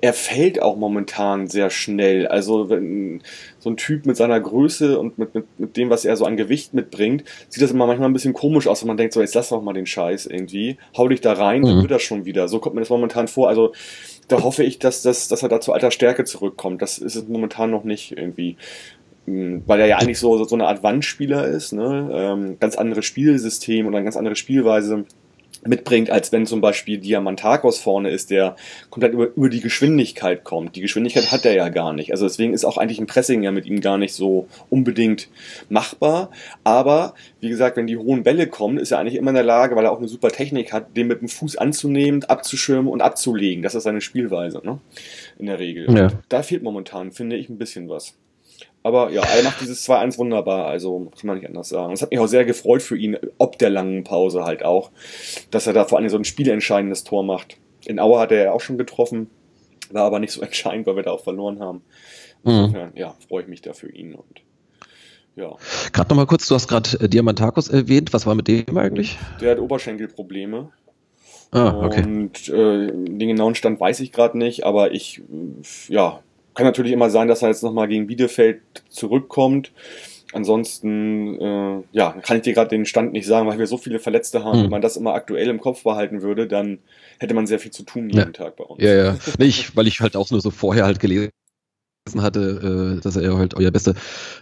er 0.02 0.14
fällt 0.14 0.62
auch 0.62 0.78
momentan 0.78 1.48
sehr 1.48 1.70
schnell. 1.70 2.28
Also 2.28 2.70
wenn 2.70 3.22
so 3.60 3.70
ein 3.70 3.78
Typ 3.78 4.08
mit 4.08 4.18
seiner 4.18 4.40
Größe 4.40 5.00
und 5.00 5.20
mit, 5.20 5.36
mit, 5.36 5.60
mit 5.60 5.78
dem, 5.78 5.92
was 5.92 6.06
er 6.06 6.18
so 6.18 6.26
an 6.26 6.38
Gewicht 6.38 6.74
mitbringt, 6.74 7.24
sieht 7.50 7.62
das 7.62 7.72
immer 7.72 7.86
manchmal 7.86 8.10
ein 8.10 8.14
bisschen 8.14 8.34
komisch 8.34 8.68
aus, 8.68 8.82
wenn 8.82 8.88
man 8.88 8.98
denkt, 8.98 9.14
so 9.14 9.22
jetzt 9.22 9.36
lass 9.36 9.50
doch 9.50 9.62
mal 9.62 9.74
den 9.74 9.86
Scheiß 9.86 10.26
irgendwie, 10.26 10.78
hau 10.98 11.08
dich 11.08 11.22
da 11.22 11.34
rein, 11.34 11.62
mhm. 11.62 11.66
dann 11.66 11.82
wird 11.82 11.92
das 11.92 12.02
schon 12.02 12.26
wieder. 12.26 12.48
So 12.48 12.60
kommt 12.60 12.76
mir 12.76 12.82
das 12.82 12.90
momentan 12.90 13.28
vor. 13.28 13.48
Also 13.48 13.74
da 14.28 14.42
hoffe 14.42 14.64
ich, 14.64 14.80
dass, 14.80 15.04
das, 15.04 15.28
dass 15.28 15.44
er 15.44 15.50
da 15.50 15.62
zu 15.62 15.72
alter 15.72 15.92
Stärke 15.92 16.24
zurückkommt. 16.24 16.82
Das 16.82 16.98
ist 16.98 17.16
es 17.16 17.28
momentan 17.28 17.70
noch 17.70 17.84
nicht 17.84 18.18
irgendwie 18.18 18.58
hm, 19.26 19.62
weil 19.68 19.80
er 19.80 19.86
ja 19.86 19.98
eigentlich 19.98 20.18
so, 20.18 20.44
so 20.44 20.56
eine 20.56 20.68
Art 20.68 20.82
Wandspieler 20.82 21.46
ist, 21.46 21.74
ne? 21.74 22.10
Ähm, 22.12 22.58
ganz 22.60 22.76
anderes 22.76 23.06
Spielsystem 23.06 23.86
und 23.86 23.94
eine 23.94 24.04
ganz 24.04 24.18
andere 24.18 24.36
Spielweise 24.36 25.06
mitbringt, 25.63 26.10
als 26.10 26.32
wenn 26.32 26.45
zum 26.45 26.62
Beispiel 26.62 26.97
Diamantakos 26.97 27.80
vorne 27.80 28.10
ist, 28.10 28.32
der 28.32 28.56
komplett 28.89 29.13
über, 29.13 29.28
über 29.36 29.50
die 29.50 29.62
Geschwindigkeit 29.62 30.43
kommt. 30.43 30.76
Die 30.76 30.82
Geschwindigkeit 30.82 31.32
hat 31.32 31.45
er 31.45 31.54
ja 31.54 31.69
gar 31.69 31.93
nicht. 31.93 32.12
Also 32.12 32.26
deswegen 32.26 32.54
ist 32.54 32.65
auch 32.65 32.78
eigentlich 32.78 33.00
ein 33.00 33.08
Pressing 33.08 33.43
ja 33.43 33.52
mit 33.52 33.65
ihm 33.65 33.82
gar 33.82 33.97
nicht 33.97 34.13
so 34.13 34.47
unbedingt 34.69 35.30
machbar. 35.69 36.32
Aber 36.63 37.13
wie 37.39 37.50
gesagt, 37.50 37.78
wenn 37.78 37.88
die 37.88 37.97
hohen 37.97 38.24
Bälle 38.24 38.47
kommen, 38.47 38.78
ist 38.78 38.91
er 38.91 39.00
eigentlich 39.00 39.15
immer 39.15 39.32
in 39.32 39.36
der 39.36 39.43
Lage, 39.43 39.76
weil 39.76 39.86
er 39.86 39.91
auch 39.91 40.00
eine 40.00 40.08
super 40.08 40.30
Technik 40.30 40.74
hat, 40.74 40.95
den 40.97 41.08
mit 41.08 41.21
dem 41.21 41.28
Fuß 41.28 41.58
anzunehmen, 41.58 42.24
abzuschirmen 42.24 42.91
und 42.91 43.02
abzulegen. 43.02 43.63
Das 43.63 43.76
ist 43.76 43.84
seine 43.84 44.02
Spielweise, 44.02 44.62
ne? 44.63 44.80
In 45.38 45.45
der 45.45 45.60
Regel. 45.60 45.95
Ja. 45.95 46.10
Da 46.30 46.43
fehlt 46.43 46.63
momentan, 46.63 47.12
finde 47.12 47.36
ich, 47.36 47.50
ein 47.50 47.58
bisschen 47.58 47.89
was. 47.89 48.15
Aber 48.84 49.12
ja, 49.12 49.22
er 49.22 49.44
macht 49.44 49.62
dieses 49.62 49.88
2-1 49.88 50.17
wunderbar, 50.17 50.65
also 50.65 51.12
kann 51.17 51.28
man 51.28 51.38
nicht 51.38 51.48
anders 51.48 51.70
sagen. 51.70 51.94
Es 51.94 52.02
hat 52.02 52.10
mich 52.12 52.20
auch 52.20 52.28
sehr 52.28 52.46
gefreut 52.46 52.82
für 52.82 52.98
ihn, 52.98 53.17
ob 53.38 53.60
der 53.60 53.70
langen 53.70 54.04
Pause 54.04 54.44
halt 54.44 54.63
auch, 54.63 54.91
dass 55.52 55.67
er 55.67 55.74
da 55.74 55.86
vor 55.86 56.00
allem 56.00 56.10
so 56.10 56.17
ein 56.17 56.26
spielentscheidendes 56.26 57.04
Tor 57.04 57.24
macht. 57.24 57.58
In 57.86 58.00
Aue 58.00 58.20
hat 58.20 58.32
er 58.32 58.44
ja 58.44 58.52
auch 58.52 58.62
schon 58.62 58.78
getroffen, 58.78 59.30
war 59.91 60.04
aber 60.04 60.20
nicht 60.20 60.34
so 60.34 60.41
entscheidend, 60.41 60.88
weil 60.88 60.96
wir 60.96 61.04
da 61.04 61.12
auch 61.12 61.24
verloren 61.24 61.60
haben. 61.60 61.84
Mhm. 62.44 62.94
Ja, 62.96 63.15
freue 63.28 63.44
ich 63.44 63.48
mich 63.48 63.62
da 63.62 63.74
für 63.74 63.91
ihn 63.91 64.15
und 64.15 64.41
ja. 65.36 65.56
Gerade 65.94 66.10
nochmal 66.10 66.26
kurz, 66.26 66.48
du 66.48 66.56
hast 66.56 66.67
gerade 66.67 67.00
äh, 67.00 67.08
Diamantakos 67.08 67.70
erwähnt, 67.70 68.12
was 68.13 68.26
war 68.26 68.36
mit 68.36 68.48
dem 68.48 68.78
eigentlich? 68.78 69.17
Der 69.39 69.52
hat 69.52 69.60
Oberschenkelprobleme. 69.60 70.72
Ah, 71.52 71.86
okay. 71.86 72.04
Und 72.04 72.50
äh, 72.50 72.88
den 72.88 73.20
genauen 73.20 73.56
Stand 73.56 73.80
weiß 73.80 74.00
ich 74.00 74.12
gerade 74.12 74.38
nicht, 74.38 74.65
aber 74.65 74.91
ich, 74.91 75.22
ja, 75.88 76.22
kann 76.54 76.66
natürlich 76.66 76.92
immer 76.92 77.10
sein, 77.10 77.28
dass 77.28 77.42
er 77.42 77.50
jetzt 77.50 77.64
nochmal 77.64 77.88
gegen 77.88 78.08
Bielefeld 78.08 78.62
zurückkommt. 78.90 79.72
Ansonsten, 80.34 81.40
äh, 81.40 81.84
ja, 81.92 82.12
kann 82.24 82.38
ich 82.38 82.44
dir 82.44 82.54
gerade 82.54 82.70
den 82.70 82.86
Stand 82.86 83.12
nicht 83.12 83.26
sagen, 83.26 83.48
weil 83.48 83.60
wir 83.60 83.68
so 83.68 83.78
viele 83.78 84.00
Verletzte 84.00 84.44
haben. 84.44 84.58
Hm. 84.58 84.64
Wenn 84.64 84.72
man 84.72 84.82
das 84.82 84.96
immer 84.96 85.14
aktuell 85.14 85.50
im 85.50 85.60
Kopf 85.60 85.84
behalten 85.84 86.22
würde, 86.22 86.48
dann 86.48 86.80
hätte 87.20 87.34
man 87.34 87.48
sehr 87.48 87.60
viel 87.60 87.72
zu 87.72 87.84
tun 87.84 88.10
jeden 88.10 88.18
ja. 88.18 88.26
Tag 88.32 88.56
bei 88.56 88.64
uns. 88.64 88.82
Ja, 88.82 88.94
ja. 88.94 89.18
Nicht, 89.40 89.76
weil 89.76 89.88
ich 89.88 90.00
halt 90.00 90.16
auch 90.16 90.30
nur 90.32 90.40
so 90.40 90.50
vorher 90.50 90.86
halt 90.86 91.00
gelesen 91.00 91.32
hatte, 92.18 92.98
äh, 92.98 93.02
dass 93.02 93.16
er 93.16 93.38
halt 93.38 93.56
euer 93.56 93.70
bester 93.70 93.94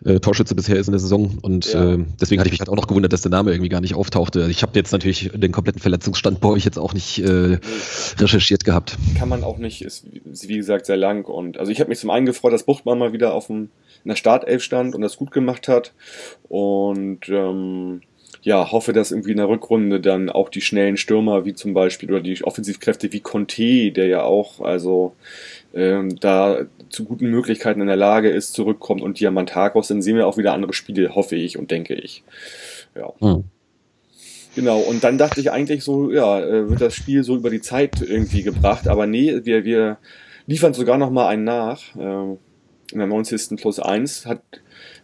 äh, 0.05 0.19
Torschütze 0.19 0.55
bisher 0.55 0.77
ist 0.77 0.87
in 0.87 0.93
der 0.93 0.99
Saison 0.99 1.37
und 1.41 1.73
ja. 1.73 1.95
äh, 1.95 2.05
deswegen 2.19 2.39
hatte 2.39 2.47
ich 2.47 2.53
mich 2.53 2.61
halt 2.61 2.69
auch 2.69 2.75
noch 2.75 2.87
gewundert, 2.87 3.11
dass 3.11 3.21
der 3.21 3.31
Name 3.31 3.51
irgendwie 3.51 3.69
gar 3.69 3.81
nicht 3.81 3.95
auftauchte. 3.95 4.47
Ich 4.49 4.61
habe 4.61 4.71
jetzt 4.75 4.93
natürlich 4.93 5.31
den 5.33 5.51
kompletten 5.51 5.81
Verletzungsstand 5.81 6.39
bei 6.39 6.47
euch 6.47 6.63
jetzt 6.63 6.79
auch 6.79 6.93
nicht 6.93 7.19
äh, 7.19 7.59
recherchiert 8.17 8.63
gehabt. 8.63 8.97
Kann 9.17 9.27
man 9.27 9.43
auch 9.43 9.57
nicht, 9.57 9.81
ist 9.81 10.05
wie 10.09 10.55
gesagt 10.55 10.85
sehr 10.85 10.95
lang 10.95 11.25
und 11.25 11.57
also 11.57 11.71
ich 11.71 11.81
habe 11.81 11.89
mich 11.89 11.99
zum 11.99 12.09
einen 12.11 12.25
gefreut, 12.25 12.53
dass 12.53 12.63
Buchtmann 12.63 12.97
mal 12.97 13.11
wieder 13.11 13.33
auf 13.33 13.47
dem, 13.47 13.69
in 14.03 14.09
der 14.09 14.15
Startelf 14.15 14.63
stand 14.63 14.95
und 14.95 15.01
das 15.01 15.17
gut 15.17 15.31
gemacht 15.31 15.67
hat 15.67 15.93
und 16.47 17.27
ähm, 17.27 18.01
ja, 18.41 18.71
hoffe, 18.71 18.93
dass 18.93 19.11
irgendwie 19.11 19.31
in 19.31 19.37
der 19.37 19.49
Rückrunde 19.49 19.99
dann 19.99 20.29
auch 20.29 20.47
die 20.47 20.61
schnellen 20.61 20.95
Stürmer 20.95 21.43
wie 21.43 21.53
zum 21.53 21.73
Beispiel 21.73 22.09
oder 22.09 22.21
die 22.21 22.41
Offensivkräfte 22.41 23.11
wie 23.11 23.19
Conte, 23.19 23.91
der 23.91 24.07
ja 24.07 24.23
auch 24.23 24.61
also 24.61 25.13
ähm, 25.73 26.15
da 26.19 26.61
zu 26.89 27.05
guten 27.05 27.29
Möglichkeiten 27.29 27.81
in 27.81 27.87
der 27.87 27.95
Lage 27.95 28.29
ist, 28.29 28.53
zurückkommt 28.53 29.01
und 29.01 29.19
Diamantakos, 29.19 29.87
dann 29.87 30.01
sehen 30.01 30.17
wir 30.17 30.27
auch 30.27 30.37
wieder 30.37 30.53
andere 30.53 30.73
Spiele, 30.73 31.15
hoffe 31.15 31.35
ich 31.35 31.57
und 31.57 31.71
denke 31.71 31.93
ich. 31.93 32.23
Ja. 32.95 33.13
Hm. 33.19 33.43
Genau, 34.55 34.79
und 34.79 35.03
dann 35.03 35.17
dachte 35.17 35.39
ich 35.39 35.51
eigentlich 35.51 35.83
so, 35.83 36.11
ja, 36.11 36.39
äh, 36.39 36.69
wird 36.69 36.81
das 36.81 36.95
Spiel 36.95 37.23
so 37.23 37.35
über 37.35 37.49
die 37.49 37.61
Zeit 37.61 38.01
irgendwie 38.01 38.43
gebracht, 38.43 38.87
aber 38.87 39.05
nee, 39.05 39.41
wir, 39.43 39.63
wir 39.63 39.97
liefern 40.47 40.73
sogar 40.73 40.97
noch 40.97 41.11
mal 41.11 41.27
einen 41.27 41.43
nach. 41.43 41.95
Äh, 41.95 42.37
in 42.91 42.97
der 42.97 43.07
90. 43.07 43.57
plus 43.57 43.79
1 43.79 44.25
hat, 44.25 44.41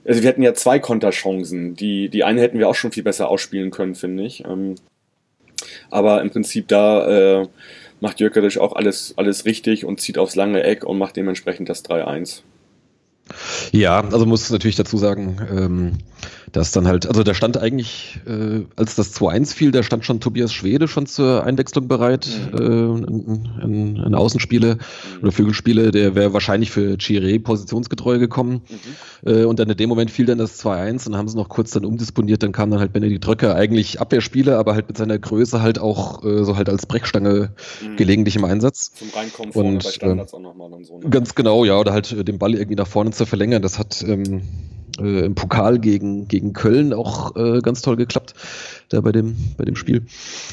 also 0.03 0.23
wir 0.23 0.29
hatten 0.29 0.41
ja 0.41 0.53
zwei 0.53 0.79
Konterchancen. 0.79 1.75
Die, 1.75 2.09
die 2.09 2.23
eine 2.23 2.41
hätten 2.41 2.57
wir 2.57 2.67
auch 2.67 2.75
schon 2.75 2.91
viel 2.91 3.03
besser 3.03 3.29
ausspielen 3.29 3.71
können, 3.71 3.95
finde 3.95 4.23
ich. 4.23 4.43
Ähm, 4.43 4.75
aber 5.89 6.21
im 6.21 6.31
Prinzip 6.31 6.67
da 6.67 7.41
äh, 7.41 7.47
macht 7.99 8.19
Jökerisch 8.19 8.57
auch 8.57 8.73
alles, 8.73 9.13
alles 9.17 9.45
richtig 9.45 9.85
und 9.85 9.99
zieht 9.99 10.17
aufs 10.17 10.35
lange 10.35 10.63
Eck 10.63 10.83
und 10.83 10.97
macht 10.97 11.15
dementsprechend 11.15 11.69
das 11.69 11.83
3-1. 11.85 12.41
Ja, 13.71 14.01
also 14.01 14.25
muss 14.25 14.49
natürlich 14.51 14.75
dazu 14.75 14.97
sagen, 14.97 15.39
ähm, 15.51 15.97
dass 16.51 16.71
dann 16.71 16.87
halt, 16.87 17.07
also 17.07 17.23
da 17.23 17.33
stand 17.33 17.57
eigentlich, 17.57 18.19
äh, 18.25 18.65
als 18.75 18.95
das 18.95 19.13
2-1 19.15 19.53
fiel, 19.53 19.71
da 19.71 19.83
stand 19.83 20.05
schon 20.05 20.19
Tobias 20.19 20.53
Schwede 20.53 20.87
schon 20.87 21.05
zur 21.05 21.43
Einwechslung 21.43 21.87
bereit, 21.87 22.27
mhm. 22.51 22.57
äh, 22.57 23.63
ein, 23.63 24.01
ein, 24.05 24.15
Außenspiele 24.15 24.75
mhm. 24.75 25.21
oder 25.21 25.31
Flügelspiele, 25.31 25.91
der 25.91 26.15
wäre 26.15 26.33
wahrscheinlich 26.33 26.71
für 26.71 26.95
Chiré 26.95 27.41
positionsgetreu 27.41 28.19
gekommen. 28.19 28.61
Mhm. 29.23 29.29
Äh, 29.29 29.43
und 29.45 29.59
dann 29.59 29.69
in 29.69 29.77
dem 29.77 29.89
Moment 29.89 30.11
fiel 30.11 30.25
dann 30.25 30.37
das 30.37 30.63
2-1 30.63 31.07
und 31.07 31.17
haben 31.17 31.27
sie 31.27 31.37
noch 31.37 31.49
kurz 31.49 31.71
dann 31.71 31.85
umdisponiert, 31.85 32.43
dann 32.43 32.51
kam 32.51 32.69
dann 32.71 32.79
halt 32.79 32.93
Benedikt 32.93 33.25
Dröcker, 33.25 33.55
eigentlich 33.55 33.99
Abwehrspieler, 33.99 34.57
aber 34.57 34.75
halt 34.75 34.87
mit 34.87 34.97
seiner 34.97 35.17
Größe 35.17 35.61
halt 35.61 35.79
auch 35.79 36.23
äh, 36.23 36.43
so 36.43 36.55
halt 36.57 36.69
als 36.69 36.85
Brechstange 36.85 37.51
mhm. 37.81 37.95
gelegentlich 37.95 38.35
im 38.35 38.45
Einsatz. 38.45 38.91
Zum 38.93 39.09
Reinkommen 39.09 39.53
vorne 39.53 39.69
und, 39.69 39.83
bei 39.83 39.89
Standards 39.89 40.33
auch 40.33 40.39
nochmal 40.39 40.69
dann 40.71 40.83
so. 40.83 40.99
Ne? 40.99 41.09
Ganz 41.09 41.35
genau, 41.35 41.65
ja, 41.65 41.77
oder 41.79 41.93
halt 41.93 42.11
äh, 42.11 42.23
den 42.23 42.39
Ball 42.39 42.53
irgendwie 42.53 42.75
nach 42.75 42.87
vorne 42.87 43.11
zu 43.11 43.25
verlängern, 43.25 43.61
das 43.61 43.79
hat 43.79 44.03
ähm, 44.07 44.41
äh, 44.99 45.25
im 45.25 45.35
Pokal 45.35 45.79
gegen, 45.79 46.27
gegen 46.27 46.53
Köln 46.53 46.93
auch 46.93 47.35
äh, 47.35 47.59
ganz 47.61 47.81
toll 47.81 47.95
geklappt, 47.95 48.33
da 48.89 49.01
bei 49.01 49.11
dem, 49.11 49.35
bei 49.57 49.65
dem 49.65 49.75
Spiel. 49.75 50.05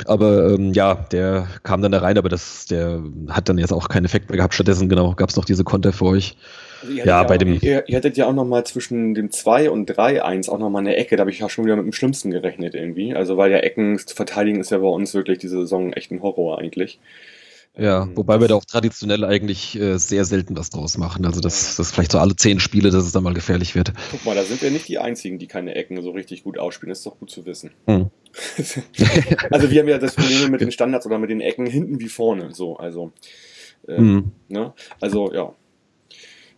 Aber 0.06 0.50
ähm, 0.52 0.72
ja, 0.72 0.94
der 0.94 1.46
kam 1.62 1.82
dann 1.82 1.92
da 1.92 1.98
rein, 1.98 2.18
aber 2.18 2.28
das, 2.28 2.66
der 2.66 3.02
hat 3.28 3.48
dann 3.48 3.58
jetzt 3.58 3.72
auch 3.72 3.88
keinen 3.88 4.04
Effekt 4.04 4.30
mehr 4.30 4.36
gehabt. 4.36 4.54
Stattdessen, 4.54 4.88
genau, 4.88 5.14
gab 5.14 5.30
es 5.30 5.36
noch 5.36 5.44
diese 5.44 5.64
Konter 5.64 5.92
für 5.92 6.06
euch. 6.06 6.36
Also 6.82 6.94
ja, 6.94 7.04
ja, 7.04 7.22
bei 7.22 7.38
dem. 7.38 7.58
Ihr, 7.60 7.88
ihr 7.88 7.96
hattet 7.96 8.16
ja 8.16 8.26
auch 8.26 8.32
nochmal 8.32 8.64
zwischen 8.64 9.14
dem 9.14 9.30
2 9.30 9.70
und 9.70 9.90
3-1 9.90 10.50
auch 10.50 10.58
nochmal 10.58 10.80
eine 10.80 10.96
Ecke, 10.96 11.16
da 11.16 11.20
habe 11.20 11.30
ich 11.30 11.38
ja 11.38 11.48
schon 11.48 11.64
wieder 11.64 11.76
mit 11.76 11.84
dem 11.84 11.92
Schlimmsten 11.92 12.30
gerechnet 12.30 12.74
irgendwie. 12.74 13.14
Also 13.14 13.36
weil 13.36 13.52
ja 13.52 13.58
Ecken 13.58 13.98
zu 13.98 14.16
verteidigen 14.16 14.60
ist 14.60 14.70
ja 14.70 14.78
bei 14.78 14.88
uns 14.88 15.14
wirklich 15.14 15.38
diese 15.38 15.60
Saison 15.60 15.92
echt 15.92 16.10
ein 16.10 16.22
Horror 16.22 16.58
eigentlich. 16.58 16.98
Ja, 17.76 18.02
ähm, 18.02 18.16
wobei 18.16 18.40
wir 18.40 18.48
da 18.48 18.54
auch 18.54 18.64
traditionell 18.64 19.24
eigentlich 19.24 19.78
äh, 19.78 19.96
sehr 19.96 20.24
selten 20.24 20.56
was 20.56 20.70
draus 20.70 20.98
machen. 20.98 21.24
Also 21.24 21.40
das, 21.40 21.76
das 21.76 21.90
vielleicht 21.90 22.12
so 22.12 22.18
alle 22.18 22.36
zehn 22.36 22.60
Spiele, 22.60 22.90
dass 22.90 23.04
es 23.04 23.12
dann 23.12 23.22
mal 23.22 23.32
gefährlich 23.32 23.74
wird. 23.74 23.92
Guck 24.10 24.24
mal, 24.26 24.34
da 24.34 24.44
sind 24.44 24.60
wir 24.60 24.70
nicht 24.70 24.88
die 24.88 24.98
Einzigen, 24.98 25.38
die 25.38 25.46
keine 25.46 25.74
Ecken 25.74 26.00
so 26.02 26.10
richtig 26.10 26.44
gut 26.44 26.58
ausspielen. 26.58 26.90
Das 26.90 26.98
ist 26.98 27.06
doch 27.06 27.18
gut 27.18 27.30
zu 27.30 27.46
wissen. 27.46 27.70
Hm. 27.86 28.10
also 29.50 29.70
wir 29.70 29.80
haben 29.80 29.88
ja 29.88 29.98
das 29.98 30.14
Problem 30.14 30.50
mit 30.50 30.60
den 30.60 30.72
Standards 30.72 31.06
oder 31.06 31.18
mit 31.18 31.30
den 31.30 31.40
Ecken 31.40 31.66
hinten 31.66 31.98
wie 32.00 32.08
vorne. 32.08 32.54
So, 32.54 32.76
also 32.76 33.12
Äh, 33.88 34.00
mhm. 34.00 34.32
ne? 34.48 34.74
Also 35.00 35.32
ja. 35.32 35.54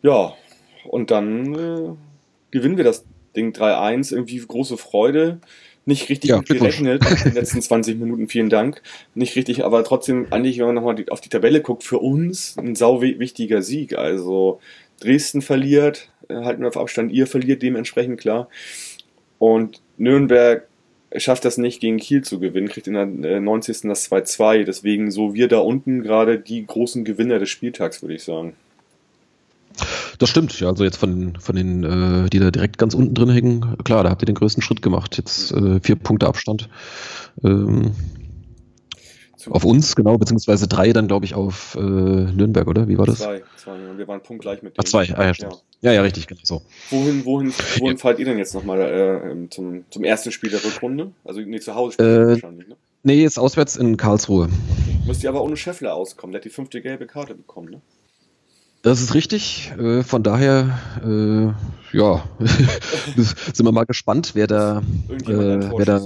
Ja, 0.02 0.34
und 0.88 1.10
dann 1.10 1.54
äh, 1.54 1.94
gewinnen 2.50 2.76
wir 2.76 2.84
das 2.84 3.04
Ding 3.36 3.52
3-1, 3.52 4.12
irgendwie 4.12 4.38
große 4.38 4.76
Freude. 4.76 5.40
Nicht 5.86 6.08
richtig 6.08 6.30
ja, 6.30 6.40
gerechnet 6.40 7.04
in 7.04 7.24
den 7.24 7.34
letzten 7.34 7.60
20 7.60 7.98
Minuten, 7.98 8.28
vielen 8.28 8.48
Dank. 8.48 8.80
Nicht 9.14 9.36
richtig, 9.36 9.64
aber 9.64 9.84
trotzdem, 9.84 10.26
eigentlich, 10.30 10.58
wenn 10.58 10.66
man 10.66 10.74
nochmal 10.74 10.96
auf 11.10 11.20
die 11.20 11.28
Tabelle 11.28 11.60
guckt, 11.60 11.84
für 11.84 11.98
uns 11.98 12.56
ein 12.56 12.74
sau 12.74 13.02
wichtiger 13.02 13.60
Sieg. 13.60 13.96
Also 13.98 14.60
Dresden 15.00 15.42
verliert, 15.42 16.10
äh, 16.28 16.36
halten 16.36 16.62
wir 16.62 16.68
auf 16.68 16.78
Abstand, 16.78 17.12
ihr 17.12 17.26
verliert 17.26 17.62
dementsprechend 17.62 18.18
klar. 18.18 18.48
Und 19.38 19.82
Nürnberg 19.98 20.66
schafft 21.16 21.44
das 21.44 21.58
nicht, 21.58 21.80
gegen 21.80 21.98
Kiel 21.98 22.22
zu 22.22 22.40
gewinnen, 22.40 22.68
kriegt 22.68 22.86
in 22.86 22.94
der 22.94 23.40
90. 23.40 23.84
Äh, 23.84 23.88
das 23.88 24.10
2-2. 24.10 24.64
Deswegen 24.64 25.10
so 25.10 25.34
wir 25.34 25.48
da 25.48 25.58
unten 25.58 26.02
gerade 26.02 26.38
die 26.38 26.66
großen 26.66 27.04
Gewinner 27.04 27.38
des 27.38 27.50
Spieltags, 27.50 28.02
würde 28.02 28.14
ich 28.14 28.24
sagen. 28.24 28.54
Das 30.18 30.28
stimmt, 30.28 30.58
ja. 30.60 30.68
Also 30.68 30.84
jetzt 30.84 30.96
von, 30.96 31.36
von 31.38 31.56
den, 31.56 31.84
äh, 31.84 32.30
die 32.30 32.38
da 32.38 32.50
direkt 32.50 32.78
ganz 32.78 32.94
unten 32.94 33.14
drin 33.14 33.30
hängen, 33.30 33.76
klar, 33.84 34.04
da 34.04 34.10
habt 34.10 34.22
ihr 34.22 34.26
den 34.26 34.36
größten 34.36 34.62
Schritt 34.62 34.82
gemacht. 34.82 35.16
Jetzt 35.16 35.52
äh, 35.52 35.80
vier 35.80 35.96
Punkte 35.96 36.26
Abstand. 36.26 36.68
Ähm, 37.42 37.92
auf 39.50 39.64
uns, 39.64 39.94
genau, 39.94 40.16
beziehungsweise 40.16 40.68
drei 40.68 40.92
dann, 40.92 41.06
glaube 41.06 41.26
ich, 41.26 41.34
auf 41.34 41.74
äh, 41.74 41.80
Nürnberg, 41.80 42.66
oder? 42.66 42.88
Wie 42.88 42.96
war 42.96 43.06
das? 43.06 43.18
Zwei, 43.18 43.42
zwei. 43.56 43.76
Wir 43.96 44.08
waren 44.08 44.22
punktgleich 44.22 44.62
mit 44.62 44.76
denen. 44.76 44.86
Ah, 44.86 44.88
zwei, 44.88 45.14
ah, 45.14 45.26
ja, 45.26 45.34
stimmt. 45.34 45.62
Ja, 45.80 45.90
ja, 45.90 45.96
ja 45.96 46.02
richtig, 46.02 46.26
genau 46.26 46.40
so. 46.44 46.62
Wohin, 46.90 47.24
wohin, 47.24 47.52
wohin 47.78 47.98
fahrt 47.98 48.18
ihr 48.18 48.24
denn 48.24 48.38
jetzt 48.38 48.54
nochmal 48.54 48.80
äh, 48.80 49.50
zum, 49.50 49.84
zum 49.90 50.04
ersten 50.04 50.32
Spiel 50.32 50.50
der 50.50 50.64
Rückrunde? 50.64 51.12
Also, 51.24 51.40
nee, 51.40 51.60
zu 51.60 51.74
Hause 51.74 51.94
spielt 51.94 52.08
äh, 52.08 52.26
wahrscheinlich, 52.28 52.68
ne? 52.68 52.76
Nee, 53.02 53.20
jetzt 53.20 53.38
auswärts 53.38 53.76
in 53.76 53.98
Karlsruhe. 53.98 54.44
Okay. 54.44 55.06
Müsst 55.06 55.22
ihr 55.22 55.28
aber 55.28 55.42
ohne 55.42 55.58
Scheffler 55.58 55.94
auskommen. 55.94 56.32
Der 56.32 56.38
hat 56.38 56.46
die 56.46 56.50
fünfte 56.50 56.80
gelbe 56.80 57.06
Karte 57.06 57.34
bekommen, 57.34 57.70
ne? 57.70 57.80
Das 58.84 59.00
ist 59.00 59.14
richtig. 59.14 59.72
Äh, 59.78 60.02
von 60.02 60.22
daher, 60.22 60.78
äh, 61.02 61.96
ja, 61.96 62.22
sind 63.16 63.64
wir 63.64 63.72
mal 63.72 63.86
gespannt, 63.86 64.32
wer 64.34 64.46
da, 64.46 64.82
äh, 65.08 65.26
wer 65.26 65.84
da, 65.86 66.02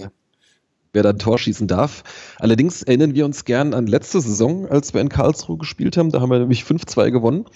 wer 0.93 1.03
da 1.03 1.11
ein 1.11 1.19
Tor 1.19 1.41
schießen 1.41 1.67
darf. 1.67 2.05
Allerdings 2.38 2.85
erinnern 2.85 3.17
wir 3.17 3.25
uns 3.25 3.45
gern 3.45 3.75
an 3.75 3.88
letzte 3.88 4.21
Saison, 4.21 4.69
als 4.69 4.95
wir 4.95 5.01
in 5.01 5.09
Karlsruhe 5.09 5.59
gespielt 5.59 5.97
haben. 5.97 6.12
Da 6.12 6.21
haben 6.21 6.31
wir 6.31 6.38
nämlich 6.38 6.62
5-2 6.62 7.11
gewonnen. 7.11 7.47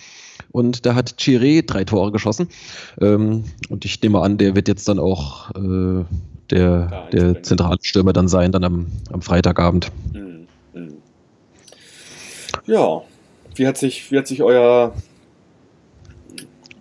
Und 0.51 0.87
da 0.87 0.97
hat 0.97 1.15
Chiré 1.21 1.65
drei 1.65 1.85
Tore 1.85 2.11
geschossen. 2.11 2.49
Ähm, 3.01 3.45
und 3.69 3.85
ich 3.85 4.03
nehme 4.03 4.23
an, 4.23 4.39
der 4.39 4.57
wird 4.57 4.67
jetzt 4.67 4.89
dann 4.89 4.99
auch 4.99 5.53
äh, 5.53 6.05
der, 6.51 7.09
der 7.13 7.43
zentrale 7.45 7.79
Stürmer 7.81 8.13
dann 8.13 8.27
sein, 8.27 8.51
dann 8.51 8.65
am, 8.65 8.89
am 9.13 9.23
Freitagabend. 9.23 9.93
Mhm. 10.13 10.49
Mhm. 10.75 10.95
Ja, 12.67 13.03
wie 13.55 13.69
hat 13.69 13.79
sich, 13.79 14.11
wie 14.11 14.19
hat 14.19 14.27
sich 14.27 14.43
euer 14.43 14.93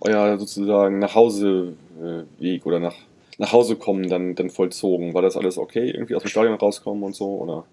euer 0.02 0.38
sozusagen 0.38 0.98
Nachhauseweg 0.98 2.66
oder 2.66 2.80
nach, 2.80 2.94
nach 3.38 3.52
Hause 3.52 3.76
kommen 3.76 4.08
dann, 4.08 4.34
dann 4.34 4.50
vollzogen? 4.50 5.14
War 5.14 5.22
das 5.22 5.36
alles 5.36 5.58
okay, 5.58 5.90
irgendwie 5.90 6.14
aus 6.14 6.22
dem 6.22 6.28
Stadion 6.28 6.54
rauskommen 6.54 7.02
und 7.02 7.14
so? 7.14 7.26
Oder? 7.26 7.64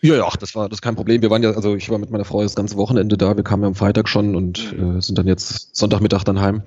Ja, 0.00 0.14
ja, 0.14 0.28
das 0.38 0.54
war 0.54 0.68
das 0.68 0.80
kein 0.80 0.94
Problem. 0.94 1.22
Wir 1.22 1.30
waren 1.30 1.42
ja, 1.42 1.50
also 1.50 1.74
ich 1.74 1.90
war 1.90 1.98
mit 1.98 2.10
meiner 2.10 2.24
Frau 2.24 2.42
das 2.42 2.54
ganze 2.54 2.76
Wochenende 2.76 3.16
da. 3.16 3.36
Wir 3.36 3.42
kamen 3.42 3.62
ja 3.62 3.68
am 3.68 3.74
Freitag 3.74 4.08
schon 4.08 4.36
und 4.36 4.72
mhm. 4.72 4.98
äh, 4.98 5.02
sind 5.02 5.18
dann 5.18 5.26
jetzt 5.26 5.74
Sonntagmittag 5.74 6.24
dann 6.24 6.40
heim. 6.40 6.62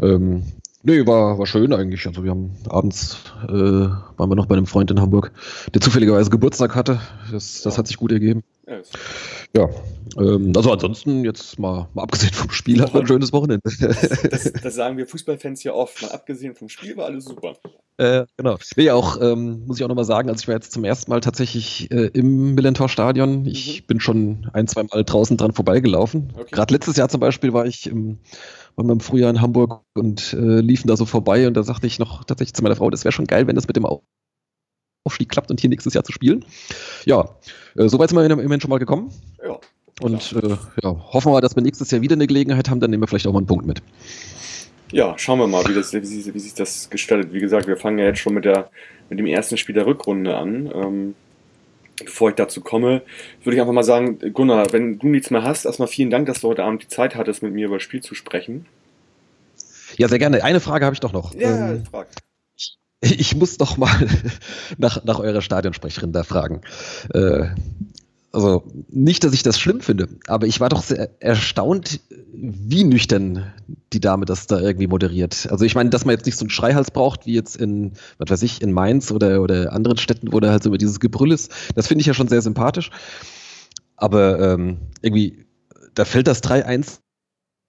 Mhm. 0.00 0.06
Ähm, 0.06 0.42
nee, 0.82 1.06
war, 1.06 1.38
war 1.38 1.46
schön 1.46 1.72
eigentlich. 1.72 2.06
Also 2.06 2.24
wir 2.24 2.30
haben 2.30 2.52
abends 2.68 3.18
äh, 3.48 3.52
waren 3.52 4.30
wir 4.30 4.36
noch 4.36 4.46
bei 4.46 4.56
einem 4.56 4.66
Freund 4.66 4.90
in 4.90 5.00
Hamburg, 5.00 5.32
der 5.74 5.80
zufälligerweise 5.80 6.30
Geburtstag 6.30 6.74
hatte. 6.74 7.00
Das, 7.30 7.62
das 7.62 7.74
ja. 7.74 7.78
hat 7.78 7.86
sich 7.86 7.96
gut 7.96 8.12
ergeben. 8.12 8.42
Ja, 8.66 8.80
ja, 9.56 9.68
ähm, 10.18 10.52
also 10.54 10.72
ansonsten 10.72 11.24
jetzt 11.24 11.58
mal, 11.58 11.88
mal 11.94 12.02
abgesehen 12.02 12.32
vom 12.32 12.50
Spiel 12.50 12.80
hat 12.80 12.94
man 12.94 13.02
ein 13.02 13.06
schönes 13.06 13.32
Wochenende. 13.32 13.62
Das, 13.64 14.52
das, 14.52 14.74
sagen 14.74 14.96
wir 14.96 15.06
Fußballfans 15.06 15.62
ja 15.64 15.72
oft. 15.72 16.02
Mal 16.02 16.12
abgesehen 16.12 16.54
vom 16.54 16.68
Spiel 16.68 16.96
war 16.96 17.06
alles 17.06 17.24
super. 17.24 17.56
Äh, 17.98 18.24
genau. 18.36 18.56
Nee, 18.76 18.90
auch, 18.90 19.20
ähm, 19.20 19.66
muss 19.66 19.78
ich 19.78 19.84
auch 19.84 19.88
nochmal 19.88 20.04
sagen, 20.04 20.28
also 20.28 20.40
ich 20.40 20.48
war 20.48 20.54
jetzt 20.54 20.72
zum 20.72 20.84
ersten 20.84 21.10
Mal 21.10 21.20
tatsächlich 21.20 21.90
äh, 21.90 22.06
im 22.14 22.54
Millentor-Stadion. 22.54 23.46
Ich 23.46 23.82
mhm. 23.82 23.86
bin 23.86 24.00
schon 24.00 24.50
ein, 24.52 24.66
zwei 24.66 24.84
Mal 24.84 25.04
draußen 25.04 25.36
dran 25.36 25.52
vorbeigelaufen. 25.52 26.32
Okay. 26.34 26.48
Gerade 26.50 26.74
letztes 26.74 26.96
Jahr 26.96 27.08
zum 27.08 27.20
Beispiel 27.20 27.52
war 27.52 27.66
ich 27.66 27.86
im, 27.86 28.18
waren 28.76 28.86
wir 28.86 28.92
im 28.92 29.00
Frühjahr 29.00 29.30
in 29.30 29.40
Hamburg 29.40 29.82
und 29.94 30.32
äh, 30.32 30.60
liefen 30.60 30.88
da 30.88 30.96
so 30.96 31.04
vorbei 31.04 31.46
und 31.46 31.54
da 31.54 31.62
sagte 31.62 31.86
ich 31.86 31.98
noch 31.98 32.24
tatsächlich 32.24 32.54
zu 32.54 32.62
meiner 32.62 32.76
Frau, 32.76 32.90
das 32.90 33.04
wäre 33.04 33.12
schon 33.12 33.26
geil, 33.26 33.46
wenn 33.46 33.56
das 33.56 33.66
mit 33.66 33.76
dem 33.76 33.86
Aufstieg 35.04 35.28
klappt 35.28 35.50
und 35.50 35.60
hier 35.60 35.70
nächstes 35.70 35.94
Jahr 35.94 36.04
zu 36.04 36.12
spielen. 36.12 36.44
Ja, 37.04 37.36
äh, 37.76 37.88
soweit 37.88 38.10
sind 38.10 38.18
wir 38.18 38.24
immerhin 38.24 38.60
schon 38.60 38.70
mal 38.70 38.78
gekommen. 38.78 39.12
Ja. 39.46 39.58
Und 40.00 40.32
äh, 40.32 40.56
ja, 40.82 41.12
hoffen 41.12 41.28
wir 41.28 41.32
mal, 41.32 41.40
dass 41.40 41.54
wir 41.54 41.62
nächstes 41.62 41.90
Jahr 41.90 42.00
wieder 42.00 42.14
eine 42.14 42.26
Gelegenheit 42.26 42.70
haben, 42.70 42.80
dann 42.80 42.90
nehmen 42.90 43.02
wir 43.02 43.06
vielleicht 43.06 43.26
auch 43.26 43.32
mal 43.32 43.38
einen 43.38 43.46
Punkt 43.46 43.66
mit. 43.66 43.82
Ja, 44.90 45.14
schauen 45.16 45.38
wir 45.38 45.46
mal, 45.46 45.64
wie, 45.66 45.74
das, 45.74 45.92
wie, 45.92 46.04
sich, 46.04 46.34
wie 46.34 46.38
sich 46.38 46.54
das 46.54 46.90
gestaltet. 46.90 47.32
Wie 47.32 47.40
gesagt, 47.40 47.66
wir 47.66 47.76
fangen 47.76 47.98
ja 47.98 48.06
jetzt 48.06 48.20
schon 48.20 48.34
mit, 48.34 48.44
der, 48.44 48.70
mit 49.08 49.18
dem 49.18 49.26
ersten 49.26 49.56
Spiel 49.56 49.74
der 49.74 49.86
Rückrunde 49.86 50.36
an. 50.36 50.70
Ähm, 50.74 51.14
bevor 52.06 52.30
ich 52.30 52.36
dazu 52.36 52.60
komme, 52.60 53.02
würde 53.42 53.56
ich 53.56 53.60
einfach 53.60 53.72
mal 53.72 53.82
sagen, 53.82 54.18
Gunnar, 54.32 54.72
wenn 54.72 54.98
du 54.98 55.08
nichts 55.08 55.30
mehr 55.30 55.42
hast, 55.42 55.64
erstmal 55.64 55.88
vielen 55.88 56.10
Dank, 56.10 56.26
dass 56.26 56.40
du 56.40 56.48
heute 56.48 56.64
Abend 56.64 56.82
die 56.82 56.88
Zeit 56.88 57.14
hattest, 57.14 57.42
mit 57.42 57.52
mir 57.52 57.66
über 57.66 57.76
das 57.76 57.82
Spiel 57.82 58.02
zu 58.02 58.14
sprechen. 58.14 58.66
Ja, 59.96 60.08
sehr 60.08 60.18
gerne. 60.18 60.42
Eine 60.42 60.60
Frage 60.60 60.84
habe 60.84 60.94
ich 60.94 61.00
doch 61.00 61.12
noch. 61.12 61.34
Ja, 61.34 61.72
ähm, 61.72 61.84
frag. 61.84 62.08
Ich 63.00 63.34
muss 63.34 63.58
doch 63.58 63.76
mal 63.76 63.90
nach, 64.78 65.04
nach 65.04 65.18
eurer 65.18 65.42
Stadionsprecherin 65.42 66.12
da 66.12 66.22
fragen. 66.22 66.60
Äh, 67.12 67.48
also 68.32 68.64
nicht, 68.88 69.24
dass 69.24 69.34
ich 69.34 69.42
das 69.42 69.60
schlimm 69.60 69.80
finde, 69.80 70.08
aber 70.26 70.46
ich 70.46 70.58
war 70.58 70.70
doch 70.70 70.82
sehr 70.82 71.10
erstaunt, 71.20 72.00
wie 72.32 72.84
nüchtern 72.84 73.52
die 73.92 74.00
Dame 74.00 74.24
das 74.24 74.46
da 74.46 74.58
irgendwie 74.58 74.86
moderiert. 74.86 75.48
Also 75.50 75.64
ich 75.64 75.74
meine, 75.74 75.90
dass 75.90 76.06
man 76.06 76.14
jetzt 76.14 76.24
nicht 76.24 76.38
so 76.38 76.44
einen 76.44 76.50
Schreihals 76.50 76.90
braucht, 76.90 77.26
wie 77.26 77.34
jetzt 77.34 77.56
in, 77.56 77.92
was 78.18 78.30
weiß 78.30 78.42
ich, 78.42 78.62
in 78.62 78.72
Mainz 78.72 79.12
oder, 79.12 79.42
oder 79.42 79.72
anderen 79.72 79.98
Städten, 79.98 80.32
wo 80.32 80.40
da 80.40 80.50
halt 80.50 80.62
so 80.62 80.70
über 80.70 80.78
dieses 80.78 80.98
Gebrüll 80.98 81.30
ist, 81.30 81.52
das 81.74 81.88
finde 81.88 82.00
ich 82.00 82.06
ja 82.06 82.14
schon 82.14 82.28
sehr 82.28 82.42
sympathisch. 82.42 82.90
Aber 83.96 84.40
ähm, 84.40 84.78
irgendwie, 85.02 85.44
da 85.94 86.04
fällt 86.04 86.26
das 86.26 86.42
3-1 86.42 87.00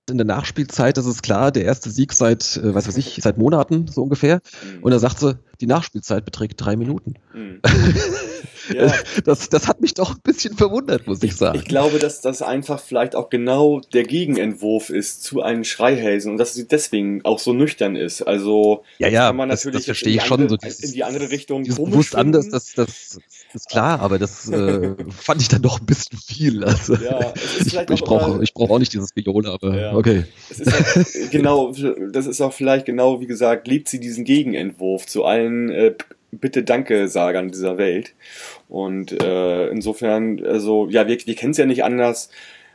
in 0.10 0.18
der 0.18 0.26
Nachspielzeit, 0.26 0.98
das 0.98 1.06
ist 1.06 1.24
klar, 1.24 1.52
der 1.52 1.64
erste 1.64 1.90
Sieg 1.90 2.12
seit, 2.14 2.58
äh, 2.58 2.76
was 2.76 2.88
weiß 2.88 2.98
ich, 2.98 3.20
seit 3.22 3.38
Monaten 3.38 3.88
so 3.88 4.04
ungefähr. 4.04 4.42
Mhm. 4.64 4.84
Und 4.84 4.92
da 4.92 5.00
sagt 5.00 5.20
sie, 5.20 5.38
die 5.62 5.66
Nachspielzeit 5.66 6.26
beträgt 6.26 6.64
drei 6.64 6.76
Minuten. 6.76 7.14
Mhm. 7.34 7.62
ja. 8.74 8.94
das, 9.24 9.48
das 9.48 9.68
hat 9.68 9.80
mich 9.80 9.94
doch 9.94 10.16
ein 10.16 10.22
bisschen 10.22 10.58
verwundert, 10.58 11.08
muss 11.08 11.24
ich 11.24 11.36
sagen. 11.36 11.58
Ich 11.58 11.66
glaube, 11.66 12.00
dass 12.00 12.20
das 12.20 12.42
einfach 12.42 12.82
vielleicht 12.82 13.16
auch 13.16 13.30
genau 13.30 13.80
der 13.94 14.04
Gegenentwurf 14.04 14.90
ist 14.90 15.24
zu 15.24 15.42
einem 15.42 15.64
Schreihälsen 15.64 16.32
und 16.34 16.38
dass 16.38 16.54
sie 16.54 16.68
deswegen 16.68 17.24
auch 17.24 17.40
so 17.40 17.54
nüchtern 17.54 17.96
ist. 17.96 18.24
Also 18.24 18.84
ja, 18.98 19.08
ja, 19.08 19.28
kann 19.28 19.38
man 19.38 19.50
das, 19.50 19.64
natürlich 19.64 19.86
das 19.86 19.98
verstehe 19.98 20.16
ich 20.18 20.24
schon. 20.24 20.42
Andere, 20.42 20.50
so 20.50 20.58
dieses, 20.58 20.84
in 20.84 20.92
die 20.92 21.04
andere 21.06 21.30
Richtung 21.30 21.64
bewusst 21.64 22.16
anders, 22.16 22.50
das, 22.50 22.74
das 22.74 23.20
ist 23.56 23.70
klar, 23.70 24.00
aber 24.00 24.20
das 24.20 24.50
äh, 24.50 24.96
fand 25.10 25.42
ich 25.42 25.48
dann 25.48 25.62
doch 25.62 25.80
ein 25.80 25.86
bisschen 25.86 26.18
viel. 26.18 26.64
Also, 26.64 26.96
ja, 26.96 27.34
ich, 27.60 27.74
ich 27.74 28.02
brauche 28.04 28.44
ich 28.44 28.54
brauch 28.54 28.70
auch 28.70 28.80
nicht 28.80 28.94
dieses 28.94 29.16
Viole, 29.16 29.50
aber 29.50 29.80
ja. 29.80 29.96
okay. 29.96 30.26
Halt, 30.50 31.08
genau, 31.32 31.74
das 32.12 32.28
ist 32.28 32.42
auch 32.42 32.54
vielleicht 32.54 32.86
genau, 32.86 33.20
wie 33.22 33.28
gesagt, 33.28 33.68
liebt 33.68 33.90
sie 33.90 34.00
diesen 34.00 34.24
Gegenentwurf 34.24 35.06
zu 35.06 35.24
allen 35.26 35.70
äh, 35.70 35.94
Bitte-Danke-Sagern 36.32 37.52
dieser 37.52 37.78
Welt. 37.78 38.14
Und 38.70 39.22
äh, 39.22 39.68
insofern, 39.68 40.44
also, 40.46 40.88
ja, 40.90 41.08
wir, 41.08 41.18
wir 41.26 41.36
kennen 41.36 41.52
es 41.52 41.58
ja 41.58 41.66
nicht 41.66 41.84
anders. 41.84 42.30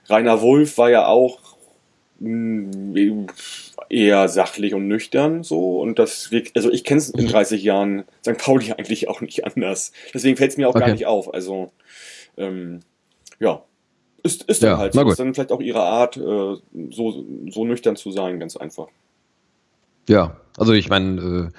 Rainer 0.09 0.41
Wolf 0.41 0.79
war 0.79 0.91
ja 0.91 1.07
auch 1.07 1.39
mh, 2.21 2.31
mm, 2.31 3.27
eher 3.91 4.29
sachlich 4.29 4.75
und 4.75 4.89
nüchtern 4.89 5.43
so 5.43 5.81
und 5.81 5.99
das 5.99 6.31
also 6.55 6.71
ich 6.71 6.85
kenne 6.85 6.99
es 6.99 7.11
in 7.11 7.27
30 7.27 7.63
Jahren 7.63 8.05
St. 8.23 8.39
Pauli 8.39 8.73
eigentlich 8.77 9.09
auch 9.09 9.21
nicht 9.21 9.45
anders 9.47 9.93
deswegen 10.15 10.37
fällt 10.37 10.53
es 10.53 10.57
mir 10.57 10.69
auch 10.69 10.75
okay. 10.75 10.87
gar 10.87 10.93
nicht 10.93 11.07
auf 11.07 11.33
also 11.33 11.73
ähm, 12.37 12.81
ja 13.41 13.63
ist, 14.23 14.45
ist 14.45 14.63
dann 14.63 14.71
ja, 14.71 14.79
halt 14.79 14.95
so 14.95 15.09
ist 15.09 15.19
dann 15.19 15.35
vielleicht 15.35 15.53
auch 15.53 15.61
ihre 15.61 15.83
Art 15.83 16.17
äh, 16.17 16.21
so, 16.21 17.25
so 17.51 17.65
nüchtern 17.65 17.97
zu 17.97 18.11
sein 18.11 18.41
ganz 18.41 18.57
einfach 18.57 18.89
ja 20.09 20.37
also 20.57 20.73
ich 20.73 20.89
meine 20.89 21.53
äh, 21.53 21.59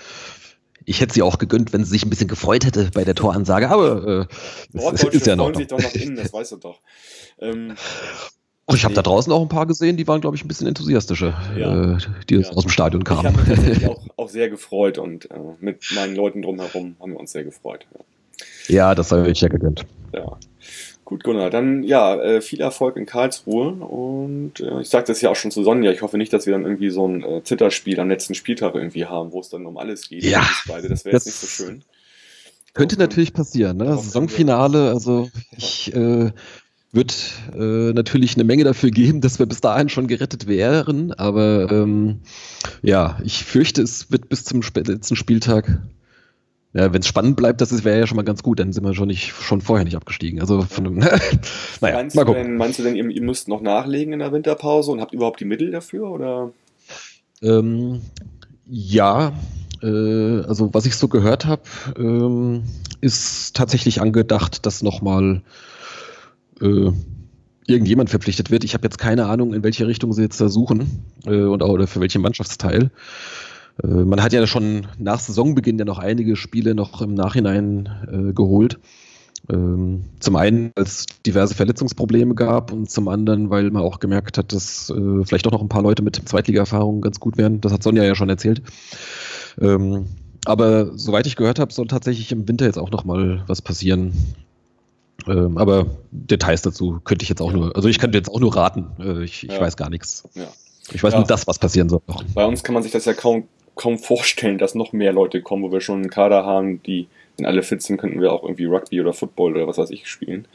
ich 0.90 1.02
hätte 1.02 1.14
sie 1.14 1.22
auch 1.22 1.38
gegönnt, 1.38 1.72
wenn 1.72 1.84
sie 1.84 1.92
sich 1.92 2.04
ein 2.04 2.10
bisschen 2.10 2.28
gefreut 2.28 2.66
hätte 2.66 2.90
bei 2.92 3.04
der 3.04 3.14
Toransage, 3.14 3.70
aber 3.70 4.28
äh, 4.74 4.78
ist, 4.94 5.04
ist 5.04 5.28
ja 5.28 5.36
noch. 5.36 5.54
sich 5.56 5.68
doch 5.68 5.78
nach 5.78 5.94
innen, 5.94 6.16
das 6.16 6.34
weißt 6.34 6.54
du 6.54 6.58
doch. 6.58 6.82
Ähm, 7.38 7.76
oh, 8.70 8.76
ich 8.76 8.86
habe 8.86 8.94
da 8.94 9.02
draußen 9.02 9.32
auch 9.34 9.42
ein 9.42 9.50
paar 9.50 9.66
gesehen, 9.66 9.98
die 9.98 10.08
waren, 10.08 10.22
glaube 10.22 10.36
ich, 10.36 10.44
ein 10.44 10.48
bisschen 10.48 10.68
enthusiastischer, 10.68 11.40
ja. 11.58 11.96
äh, 11.96 11.98
die 12.30 12.36
ja. 12.36 12.50
aus 12.50 12.64
dem 12.64 12.70
Stadion 12.70 13.04
kamen. 13.04 13.36
Ich 13.44 13.58
habe 13.58 13.70
mich 13.70 13.88
auch, 13.90 14.02
auch 14.18 14.30
sehr 14.30 14.50
gefreut 14.50 14.98
und 14.98 15.30
äh, 15.32 15.38
mit 15.60 15.84
meinen 15.96 16.16
Leuten 16.16 16.42
drumherum 16.42 16.96
haben 17.00 17.12
wir 17.14 17.20
uns 17.20 17.32
sehr 17.32 17.44
gefreut. 17.44 17.86
Ja, 18.68 18.76
ja 18.76 18.96
das 18.96 19.12
habe 19.12 19.30
ich 19.30 19.42
ja 19.42 19.48
gegönnt. 19.48 19.86
Ja. 20.14 20.38
Gut, 21.06 21.24
Gunnar, 21.24 21.50
dann 21.50 21.82
ja, 21.82 22.22
äh, 22.22 22.40
viel 22.40 22.62
Erfolg 22.62 22.96
in 22.96 23.08
Karlsruhe 23.08 23.72
und 23.72 24.60
äh, 24.60 24.82
ich 24.82 24.90
sagte 24.90 25.12
es 25.12 25.22
ja 25.22 25.32
auch 25.32 25.36
schon 25.36 25.50
zu 25.50 25.64
Sonja, 25.64 25.92
ich 25.92 26.04
hoffe 26.04 26.20
nicht, 26.20 26.32
dass 26.32 26.46
wir 26.46 26.54
dann 26.54 26.66
irgendwie 26.66 26.92
so 26.92 27.08
ein 27.08 27.24
äh, 27.24 27.44
Zitterspiel 27.44 28.00
am 28.00 28.10
letzten 28.10 28.36
Spieltag 28.36 28.76
irgendwie 28.76 29.06
haben, 29.06 29.32
wo 29.32 29.40
es 29.40 29.50
dann 29.50 29.66
um 29.66 29.78
alles 29.78 30.08
geht. 30.08 30.24
Ja. 30.24 30.48
Beide. 30.68 30.88
Das 30.88 31.06
wäre 31.06 31.16
jetzt 31.16 31.26
nicht 31.26 31.40
so 31.40 31.48
schön. 31.48 31.84
Könnte 32.74 32.98
natürlich 32.98 33.34
passieren, 33.34 33.78
ne? 33.78 33.98
Saisonfinale, 33.98 34.90
also 34.90 35.30
ich, 35.58 35.94
äh, 35.96 36.32
wird 36.92 37.34
äh, 37.56 37.94
natürlich 37.94 38.36
eine 38.36 38.44
Menge 38.44 38.64
dafür 38.64 38.90
geben, 38.90 39.22
dass 39.22 39.40
wir 39.40 39.46
bis 39.46 39.62
dahin 39.62 39.90
schon 39.90 40.08
gerettet 40.08 40.48
wären. 40.48 41.14
Aber 41.14 41.72
ähm, 41.72 42.22
ja, 42.82 43.20
ich 43.24 43.44
fürchte, 43.44 43.82
es 43.82 44.12
wird 44.12 44.30
bis 44.30 44.44
zum 44.46 44.62
letzten 44.62 45.16
Spieltag 45.16 45.82
ja, 46.72 46.94
wenn 46.94 47.02
es 47.02 47.08
spannend 47.08 47.36
bleibt, 47.36 47.62
das 47.62 47.84
wäre 47.84 48.00
ja 48.00 48.06
schon 48.06 48.18
mal 48.18 48.24
ganz 48.24 48.44
gut, 48.44 48.60
dann 48.60 48.74
sind 48.74 48.84
wir 48.84 48.94
schon 48.94 49.08
nicht 49.08 49.30
schon 49.30 49.60
vorher 49.60 49.86
nicht 49.86 49.96
abgestiegen. 49.96 50.40
Also 50.40 50.62
von 50.62 50.84
dem, 50.84 50.96
naja, 51.82 51.96
meinst, 51.96 52.16
mal 52.16 52.26
gucken. 52.26 52.44
Denn, 52.44 52.58
meinst 52.58 52.78
du 52.78 52.84
denn, 52.84 52.96
ihr, 52.96 53.10
ihr, 53.10 53.24
müsst 53.24 53.48
noch 53.48 53.62
nachlegen 53.62 54.14
in 54.14 54.20
der 54.20 54.32
Winterpause 54.32 54.92
und 54.92 55.02
habt 55.02 55.14
überhaupt 55.14 55.40
die 55.40 55.46
Mittel 55.46 55.72
dafür? 55.72 56.12
Oder? 56.12 56.52
Ähm, 57.42 58.02
ja, 58.68 59.34
äh, 59.82 59.88
also 59.88 60.72
was 60.72 60.86
ich 60.86 60.96
so 60.96 61.08
gehört 61.08 61.46
habe, 61.46 61.64
ähm, 61.98 62.64
ist 63.02 63.56
tatsächlich 63.56 64.00
angedacht, 64.00 64.68
dass 64.68 64.84
nochmal 64.84 65.42
äh, 66.62 66.92
irgendjemand 67.68 68.10
verpflichtet 68.10 68.52
wird. 68.52 68.64
Ich 68.64 68.74
habe 68.74 68.86
jetzt 68.86 68.98
keine 68.98 69.28
Ahnung, 69.28 69.54
in 69.54 69.64
welche 69.64 69.88
Richtung 69.88 70.14
sie 70.14 70.24
jetzt 70.24 70.42
da 70.42 70.50
suchen 70.50 71.04
äh, 71.26 71.44
und 71.44 71.64
auch 71.64 71.70
oder 71.70 71.88
für 71.88 72.02
welchen 72.02 72.22
Mannschaftsteil. 72.22 72.92
Äh, 73.84 73.88
man 73.88 74.22
hat 74.22 74.34
ja 74.34 74.46
schon 74.48 74.88
nach 74.98 75.20
Saisonbeginn 75.20 75.78
ja 75.78 75.86
noch 75.86 76.00
einige 76.00 76.36
Spiele 76.36 76.76
noch 76.76 77.02
im 77.02 77.14
Nachhinein 77.14 77.90
äh, 78.12 78.34
geholt. 78.34 78.80
Ähm, 79.50 80.04
zum 80.20 80.36
einen, 80.36 80.72
weil 80.76 80.84
es 80.84 81.06
diverse 81.26 81.56
Verletzungsprobleme 81.56 82.36
gab 82.36 82.72
und 82.72 82.90
zum 82.90 83.08
anderen, 83.08 83.50
weil 83.50 83.72
man 83.72 83.84
auch 83.84 84.00
gemerkt 84.00 84.38
hat, 84.38 84.52
dass 84.54 84.90
äh, 84.90 85.26
vielleicht 85.26 85.48
auch 85.48 85.52
noch 85.52 85.62
ein 85.62 85.70
paar 85.70 85.82
Leute 85.82 86.04
mit 86.04 86.16
Zweitliga-Erfahrung 86.16 87.02
ganz 87.02 87.20
gut 87.20 87.38
wären. 87.38 87.62
Das 87.62 87.72
hat 87.72 87.82
Sonja 87.82 88.04
ja 88.04 88.16
schon 88.16 88.30
erzählt. 88.30 88.62
Ähm, 89.60 90.06
aber 90.46 90.98
soweit 90.98 91.28
ich 91.28 91.36
gehört 91.36 91.60
habe, 91.60 91.74
soll 91.74 91.88
tatsächlich 91.88 92.32
im 92.32 92.48
Winter 92.48 92.66
jetzt 92.66 92.78
auch 92.78 92.92
noch 92.92 93.06
mal 93.06 93.44
was 93.48 93.62
passieren. 93.62 94.14
Ähm, 95.28 95.58
aber 95.58 95.86
Details 96.12 96.62
dazu 96.62 97.00
könnte 97.04 97.24
ich 97.24 97.30
jetzt 97.30 97.42
auch 97.42 97.52
nur, 97.52 97.76
also 97.76 97.88
ich 97.88 98.00
könnte 98.00 98.18
jetzt 98.18 98.30
auch 98.30 98.40
nur 98.40 98.56
raten. 98.56 98.88
Äh, 99.00 99.24
ich, 99.24 99.44
ich 99.44 99.52
ja. 99.52 99.62
weiß 99.62 99.78
gar 99.78 99.90
nichts. 99.90 100.24
Ja. 100.36 100.48
Ich 100.92 101.04
weiß 101.04 101.14
ja. 101.14 101.20
nur 101.20 101.28
das, 101.28 101.48
was 101.48 101.60
passieren 101.60 101.90
soll. 101.90 102.02
Bei 102.34 102.46
uns 102.46 102.64
kann 102.64 102.74
man 102.74 102.84
sich 102.84 102.92
das 102.92 103.06
ja 103.06 103.14
kaum 103.14 103.48
kaum 103.80 103.98
vorstellen, 103.98 104.58
dass 104.58 104.76
noch 104.76 104.92
mehr 104.92 105.14
Leute 105.14 105.42
kommen, 105.42 105.64
wo 105.64 105.72
wir 105.72 105.80
schon 105.80 106.02
einen 106.02 106.10
Kader 106.10 106.46
haben, 106.46 106.84
die, 106.84 107.08
wenn 107.38 107.46
alle 107.46 107.64
fit 107.64 107.82
sind, 107.82 107.98
könnten 107.98 108.20
wir 108.20 108.34
auch 108.34 108.44
irgendwie 108.44 108.66
Rugby 108.66 109.00
oder 109.00 109.14
Football 109.14 109.56
oder 109.56 109.68
was 109.68 109.78
weiß 109.78 109.90
ich 109.92 110.08
spielen. 110.08 110.48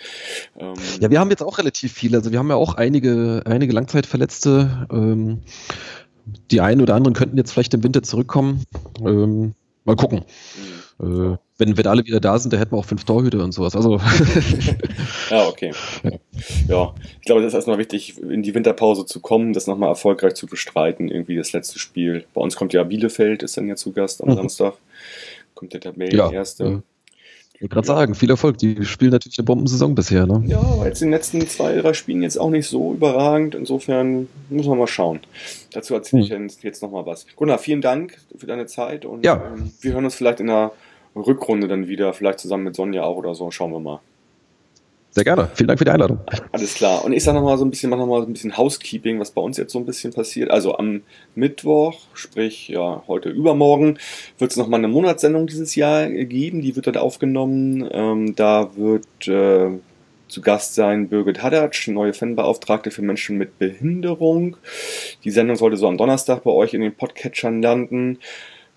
Ähm 0.58 0.74
ja, 1.00 1.10
wir 1.10 1.18
haben 1.18 1.30
jetzt 1.30 1.42
auch 1.42 1.58
relativ 1.58 1.92
viele. 1.92 2.18
Also 2.18 2.32
wir 2.32 2.38
haben 2.38 2.50
ja 2.50 2.56
auch 2.56 2.74
einige, 2.74 3.42
einige 3.46 3.72
Langzeitverletzte. 3.72 4.86
Ähm, 4.92 5.40
die 6.50 6.60
einen 6.60 6.82
oder 6.82 6.94
anderen 6.94 7.14
könnten 7.14 7.38
jetzt 7.38 7.52
vielleicht 7.52 7.72
im 7.72 7.82
Winter 7.82 8.02
zurückkommen. 8.02 8.64
Ähm, 9.00 9.54
mal 9.84 9.96
gucken. 9.96 10.18
Mhm. 10.20 10.84
Äh, 11.01 11.36
wenn, 11.57 11.76
wenn 11.76 11.86
alle 11.86 12.05
wieder 12.05 12.20
da 12.20 12.38
sind, 12.38 12.53
da 12.53 12.57
hätten 12.57 12.72
wir 12.72 12.78
auch 12.78 12.84
fünf 12.84 13.05
Torhüter 13.05 13.42
und 13.42 13.53
sowas. 13.53 13.76
Also. 13.76 14.01
ja, 15.30 15.47
okay. 15.47 15.72
Ja. 16.68 16.95
ich 17.20 17.26
glaube, 17.26 17.42
das 17.42 17.49
ist 17.49 17.55
erstmal 17.55 17.78
wichtig, 17.78 18.18
in 18.18 18.42
die 18.42 18.55
Winterpause 18.55 19.07
zu 19.07 19.20
kommen, 19.20 19.53
das 19.53 19.66
nochmal 19.66 19.90
erfolgreich 19.90 20.34
zu 20.34 20.47
bestreiten. 20.47 21.09
Irgendwie 21.09 21.36
das 21.36 21.53
letzte 21.53 21.78
Spiel. 21.78 22.24
Bei 22.34 22.40
uns 22.40 22.57
kommt 22.57 22.72
ja 22.72 22.82
Bielefeld, 22.82 23.42
ist 23.42 23.57
dann 23.57 23.68
ja 23.68 23.76
zu 23.76 23.92
Gast 23.92 24.22
am 24.22 24.30
mhm. 24.30 24.34
Samstag. 24.34 24.74
Kommt 25.55 25.72
der 25.72 25.80
Tabellenerste. 25.80 26.64
Ja. 26.64 26.82
Ich 27.55 27.61
wollte 27.62 27.74
gerade 27.74 27.86
sagen, 27.86 28.14
viel 28.16 28.30
Erfolg. 28.30 28.59
Die 28.59 28.84
spielen 28.84 29.12
natürlich 29.12 29.38
eine 29.38 29.45
Bombensaison 29.45 29.95
bisher. 29.95 30.26
Ne? 30.26 30.42
Ja, 30.47 30.59
aber 30.59 30.86
jetzt 30.86 31.03
in 31.03 31.09
den 31.09 31.12
letzten 31.12 31.47
zwei, 31.47 31.76
drei 31.76 31.92
Spielen 31.92 32.22
jetzt 32.22 32.36
auch 32.36 32.51
nicht 32.51 32.66
so 32.66 32.92
überragend. 32.92 33.55
Insofern 33.55 34.28
müssen 34.51 34.70
wir 34.70 34.74
mal 34.74 34.88
schauen. 34.88 35.20
Dazu 35.72 35.95
erzähle 35.95 36.24
ich 36.24 36.30
hm. 36.30 36.49
jetzt 36.62 36.82
nochmal 36.82 37.07
was. 37.07 37.26
Gunnar, 37.36 37.59
vielen 37.59 37.80
Dank 37.80 38.18
für 38.36 38.47
deine 38.47 38.66
Zeit 38.66 39.05
und 39.05 39.24
ja. 39.24 39.53
ähm, 39.55 39.70
wir 39.80 39.92
hören 39.92 40.05
uns 40.05 40.16
vielleicht 40.16 40.40
in 40.40 40.49
der 40.49 40.72
Rückrunde 41.16 41.68
dann 41.68 41.88
wieder, 41.88 42.12
vielleicht 42.12 42.40
zusammen 42.40 42.64
mit 42.64 42.76
Sonja 42.76 43.04
auch 43.04 43.16
oder 43.16 43.34
so. 43.34 43.50
Schauen 43.50 43.72
wir 43.72 43.80
mal. 43.80 44.00
Sehr 45.14 45.22
gerne. 45.22 45.48
Vielen 45.54 45.68
Dank 45.68 45.78
für 45.78 45.84
die 45.84 45.92
Einladung. 45.92 46.18
Alles 46.50 46.74
klar. 46.74 47.04
Und 47.04 47.12
ich 47.12 47.22
sage 47.22 47.38
nochmal 47.38 47.56
so 47.56 47.64
ein 47.64 47.70
bisschen, 47.70 47.88
mach 47.88 47.98
nochmal 47.98 48.22
so 48.22 48.26
ein 48.26 48.32
bisschen 48.32 48.56
Housekeeping, 48.56 49.20
was 49.20 49.30
bei 49.30 49.40
uns 49.40 49.56
jetzt 49.56 49.72
so 49.72 49.78
ein 49.78 49.86
bisschen 49.86 50.12
passiert. 50.12 50.50
Also 50.50 50.76
am 50.76 51.02
Mittwoch, 51.36 52.00
sprich 52.14 52.66
ja 52.66 53.04
heute 53.06 53.28
übermorgen, 53.28 53.98
wird 54.38 54.50
es 54.50 54.56
nochmal 54.56 54.80
eine 54.80 54.88
Monatssendung 54.88 55.46
dieses 55.46 55.76
Jahr 55.76 56.08
geben. 56.08 56.62
Die 56.62 56.74
wird 56.74 56.88
dort 56.88 56.96
aufgenommen. 56.96 57.88
Ähm, 57.92 58.34
da 58.34 58.76
wird 58.76 59.28
äh, 59.28 59.78
zu 60.26 60.40
Gast 60.42 60.74
sein 60.74 61.08
Birgit 61.08 61.44
Haddatsch, 61.44 61.86
neue 61.86 62.12
Fanbeauftragte 62.12 62.90
für 62.90 63.02
Menschen 63.02 63.38
mit 63.38 63.56
Behinderung. 63.60 64.56
Die 65.22 65.30
Sendung 65.30 65.54
sollte 65.54 65.76
so 65.76 65.86
am 65.86 65.96
Donnerstag 65.96 66.42
bei 66.42 66.50
euch 66.50 66.74
in 66.74 66.80
den 66.80 66.92
Podcatchern 66.92 67.62
landen. 67.62 68.18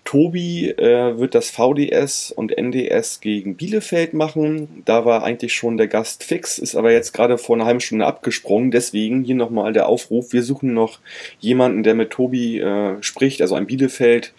Tobi 0.08 0.70
äh, 0.70 1.18
wird 1.18 1.34
das 1.34 1.50
VDS 1.50 2.32
und 2.32 2.56
NDS 2.56 3.20
gegen 3.20 3.56
Bielefeld 3.56 4.14
machen. 4.14 4.82
Da 4.86 5.04
war 5.04 5.22
eigentlich 5.22 5.52
schon 5.52 5.76
der 5.76 5.86
Gast 5.86 6.24
fix, 6.24 6.58
ist 6.58 6.76
aber 6.76 6.92
jetzt 6.92 7.12
gerade 7.12 7.36
vor 7.36 7.56
einer 7.56 7.66
halben 7.66 7.80
Stunde 7.80 8.06
abgesprungen. 8.06 8.70
Deswegen 8.70 9.22
hier 9.22 9.34
nochmal 9.34 9.74
der 9.74 9.86
Aufruf. 9.86 10.32
Wir 10.32 10.42
suchen 10.42 10.72
noch 10.72 11.00
jemanden, 11.40 11.82
der 11.82 11.94
mit 11.94 12.08
Tobi 12.08 12.58
äh, 12.58 13.02
spricht, 13.02 13.42
also 13.42 13.54
ein 13.54 13.66
Bielefeld, 13.66 14.32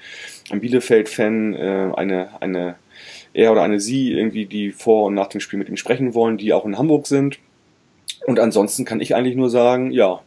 ein 0.50 0.60
Bielefeld-Fan, 0.60 1.54
äh, 1.54 1.92
eine, 1.96 2.30
eine, 2.42 2.76
er 3.36 3.52
oder 3.52 3.62
eine 3.62 3.80
sie 3.80 4.12
irgendwie, 4.12 4.48
die 4.48 4.72
vor 4.72 5.06
und 5.06 5.14
nach 5.14 5.28
dem 5.28 5.40
Spiel 5.40 5.60
mit 5.60 5.70
ihm 5.70 5.78
sprechen 5.78 6.16
wollen, 6.16 6.40
die 6.40 6.52
auch 6.52 6.66
in 6.66 6.80
Hamburg 6.80 7.06
sind. 7.06 7.38
Und 8.26 8.40
ansonsten 8.40 8.86
kann 8.86 9.02
ich 9.02 9.14
eigentlich 9.14 9.36
nur 9.36 9.52
sagen, 9.52 9.92
ja, 9.92 10.24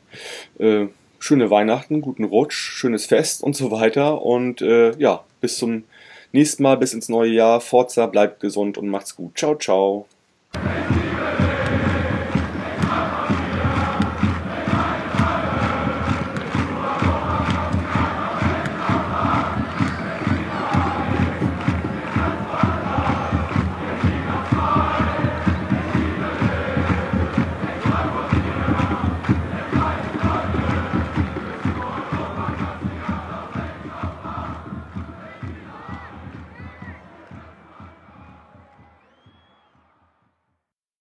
äh, 0.60 0.86
schöne 1.18 1.50
Weihnachten, 1.50 2.00
guten 2.00 2.22
Rutsch, 2.22 2.54
schönes 2.54 3.06
Fest 3.06 3.42
und 3.42 3.56
so 3.56 3.72
weiter. 3.72 4.22
Und 4.22 4.62
äh, 4.62 4.96
ja, 4.98 5.24
bis 5.42 5.58
zum 5.58 5.84
nächsten 6.32 6.62
Mal, 6.62 6.78
bis 6.78 6.94
ins 6.94 7.10
neue 7.10 7.32
Jahr. 7.32 7.60
Forza, 7.60 8.06
bleibt 8.06 8.40
gesund 8.40 8.78
und 8.78 8.88
macht's 8.88 9.14
gut. 9.14 9.36
Ciao, 9.36 9.54
ciao. 9.56 10.06